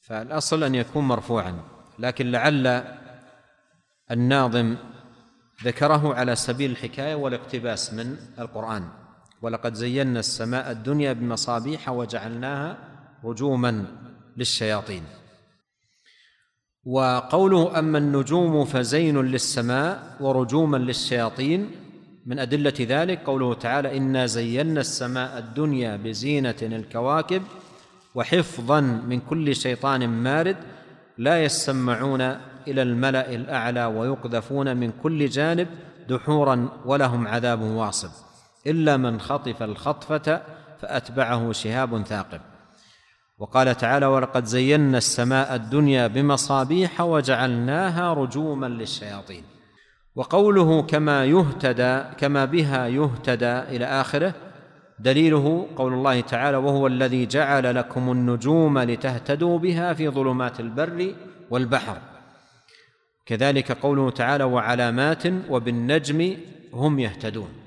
فالأصل 0.00 0.64
أن 0.64 0.74
يكون 0.74 1.04
مرفوعا. 1.08 1.64
لكن 1.98 2.30
لعل 2.30 2.96
الناظم 4.10 4.76
ذكره 5.64 6.14
على 6.14 6.36
سبيل 6.36 6.70
الحكاية 6.70 7.14
والاقتباس 7.14 7.94
من 7.94 8.16
القرآن. 8.38 8.99
ولقد 9.42 9.74
زينا 9.74 10.20
السماء 10.20 10.70
الدنيا 10.70 11.12
بمصابيح 11.12 11.88
وجعلناها 11.88 12.78
رجوما 13.24 13.84
للشياطين. 14.36 15.02
وقوله 16.84 17.78
أما 17.78 17.98
النجوم 17.98 18.64
فزين 18.64 19.20
للسماء 19.20 20.16
ورجوما 20.20 20.76
للشياطين. 20.76 21.70
من 22.26 22.38
أدلة 22.38 22.74
ذلك 22.80 23.18
قوله 23.18 23.54
تعالى 23.54 23.96
إنا 23.96 24.26
زينا 24.26 24.80
السماء 24.80 25.38
الدنيا 25.38 25.96
بزينة 25.96 26.54
الكواكب 26.62 27.42
وحفظا 28.14 28.80
من 28.80 29.20
كل 29.20 29.56
شيطان 29.56 30.08
مارد 30.08 30.56
لا 31.18 31.44
يسمعون 31.44 32.20
إلى 32.68 32.82
الملأ 32.82 33.34
الأعلى 33.34 33.84
ويقذفون 33.84 34.76
من 34.76 34.92
كل 35.02 35.28
جانب 35.28 35.68
دحورا 36.08 36.68
ولهم 36.84 37.28
عذاب 37.28 37.62
واصب. 37.62 38.29
إلا 38.66 38.96
من 38.96 39.20
خطف 39.20 39.62
الخطفة 39.62 40.42
فأتبعه 40.80 41.52
شهاب 41.52 42.02
ثاقب. 42.02 42.40
وقال 43.40 43.74
تعالى 43.74 44.06
ولقد 44.06 44.44
زينا 44.44 44.98
السماء 44.98 45.54
الدنيا 45.54 46.06
بمصابيح 46.06 47.00
وجعلناها 47.00 48.14
رجوما 48.14 48.66
للشياطين 48.66 49.42
وقوله 50.14 50.82
كما 50.82 51.24
يهتدى 51.24 52.02
كما 52.18 52.44
بها 52.44 52.86
يهتدى 52.86 53.58
إلى 53.58 53.84
آخره 53.84 54.34
دليله 54.98 55.66
قول 55.76 55.92
الله 55.92 56.20
تعالى 56.20 56.56
وهو 56.56 56.86
الذي 56.86 57.26
جعل 57.26 57.74
لكم 57.74 58.12
النجوم 58.12 58.78
لتهتدوا 58.78 59.58
بها 59.58 59.94
في 59.94 60.08
ظلمات 60.08 60.60
البر 60.60 61.14
والبحر 61.50 61.98
كذلك 63.26 63.72
قوله 63.72 64.10
تعالى 64.10 64.44
وعلامات 64.44 65.22
وبالنجم 65.50 66.36
هم 66.74 66.98
يهتدون 66.98 67.59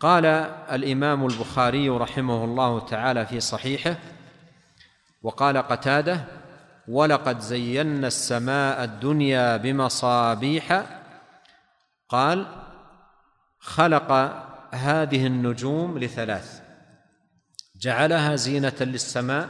قال 0.00 0.26
الإمام 0.70 1.26
البخاري 1.26 1.88
رحمه 1.88 2.44
الله 2.44 2.80
تعالى 2.80 3.26
في 3.26 3.40
صحيحه 3.40 3.96
وقال 5.22 5.58
قتاده 5.58 6.24
ولقد 6.88 7.40
زينا 7.40 8.06
السماء 8.06 8.84
الدنيا 8.84 9.56
بمصابيح 9.56 10.84
قال 12.08 12.46
خلق 13.58 14.12
هذه 14.70 15.26
النجوم 15.26 15.98
لثلاث 15.98 16.62
جعلها 17.76 18.36
زينة 18.36 18.76
للسماء 18.80 19.48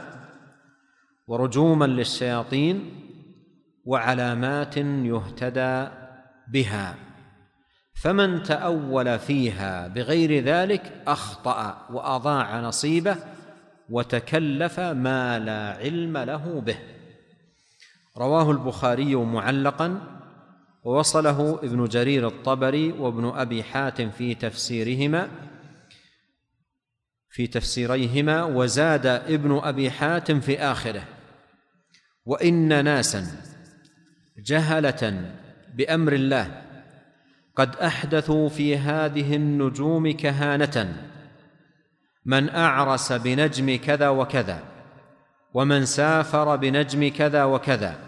ورجوما 1.27 1.85
للشياطين 1.85 3.01
وعلامات 3.85 4.77
يهتدى 4.77 5.87
بها. 6.47 7.10
فمن 8.01 8.43
تأول 8.43 9.19
فيها 9.19 9.87
بغير 9.87 10.43
ذلك 10.43 11.03
أخطأ 11.07 11.87
وأضاع 11.89 12.59
نصيبه 12.61 13.15
وتكلف 13.89 14.79
ما 14.79 15.39
لا 15.39 15.77
علم 15.77 16.17
له 16.17 16.61
به. 16.61 16.79
رواه 18.17 18.51
البخاري 18.51 19.15
معلقا 19.15 20.01
ووصله 20.83 21.59
ابن 21.63 21.85
جرير 21.85 22.27
الطبري 22.27 22.91
وابن 22.91 23.25
أبي 23.25 23.63
حاتم 23.63 24.09
في 24.09 24.35
تفسيرهما 24.35 25.29
في 27.29 27.47
تفسيريهما 27.47 28.43
وزاد 28.43 29.05
ابن 29.05 29.59
أبي 29.63 29.91
حاتم 29.91 30.39
في 30.39 30.59
آخره. 30.59 31.03
وإن 32.25 32.85
ناسا 32.85 33.27
جهلة 34.37 35.31
بأمر 35.75 36.13
الله 36.13 36.70
قد 37.55 37.75
أحدثوا 37.75 38.49
في 38.49 38.77
هذه 38.77 39.35
النجوم 39.35 40.11
كهانة. 40.11 41.07
من 42.25 42.49
أعرس 42.49 43.11
بنجم 43.11 43.77
كذا 43.77 44.09
وكذا 44.09 44.63
ومن 45.53 45.85
سافر 45.85 46.55
بنجم 46.55 47.09
كذا 47.09 47.43
وكذا 47.43 47.99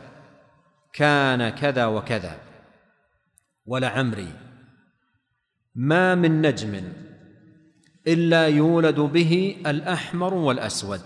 كان 0.93 1.49
كذا 1.49 1.85
وكذا. 1.85 2.37
ولعمري 3.65 4.33
ما 5.75 6.15
من 6.15 6.41
نجم 6.41 6.93
إلا 8.07 8.47
يولد 8.47 8.99
به 8.99 9.57
الأحمر 9.65 10.33
والأسود 10.33 11.01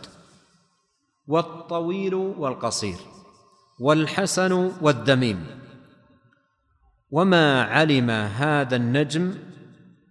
والطويل 1.27 2.15
والقصير 2.15 2.97
والحسن 3.79 4.71
والذميم. 4.81 5.56
وما 7.11 7.63
علم 7.63 8.09
هذا 8.11 8.75
النجم 8.75 9.33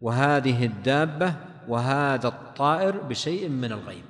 وهذه 0.00 0.66
الدابه 0.66 1.34
وهذا 1.68 2.28
الطائر 2.28 2.96
بشيء 2.96 3.48
من 3.48 3.72
الغيب. 3.72 4.04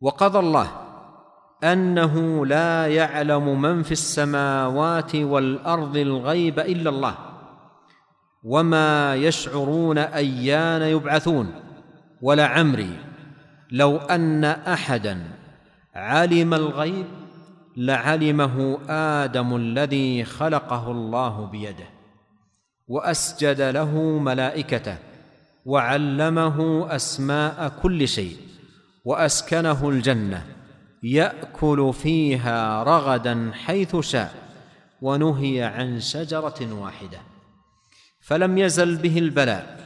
وقضى 0.00 0.38
الله 0.38 0.68
انه 1.64 2.46
لا 2.46 2.86
يعلم 2.86 3.62
من 3.62 3.82
في 3.82 3.92
السماوات 3.92 5.14
والارض 5.14 5.96
الغيب 5.96 6.58
الا 6.58 6.90
الله 6.90 7.14
وما 8.44 9.14
يشعرون 9.14 9.98
ايان 9.98 10.82
يبعثون. 10.82 11.52
ولعمري 12.22 12.96
لو 13.70 13.96
ان 13.96 14.44
احدا 14.44 15.22
علم 15.94 16.54
الغيب 16.54 17.06
لعلمه 17.80 18.78
آدم 18.88 19.56
الذي 19.56 20.24
خلقه 20.24 20.90
الله 20.90 21.46
بيده 21.46 21.88
وأسجد 22.88 23.60
له 23.60 23.98
ملائكته 24.18 24.96
وعلمه 25.66 26.86
أسماء 26.94 27.72
كل 27.82 28.08
شيء 28.08 28.36
وأسكنه 29.04 29.88
الجنة 29.88 30.46
يأكل 31.02 31.92
فيها 31.92 32.82
رغدا 32.82 33.50
حيث 33.54 33.96
شاء 33.96 34.34
ونهي 35.02 35.62
عن 35.62 36.00
شجرة 36.00 36.72
واحدة. 36.72 37.18
فلم 38.20 38.58
يزل 38.58 38.96
به 38.96 39.18
البلاء 39.18 39.80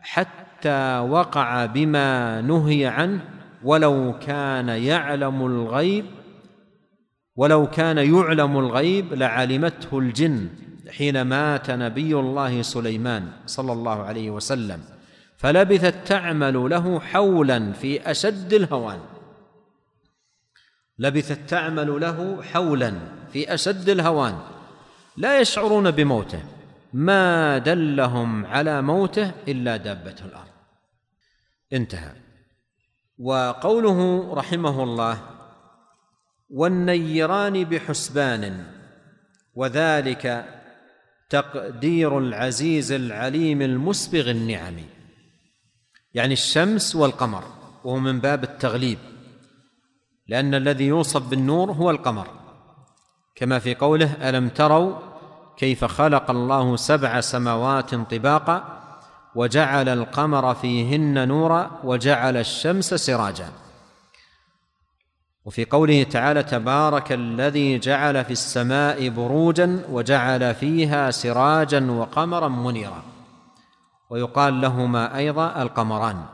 حتى 0.00 0.98
وقع 0.98 1.66
بما 1.66 2.40
نهي 2.40 2.86
عنه 2.86 3.20
ولو 3.64 4.18
كان 4.18 4.68
يعلم 4.68 5.46
الغيب 5.46 6.04
ولو 7.36 7.66
كان 7.66 7.98
يعلم 7.98 8.58
الغيب 8.58 9.14
لعلمته 9.14 9.98
الجن 9.98 10.48
حين 10.90 11.22
مات 11.22 11.70
نبي 11.70 12.14
الله 12.14 12.62
سليمان 12.62 13.32
صلى 13.46 13.72
الله 13.72 14.02
عليه 14.02 14.30
وسلم 14.30 14.80
فلبثت 15.36 15.94
تعمل 16.06 16.70
له 16.70 17.00
حولا 17.00 17.72
في 17.72 18.10
أشد 18.10 18.52
الهوان. 18.52 19.00
لبثت 20.98 21.50
تعمل 21.50 22.00
له 22.00 22.42
حولا 22.42 22.94
في 23.32 23.54
أشد 23.54 23.88
الهوان. 23.88 24.38
لا 25.16 25.40
يشعرون 25.40 25.90
بموته. 25.90 26.42
ما 26.92 27.58
دلهم 27.58 28.46
على 28.46 28.82
موته 28.82 29.32
إلا 29.48 29.76
دابة 29.76 30.16
الأرض. 30.24 30.52
انتهى. 31.72 32.12
وقوله 33.18 34.30
رحمه 34.34 34.82
الله 34.82 35.18
والنيران 36.52 37.64
بحسبان 37.64 38.64
وذلك 39.54 40.44
تقدير 41.30 42.18
العزيز 42.18 42.92
العليم 42.92 43.62
المسبغ 43.62 44.30
النعم. 44.30 44.76
يعني 46.14 46.32
الشمس 46.32 46.96
والقمر 46.96 47.44
وهو 47.84 47.98
من 47.98 48.20
باب 48.20 48.44
التغليب 48.44 48.98
لأن 50.28 50.54
الذي 50.54 50.84
يوصف 50.84 51.28
بالنور 51.28 51.72
هو 51.72 51.90
القمر. 51.90 52.28
كما 53.34 53.58
في 53.58 53.74
قوله 53.74 54.28
ألم 54.28 54.48
تروا 54.48 54.98
كيف 55.56 55.84
خلق 55.84 56.30
الله 56.30 56.76
سبع 56.76 57.20
سماوات 57.20 57.94
طباقا 57.94 58.78
وجعل 59.34 59.88
القمر 59.88 60.54
فيهن 60.54 61.28
نورا 61.28 61.80
وجعل 61.84 62.36
الشمس 62.36 62.94
سراجا. 62.94 63.48
وفي 65.44 65.64
قوله 65.64 66.02
تعالى 66.02 66.42
تبارك 66.42 67.12
الذي 67.12 67.78
جعل 67.78 68.24
في 68.24 68.30
السماء 68.30 69.08
بروجا 69.08 69.84
وجعل 69.90 70.54
فيها 70.54 71.10
سراجا 71.10 71.90
وقمرا 71.90 72.48
منيرا. 72.48 73.02
ويقال 74.10 74.60
لهما 74.60 75.16
أيضا 75.16 75.62
القمران. 75.62 76.24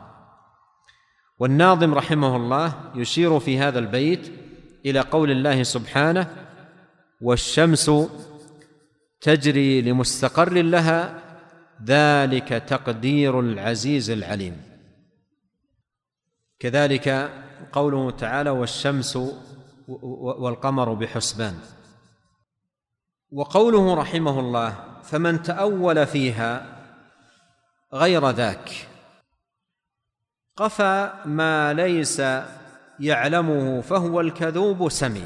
والناظم 1.39 1.93
رحمه 1.93 2.35
الله 2.35 2.73
يشير 2.95 3.39
في 3.39 3.59
هذا 3.59 3.79
البيت 3.79 4.31
إلى 4.85 4.99
قول 4.99 5.31
الله 5.31 5.63
سبحانه 5.63 6.27
والشمس 7.21 7.91
تجري 9.21 9.81
لمستقر 9.81 10.53
لها 10.53 11.21
ذلك 11.85 12.47
تقدير 12.47 13.39
العزيز 13.39 14.09
العليم. 14.09 14.61
كذلك 16.59 17.31
قوله 17.71 18.11
تعالى 18.11 18.49
والشمس 18.49 19.19
والقمر 19.87 20.93
بحسبان. 20.93 21.59
وقوله 23.31 23.93
رحمه 23.93 24.39
الله 24.39 25.01
فمن 25.03 25.43
تأول 25.43 26.07
فيها 26.07 26.79
غير 27.93 28.29
ذاك. 28.29 28.87
قفى 30.55 31.13
ما 31.25 31.73
ليس 31.73 32.21
يعلمه 32.99 33.81
فهو 33.81 34.21
الكذوب 34.21 34.89
سمي. 34.89 35.25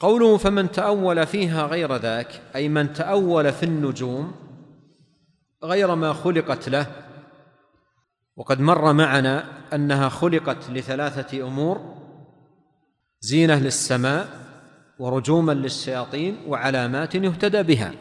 قوله 0.00 0.36
فمن 0.36 0.72
تأول 0.72 1.26
فيها 1.26 1.66
غير 1.66 1.96
ذاك 1.96 2.42
أي 2.54 2.68
من 2.68 2.92
تأول 2.92 3.52
في 3.52 3.62
النجوم 3.62 4.34
غير 5.64 5.94
ما 5.94 6.12
خلقت 6.12 6.68
له 6.68 6.86
وقد 8.36 8.60
مر 8.60 8.92
معنا 8.92 9.44
أنها 9.74 10.08
خلقت 10.08 10.70
لثلاثة 10.70 11.46
أمور 11.46 12.02
زينة 13.20 13.58
للسماء 13.58 14.28
ورجوما 14.98 15.52
للشياطين 15.52 16.44
وعلامات 16.46 17.14
يهتدى 17.14 17.62
بها. 17.62 17.92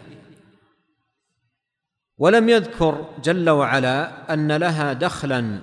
ولم 2.17 2.49
يذكر 2.49 3.09
جل 3.23 3.49
وعلا 3.49 4.33
أن 4.33 4.51
لها 4.51 4.93
دخلا 4.93 5.61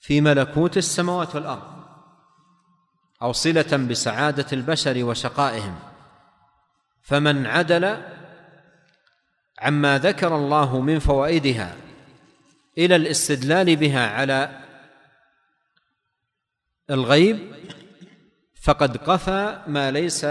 في 0.00 0.20
ملكوت 0.20 0.76
السماوات 0.76 1.34
والأرض 1.34 1.78
أو 3.22 3.32
صلة 3.32 3.76
بسعادة 3.76 4.46
البشر 4.52 5.04
وشقائهم. 5.04 5.78
فمن 7.02 7.46
عدل 7.46 8.02
عما 9.58 9.98
ذكر 9.98 10.36
الله 10.36 10.80
من 10.80 10.98
فوائدها 10.98 11.87
إلى 12.78 12.96
الاستدلال 12.96 13.76
بها 13.76 14.10
على 14.10 14.64
الغيب 16.90 17.54
فقد 18.62 18.96
قفى 18.96 19.62
ما 19.66 19.90
ليس 19.90 20.26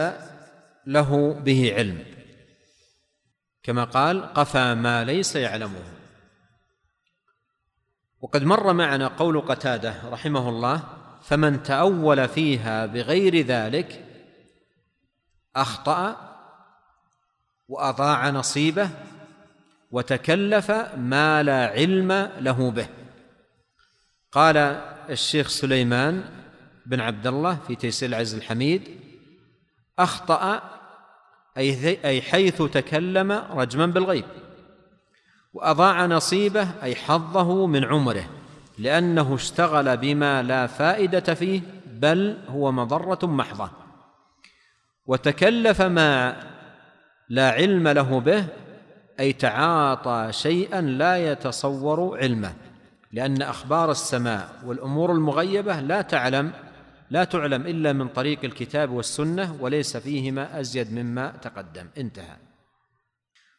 له 0.86 1.34
به 1.34 1.74
علم. 1.76 2.06
كما 3.64 3.84
قال 3.84 4.34
قفى 4.34 4.76
ما 4.76 5.04
ليس 5.04 5.36
يعلمه. 5.36 5.84
وقد 8.22 8.43
مر 8.43 8.74
معنا 8.74 9.08
قول 9.08 9.41
قتادة 9.41 10.10
رحمه 10.10 10.50
الله 10.50 10.84
فمن 11.24 11.64
تأول 11.64 12.28
فيها 12.28 12.86
بغير 12.86 13.45
ذلك 13.45 14.06
أخطأ 15.56 16.18
وأضاع 17.68 18.30
نصيبه 18.30 18.89
وتكلف 19.92 20.72
ما 20.98 21.44
لا 21.44 21.68
علم 21.68 22.30
له 22.40 22.72
به. 22.72 22.88
قال 24.32 24.58
الشيخ 25.10 25.48
سليمان 25.48 26.24
بن 26.86 27.00
عبد 27.00 27.28
الله 27.28 27.58
في 27.68 27.76
تيسير 27.76 28.10
العز 28.10 28.36
الحميد 28.36 28.82
أخطأ 30.00 30.62
أي 31.58 32.22
حيث 32.22 32.62
تكلم 32.62 33.32
رجما 33.32 33.86
بالغيب 33.86 34.26
وأضاع 35.54 36.06
نصيبه 36.06 36.68
أي 36.84 36.96
حظه 36.96 37.68
من 37.68 37.86
عمره 37.86 38.30
لأنه 38.78 39.36
اشتغل 39.36 39.98
بما 39.98 40.44
لا 40.44 40.68
فائدة 40.68 41.34
فيه 41.34 41.62
بل 41.86 42.38
هو 42.50 42.72
مضرة 42.72 43.20
محضة. 43.28 43.70
وتكلف 45.06 45.82
ما 45.82 46.44
لا 47.30 47.52
علم 47.52 47.88
له 47.88 48.20
به 48.20 48.46
أي 49.20 49.34
تعاطى 49.34 50.28
شيئا 50.32 50.82
لا 50.82 51.32
يتصور 51.32 52.18
علمه 52.18 52.53
لأن 53.11 53.41
أخبار 53.41 53.91
السماء 53.91 54.61
والأمور 54.65 55.11
المغيبة 55.11 55.80
لا 55.80 56.01
تعلم 56.01 56.51
لا 57.09 57.24
تعلم 57.24 57.61
إلا 57.61 57.93
من 57.93 58.07
طريق 58.07 58.39
الكتاب 58.43 58.91
والسنة 58.91 59.57
وليس 59.61 59.97
فيهما 59.97 60.59
أزيد 60.59 60.93
مما 60.93 61.32
تقدم. 61.41 61.88
انتهى. 61.97 62.38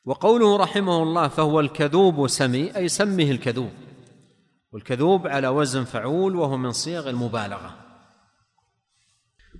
وقوله 0.04 0.56
رحمه 0.56 1.02
الله 1.02 1.28
فهو 1.28 1.60
الكذوب 1.60 2.26
سمي 2.26 2.76
أي 2.76 2.88
سمه 2.88 3.30
الكذوب. 3.30 3.70
والكذوب 4.72 5.26
على 5.26 5.48
وزن 5.48 5.84
فعول 5.84 6.36
وهو 6.36 6.56
من 6.56 6.72
صيغ 6.72 7.10
المبالغة. 7.10 7.76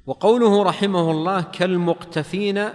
وقوله 0.06 0.62
رحمه 0.62 1.10
الله 1.10 1.42
كالمقتفين 1.42 2.68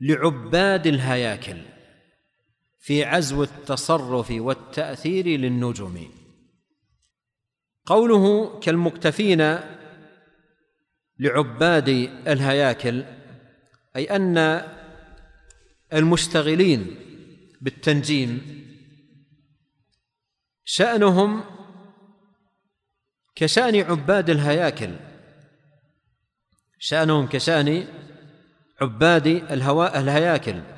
لعباد 0.00 0.86
الهياكل. 0.86 1.75
في 2.86 3.04
عزو 3.04 3.42
التصرف 3.42 4.30
والتأثير 4.30 5.26
للنجم 5.26 6.08
قوله 7.86 8.58
كالمكتفين 8.60 9.58
لعباد 11.18 11.88
الهياكل 12.26 13.04
أي 13.96 14.04
أن 14.04 14.62
المشتغلين 15.92 16.96
بالتنجيم 17.60 18.62
شأنهم 20.64 21.44
كشأن 23.34 23.76
عباد 23.76 24.30
الهياكل 24.30 24.96
شأنهم 26.78 27.26
كشأن 27.26 27.88
عباد 28.80 29.26
الهواء 29.26 30.00
الهياكل. 30.00 30.75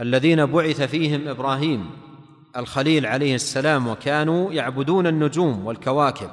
الذين 0.00 0.46
بعث 0.46 0.82
فيهم 0.82 1.28
إبراهيم 1.28 1.90
الخليل 2.56 3.06
عليه 3.06 3.34
السلام 3.34 3.86
وكانوا 3.88 4.52
يعبدون 4.52 5.06
النجوم 5.06 5.66
والكواكب. 5.66 6.30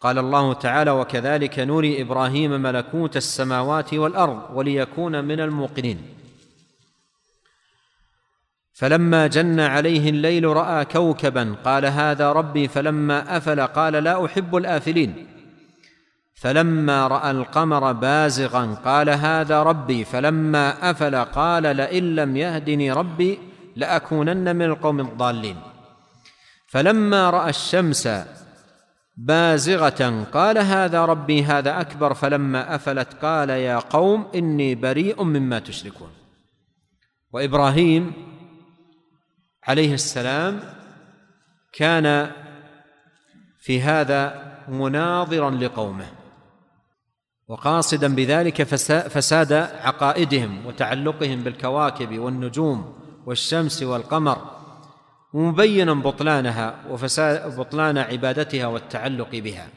قال 0.00 0.18
الله 0.18 0.52
تعالى 0.52 0.90
وكذلك 0.90 1.58
نري 1.58 2.02
إبراهيم 2.02 2.50
ملكوت 2.50 3.16
السماوات 3.16 3.94
والأرض 3.94 4.42
وليكون 4.52 5.24
من 5.24 5.40
الموقنين. 5.40 6.02
فلما 8.72 9.26
جن 9.26 9.60
عليه 9.60 10.10
الليل 10.10 10.44
رأى 10.44 10.84
كوكبا 10.84 11.56
قال 11.64 11.86
هذا 11.86 12.32
ربي. 12.32 12.68
فلما 12.68 13.36
أفل 13.36 13.60
قال 13.60 13.92
لا 13.92 14.24
أحب 14.24 14.56
الآفلين. 14.56 15.33
فلما 16.34 17.08
رأى 17.08 17.30
القمر 17.30 17.92
بازغا 17.92 18.74
قال 18.84 19.10
هذا 19.10 19.62
ربي 19.62 20.04
فلما 20.04 20.90
أفل 20.90 21.16
قال 21.16 21.62
لئن 21.62 22.14
لم 22.14 22.36
يهدني 22.36 22.92
ربي 22.92 23.38
لأكونن 23.76 24.56
من 24.56 24.62
القوم 24.62 25.00
الضالين. 25.00 25.56
فلما 26.66 27.30
رأى 27.30 27.50
الشمس 27.50 28.08
بازغة 29.16 30.24
قال 30.32 30.58
هذا 30.58 31.04
ربي 31.04 31.44
هذا 31.44 31.80
أكبر. 31.80 32.14
فلما 32.14 32.74
أفلت 32.74 33.14
قال 33.22 33.50
يا 33.50 33.78
قوم 33.78 34.26
إني 34.34 34.74
بريء 34.74 35.22
مما 35.22 35.58
تشركون. 35.58 36.10
وإبراهيم 37.32 38.12
عليه 39.64 39.94
السلام 39.94 40.60
كان 41.72 42.30
في 43.58 43.82
هذا 43.82 44.52
مناظرا 44.68 45.50
لقومه. 45.50 46.23
وقاصدا 47.48 48.14
بذلك 48.14 48.62
فساد 49.08 49.52
عقائدهم 49.52 50.66
وتعلقهم 50.66 51.42
بالكواكب 51.42 52.18
والنجوم 52.18 52.94
والشمس 53.26 53.82
والقمر 53.82 54.38
ومبينا 55.32 55.94
بطلانها 55.94 56.74
وفساد 56.90 57.56
بطلان 57.56 57.98
عبادتها 57.98 58.66
والتعلق 58.66 59.30
بها. 59.30 59.68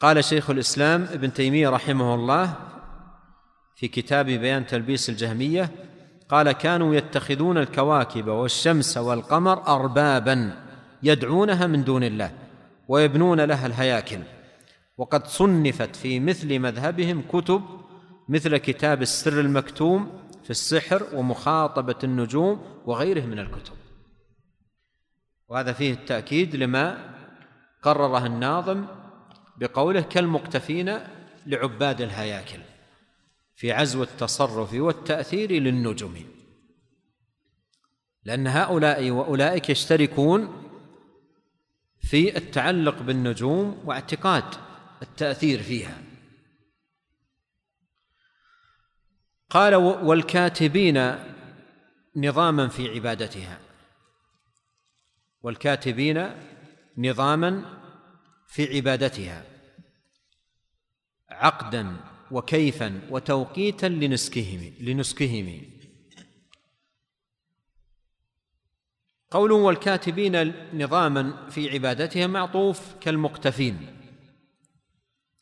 قال 0.00 0.24
شيخ 0.24 0.50
الإسلام 0.50 1.02
ابن 1.02 1.32
تيمية 1.32 1.68
رحمه 1.68 2.14
الله 2.14 2.54
في 3.76 3.88
كتاب 3.88 4.26
بيان 4.26 4.66
تلبيس 4.66 5.08
الجهمية 5.08 5.70
قال 6.28 6.52
كانوا 6.52 6.94
يتخذون 6.94 7.58
الكواكب 7.58 8.28
والشمس 8.28 8.96
والقمر 8.96 9.66
اربابا 9.66 10.62
يدعونها 11.02 11.66
من 11.66 11.84
دون 11.84 12.04
الله 12.04 12.32
ويبنون 12.88 13.40
لها 13.40 13.66
الهياكل 13.66 14.18
وقد 14.96 15.26
صنفت 15.26 15.96
في 15.96 16.20
مثل 16.20 16.58
مذهبهم 16.58 17.22
كتب 17.32 17.62
مثل 18.28 18.56
كتاب 18.56 19.02
السر 19.02 19.40
المكتوم 19.40 20.28
في 20.44 20.50
السحر 20.50 21.06
ومخاطبة 21.14 21.98
النجوم 22.04 22.80
وغيره 22.86 23.26
من 23.26 23.38
الكتب. 23.38 23.74
وهذا 25.48 25.72
فيه 25.72 25.92
التأكيد 25.92 26.56
لما 26.56 27.14
قرره 27.82 28.26
الناظم 28.26 28.84
بقوله 29.56 30.00
كالمقتفين 30.00 30.98
لعباد 31.46 32.00
الهياكل 32.00 32.58
في 33.56 33.72
عزو 33.72 34.02
التصرف 34.02 34.74
والتأثير 34.74 35.52
للنجم 35.52 36.14
لأن 38.24 38.46
هؤلاء 38.46 39.10
وأولئك 39.10 39.70
يشتركون 39.70 40.62
في 42.00 42.36
التعلق 42.36 43.02
بالنجوم 43.02 43.82
واعتقاد 43.84 44.44
التأثير 45.02 45.62
فيها. 45.62 46.02
قال 49.50 49.74
والكاتبين 49.74 51.14
نظاما 52.16 52.68
في 52.68 52.88
عبادتها. 52.88 53.60
والكاتبين 55.42 56.30
نظاما 56.98 57.80
في 58.48 58.76
عبادتها. 58.76 59.44
عقدا 61.30 61.96
وكيفا 62.30 63.00
وتوقيتا 63.10 63.86
لنسكهم 63.86 64.74
لنسكهم. 64.80 65.62
قوله 69.30 69.54
والكاتبين 69.54 70.52
نظاما 70.74 71.50
في 71.50 71.70
عبادتها 71.70 72.26
معطوف 72.26 72.94
كالمقتفين. 73.00 73.95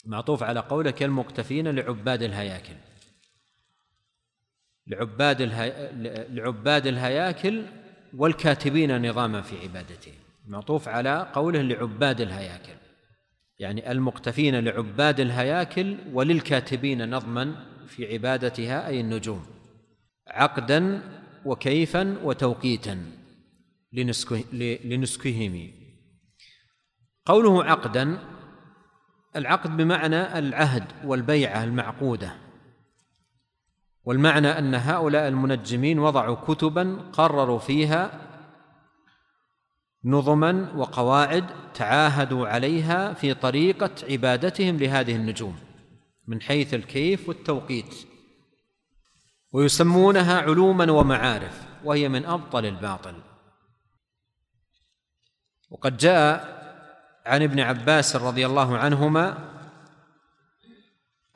معطوف 0.07 0.43
على 0.43 0.61
قوله 0.61 0.91
كالمقتفين 0.91 1.69
لعباد 1.69 2.23
الهياكل. 2.23 2.75
لعباد 4.87 5.41
الهي... 5.41 5.91
لعباد 6.31 6.87
الهياكل 6.87 7.63
والكاتبين 8.17 9.09
نظاما 9.09 9.43
في 9.43 9.63
عبادته. 9.63 10.13
معطوف 10.47 10.89
على 10.89 11.31
قوله 11.35 11.63
لعباد 11.63 12.21
الهياكل. 12.21 12.75
يعني 13.59 13.93
المقتفين 13.93 14.65
لعباد 14.65 15.21
الهياكل 15.21 15.97
وللكاتبين 16.13 17.15
نظما 17.15 17.67
في 17.87 18.13
عبادتها 18.13 18.87
أي 18.89 19.01
النجوم. 19.01 19.47
عقدا 20.29 21.03
وكيفا 21.45 22.19
وتوقيتا 22.23 23.07
لنسكه 23.93 24.45
لنسكهم. 24.85 25.71
قوله 27.27 27.65
عقدا 27.65 28.34
العقد 29.37 29.76
بمعنى 29.76 30.39
العهد 30.39 30.85
والبيعة 31.05 31.64
المعقودة. 31.64 32.35
والمعنى 34.05 34.49
أن 34.49 34.74
هؤلاء 34.74 35.28
المنجمين 35.28 35.99
وضعوا 35.99 36.37
كتبا 36.37 37.11
قرروا 37.12 37.59
فيها 37.59 38.20
نظما 40.05 40.72
وقواعد 40.76 41.45
تعاهدوا 41.74 42.49
عليها 42.49 43.12
في 43.12 43.35
طريقة 43.35 43.91
عبادتهم 44.11 44.76
لهذه 44.76 45.16
النجوم 45.16 45.59
من 46.26 46.43
حيث 46.43 46.74
الكيف 46.74 47.28
والتوقيت. 47.28 47.95
ويسمونها 49.53 50.41
علوما 50.41 50.93
ومعارف 50.93 51.62
وهي 51.85 52.09
من 52.09 52.24
أبطل 52.24 52.66
الباطل. 52.66 53.14
وقد 55.70 55.97
جاء 55.97 56.64
عن 57.27 57.43
ابن 57.43 57.61
عباس 57.61 58.16
رضي 58.16 58.47
الله 58.47 58.79
عنهما 58.79 59.39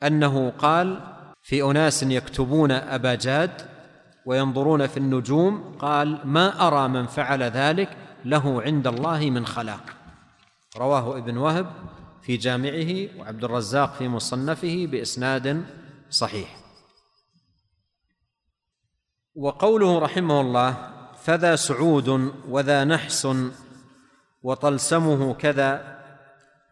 أنه 0.03 0.49
قال 0.49 0.99
في 1.41 1.63
أناس 1.63 2.03
يكتبون 2.03 2.71
أبا 2.71 3.15
جاد 3.15 3.51
وينظرون 4.25 4.87
في 4.87 4.97
النجوم 4.97 5.75
قال 5.79 6.19
ما 6.27 6.67
أرى 6.67 6.87
من 6.87 7.07
فعل 7.07 7.43
ذلك 7.43 7.97
له 8.25 8.61
عند 8.61 8.87
الله 8.87 9.29
من 9.29 9.45
خلاق. 9.45 9.83
رواه 10.77 11.17
ابن 11.17 11.37
وهب 11.37 11.71
في 12.21 12.37
جامعه 12.37 13.19
وعبد 13.19 13.43
الرزاق 13.43 13.93
في 13.93 14.07
مصنفه 14.07 14.87
بإسناد 14.91 15.65
صحيح. 16.09 16.55
وقوله 19.35 19.99
رحمه 19.99 20.41
الله 20.41 20.91
فذا 21.23 21.55
سعود 21.55 22.33
وذا 22.49 22.83
نحس 22.83 23.27
وطلسمه 24.43 25.33
كذا 25.33 25.99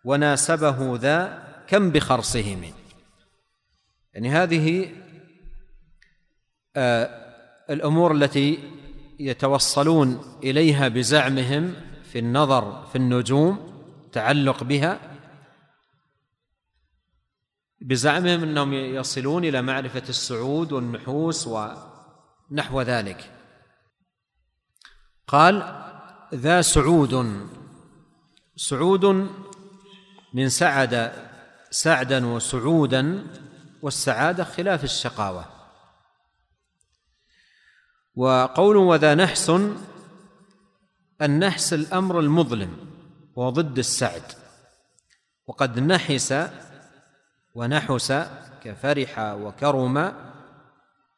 وناسبه 0.06 0.96
ذا 0.96 1.44
كم 1.68 1.92
بخرصهم. 1.92 2.74
يعني 4.14 4.30
هذه 4.30 4.92
آه 6.76 7.28
الأمور 7.70 8.12
التي 8.12 8.60
يتوصلون 9.20 10.22
إليها 10.44 10.88
بزعمهم 10.88 11.76
في 12.04 12.20
النظر 12.20 12.86
في 12.86 12.96
النجوم 12.96 13.74
تعلق 14.12 14.64
بها 14.64 15.00
بزعمهم 17.82 18.44
أنهم 18.44 18.74
يصلون 18.74 19.46
إلى 19.46 19.62
معرفة 19.62 20.04
السعود 20.10 20.72
والنحوس 20.72 21.48
ونحو 21.48 22.82
ذلك. 22.82 23.32
قال 25.28 25.84
ذا 26.34 26.62
سعود 26.62 27.14
سعود 28.58 29.06
من 30.34 30.50
سعد 30.50 31.14
سعدا 31.72 32.26
وسعودا 32.26 33.28
والسعادة 33.82 34.44
خلاف 34.44 34.84
الشقاوة. 34.84 35.46
وقول 38.16 38.78
وذا 38.78 39.16
نحس 39.16 39.52
النحس 41.22 41.74
الأمر 41.74 42.20
المظلم 42.20 42.78
وضد 43.36 43.78
السعد. 43.78 44.32
وقد 45.48 45.80
نحس 45.80 46.50
ونحس 47.56 48.12
كفرح 48.64 49.20
وكرم 49.20 50.14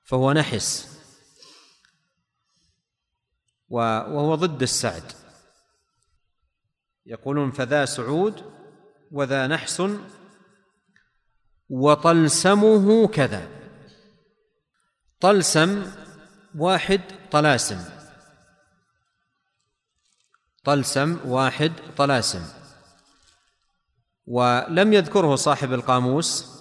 فهو 0.04 0.34
نحس 0.34 1.00
وهو 3.70 4.36
ضد 4.36 4.62
السعد. 4.62 5.19
يقولون 7.10 7.52
فذا 7.52 7.86
سعود 7.86 8.44
وذا 9.12 9.48
نحس 9.48 9.84
وطلسمه 11.70 13.08
كذا. 13.08 13.48
طلسم 15.20 15.92
واحد 16.56 17.02
طلاسم. 17.32 17.86
طلسم 20.64 21.20
واحد 21.26 21.72
طلاسم. 21.98 22.46
ولم 24.28 24.94
يذكره 24.94 25.36
صاحب 25.36 25.74
القاموس 25.74 26.60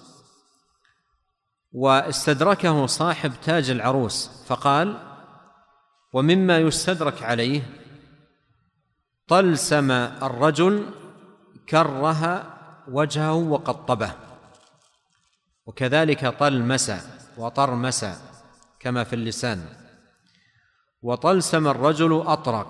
واستدركه 1.71 2.85
صاحب 2.85 3.33
تاج 3.43 3.69
العروس 3.69 4.43
فقال 4.47 5.09
ومما 6.13 6.57
يستدرك 6.57 7.23
عليه 7.23 7.78
طلسم 9.29 9.91
الرجل 9.91 10.85
كره 11.69 12.43
وجهه 12.87 13.33
وقطبه. 13.33 14.11
وكذلك 15.65 16.25
طلمس 16.25 16.91
وطرمس 17.37 18.05
كما 18.79 19.03
في 19.03 19.13
اللسان. 19.13 19.65
وطلسم 21.01 21.67
الرجل 21.67 22.23
أطرق 22.25 22.67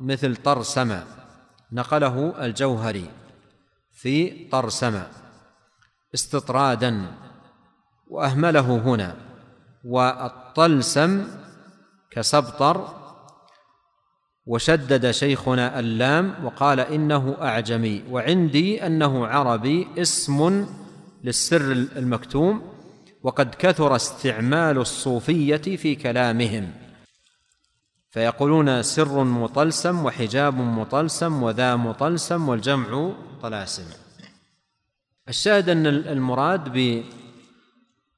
مثل 0.00 0.36
طرسم 0.36 1.00
نقله 1.72 2.44
الجوهري 2.44 3.10
في 3.92 4.48
طرسم 4.48 5.02
استطرادا 6.14 7.12
وأهمله 8.08 8.76
هنا. 8.78 9.16
والطلسم 9.84 11.26
كسبطر 12.10 12.95
وشدد 14.46 15.10
شيخنا 15.10 15.78
اللام 15.80 16.44
وقال 16.44 16.80
إنه 16.80 17.36
أعجمي 17.42 18.02
وعندي 18.10 18.86
أنه 18.86 19.26
عربي 19.26 19.88
اسم 19.98 20.66
للسر 21.24 21.72
المكتوم 21.72 22.62
وقد 23.22 23.54
كثر 23.54 23.96
استعمال 23.96 24.78
الصوفية 24.78 25.56
في 25.56 25.94
كلامهم. 25.94 26.72
فيقولون 28.10 28.82
سر 28.82 29.24
مطلسم 29.24 30.04
وحجاب 30.04 30.54
مطلسم 30.54 31.42
وذا 31.42 31.76
مطلسم 31.76 32.48
والجمع 32.48 33.12
طلاسم. 33.42 33.84
الشاهد 35.28 35.68
أن 35.68 35.86
المراد 35.86 36.72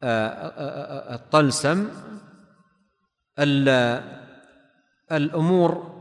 بالطلسم 0.03 1.89
الأمور 5.13 5.98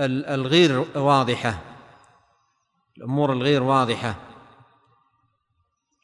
الغير 0.00 0.98
واضحة 0.98 1.62
الأمور 2.96 3.32
الغير 3.32 3.62
واضحة 3.62 4.16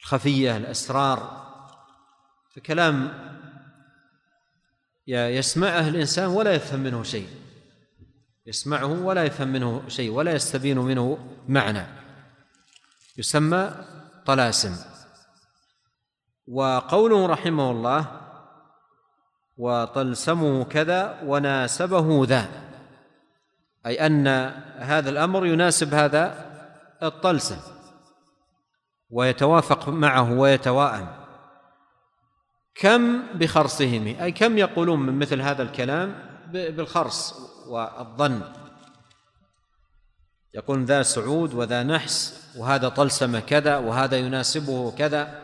الخفية 0.01 0.57
الأسرار 0.57 1.43
فكلام 2.55 3.19
يسمعه 5.07 5.89
الإنسان 5.89 6.27
ولا 6.27 6.55
يفهم 6.55 6.81
منه 6.81 7.03
شيء 7.03 7.29
يسمعه 8.47 9.03
ولا 9.03 9.25
يفهم 9.25 9.49
منه 9.49 9.89
شيء 9.89 10.11
ولا 10.11 10.33
يستبين 10.33 10.79
منه 10.79 11.29
معنى 11.49 11.87
يسمى 13.17 13.75
طلاسم. 14.27 14.77
وقوله 16.49 17.27
رحمه 17.27 17.71
الله 17.71 18.22
وطلسمه 19.63 20.65
كذا 20.65 21.21
وناسبه 21.25 22.25
ذا. 22.27 22.49
أي 23.87 24.07
أن 24.07 24.27
هذا 24.79 25.11
الأمر 25.11 25.47
يناسب 25.47 25.95
هذا 25.95 26.25
الطلسم. 27.03 27.57
ويتوافق 29.11 29.89
معه 29.89 30.33
ويتواءم 30.33 31.09
كم 32.75 33.23
بخرصهم؟ 33.35 34.07
أي 34.07 34.33
كم 34.33 34.59
يقولون 34.59 35.01
من 35.01 35.19
مثل 35.19 35.41
هذا 35.41 35.63
الكلام 35.63 36.15
بالخرص 36.53 37.35
والظن؟ 37.69 38.43
يقول 40.55 40.85
ذا 40.85 41.03
سعود 41.03 41.55
وذا 41.55 41.83
نحس 41.83 42.51
وهذا 42.57 42.89
طلسم 42.89 43.39
كذا 43.39 43.77
وهذا 43.77 44.17
يناسبه 44.17 44.91
كذا. 44.91 45.43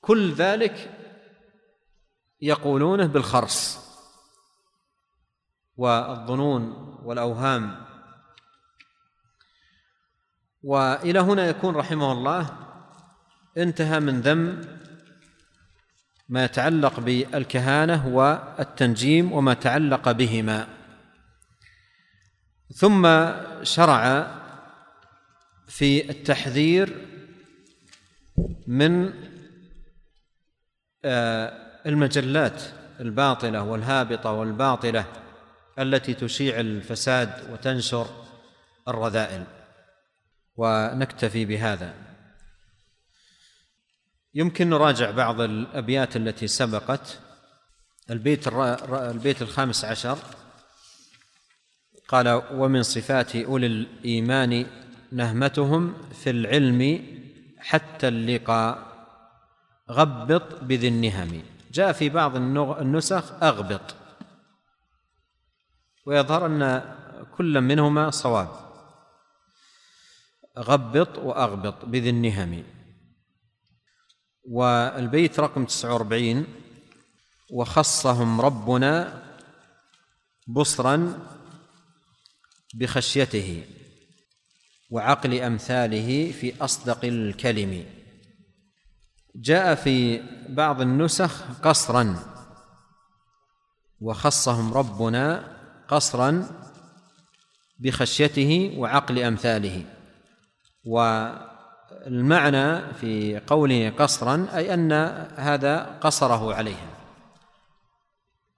كل 0.00 0.32
ذلك 0.32 1.01
يقولونه 2.42 3.06
بالخرص. 3.06 3.78
والظنون 5.76 6.62
والأوهام. 7.02 7.86
وإلى 10.62 11.20
هنا 11.20 11.46
يكون 11.46 11.76
رحمه 11.76 12.12
الله 12.12 12.50
انتهى 13.58 14.00
من 14.00 14.20
ذم 14.20 14.60
ما 16.28 16.44
يتعلق 16.44 17.00
بالكهانة 17.00 18.08
والتنجيم 18.08 19.32
وما 19.32 19.54
تعلق 19.54 20.10
بهما. 20.10 20.68
ثم 22.74 23.30
شرع 23.62 24.26
في 25.68 26.10
التحذير 26.10 27.08
من 28.66 29.12
آه، 31.04 31.61
المجلات 31.86 32.62
الباطلة 33.00 33.62
والهابطة 33.62 34.30
والباطلة 34.30 35.04
التي 35.78 36.14
تشيع 36.14 36.60
الفساد 36.60 37.50
وتنشر 37.52 38.06
الرذائل. 38.88 39.44
ونكتفي 40.56 41.44
بهذا. 41.44 41.94
يمكن 44.34 44.70
نراجع 44.70 45.10
بعض 45.10 45.40
الأبيات 45.40 46.16
التي 46.16 46.46
سبقت. 46.46 47.18
البيت 48.10 48.48
البيت 48.92 49.42
الخامس 49.42 49.84
عشر. 49.84 50.18
قال 52.08 52.42
ومن 52.52 52.82
صفات 52.82 53.36
أولي 53.36 53.66
الإيمان 53.66 54.66
نهمتهم 55.12 55.94
في 56.12 56.30
العلم 56.30 57.06
حتى 57.58 58.08
اللقاء. 58.08 58.92
غبط 59.90 60.64
بذي 60.64 60.88
النهم. 60.88 61.42
جاء 61.72 61.92
في 61.92 62.08
بعض 62.08 62.36
النسخ 62.36 63.42
أغبط 63.42 63.94
ويظهر 66.06 66.46
أن 66.46 66.94
كل 67.36 67.60
منهما 67.60 68.10
صواب. 68.10 68.48
غبط 70.58 71.18
وأغبط 71.18 71.84
بذي 71.84 72.10
النهم. 72.10 72.64
والبيت 74.44 75.40
رقم 75.40 75.64
49 75.64 76.46
وخصهم 77.50 78.40
ربنا 78.40 79.22
بصرا 80.46 81.28
بخشيته 82.74 83.64
وعقل 84.90 85.40
أمثاله 85.40 86.32
في 86.32 86.64
أصدق 86.64 87.04
الكلم. 87.04 88.01
جاء 89.34 89.74
في 89.74 90.22
بعض 90.48 90.80
النسخ 90.80 91.42
قصرا 91.62 92.16
وخصهم 94.00 94.74
ربنا 94.74 95.56
قصرا 95.88 96.46
بخشيته 97.78 98.74
وعقل 98.78 99.18
أمثاله. 99.18 99.84
والمعنى 100.84 102.94
في 102.94 103.40
قوله 103.46 103.92
قصرا 103.98 104.48
أي 104.54 104.74
أن 104.74 104.92
هذا 105.36 105.98
قصره 106.00 106.54
عليهم. 106.54 106.90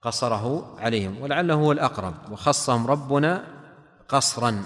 قصره 0.01 0.75
عليهم 0.79 1.21
ولعله 1.21 1.53
هو 1.53 1.71
الأقرب. 1.71 2.31
وخصهم 2.31 2.87
ربنا 2.87 3.43
قصرا 4.09 4.63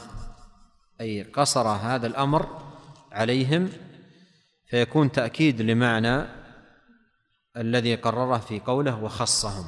أي 1.01 1.23
قصر 1.23 1.67
هذا 1.67 2.07
الأمر 2.07 2.61
عليهم 3.11 3.69
فيكون 4.69 5.11
تأكيد 5.11 5.61
لمعنى 5.61 6.25
الذي 7.57 7.95
قرره 7.95 8.37
في 8.37 8.59
قوله 8.59 9.03
وخصهم. 9.03 9.65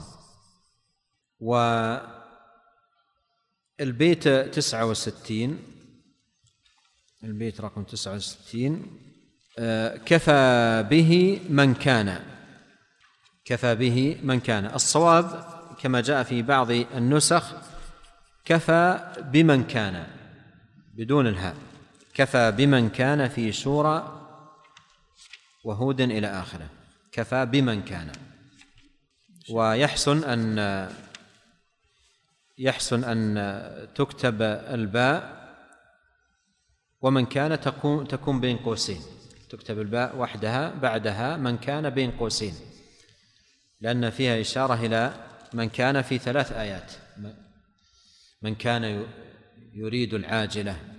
و 1.40 1.56
البيت 3.80 4.28
تسعة 4.28 4.86
وستين 4.86 5.60
البيت 7.24 7.62
رقم 7.62 7.84
تسعة 7.84 8.16
وستين 8.16 8.98
آه، 9.60 9.98
كفى 9.98 10.86
به 10.90 11.42
من 11.50 11.74
كان. 11.74 12.26
كفى 13.46 13.76
به 13.76 14.20
من 14.24 14.40
كان. 14.40 14.66
الصواب 14.66 15.46
كما 15.80 16.02
جاء 16.02 16.24
في 16.24 16.42
بعض 16.42 16.72
النسخ 16.72 17.54
كفى 18.46 19.14
بمن 19.18 19.64
كان 19.64 20.08
بدون 20.94 21.28
الهاء. 21.28 21.56
كفى 22.14 22.52
بمن 22.52 22.90
كان 22.90 23.28
في 23.28 23.52
سورة 23.52 24.21
وهود 25.64 26.02
إلى 26.02 26.28
آخره. 26.28 26.70
كفى 27.12 27.46
بمن 27.46 27.82
كان. 27.82 28.12
ويحسن 29.52 30.24
أن 30.24 30.90
يحسن 32.58 33.04
أن 33.04 33.88
تكتب 33.96 34.42
الباء. 34.42 35.42
ومن 37.02 37.26
كان 37.26 37.62
تكون 37.62 38.08
تكون 38.08 38.40
بين 38.40 38.58
قوسين. 38.58 39.02
تكتب 39.50 39.80
الباء 39.80 40.18
وحدها 40.18 40.70
بعدها 40.70 41.38
من 41.38 41.58
كان 41.58 41.90
بين 41.90 42.12
قوسين. 42.12 42.54
لأن 43.82 44.10
فيها 44.10 44.42
إشارة 44.42 44.86
إلى 44.86 45.14
من 45.54 45.70
كان 45.70 46.02
في 46.02 46.18
ثلاث 46.18 46.52
آيات. 46.52 46.92
من 48.42 48.56
كان 48.56 49.06
يريد 49.74 50.14
العاجلة. 50.14 50.91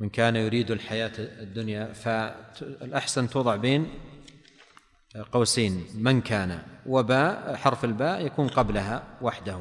من 0.00 0.08
كان 0.08 0.36
يريد 0.36 0.70
الحياة 0.70 1.12
الدنيا 1.18 1.92
فالأحسن 1.92 3.30
توضع 3.30 3.56
بين 3.56 3.88
قوسين 5.32 5.84
من 5.94 6.20
كان. 6.20 6.58
وباء 6.86 7.56
حرف 7.56 7.84
الباء 7.84 8.26
يكون 8.26 8.48
قبلها 8.48 9.02
وحده. 9.22 9.58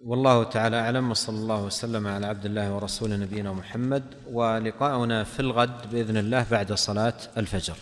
والله 0.00 0.44
تعالى 0.44 0.80
أعلم 0.80 1.10
وصلى 1.10 1.36
الله 1.36 1.64
وسلم 1.64 2.06
على 2.06 2.26
عبد 2.26 2.46
الله 2.46 2.74
ورسول 2.74 3.20
نبينا 3.20 3.52
محمد 3.52 4.04
ولقاؤنا 4.26 5.24
في 5.24 5.40
الغد 5.40 5.90
بإذن 5.90 6.16
الله 6.16 6.46
بعد 6.50 6.72
صلاة 6.72 7.14
الفجر. 7.36 7.76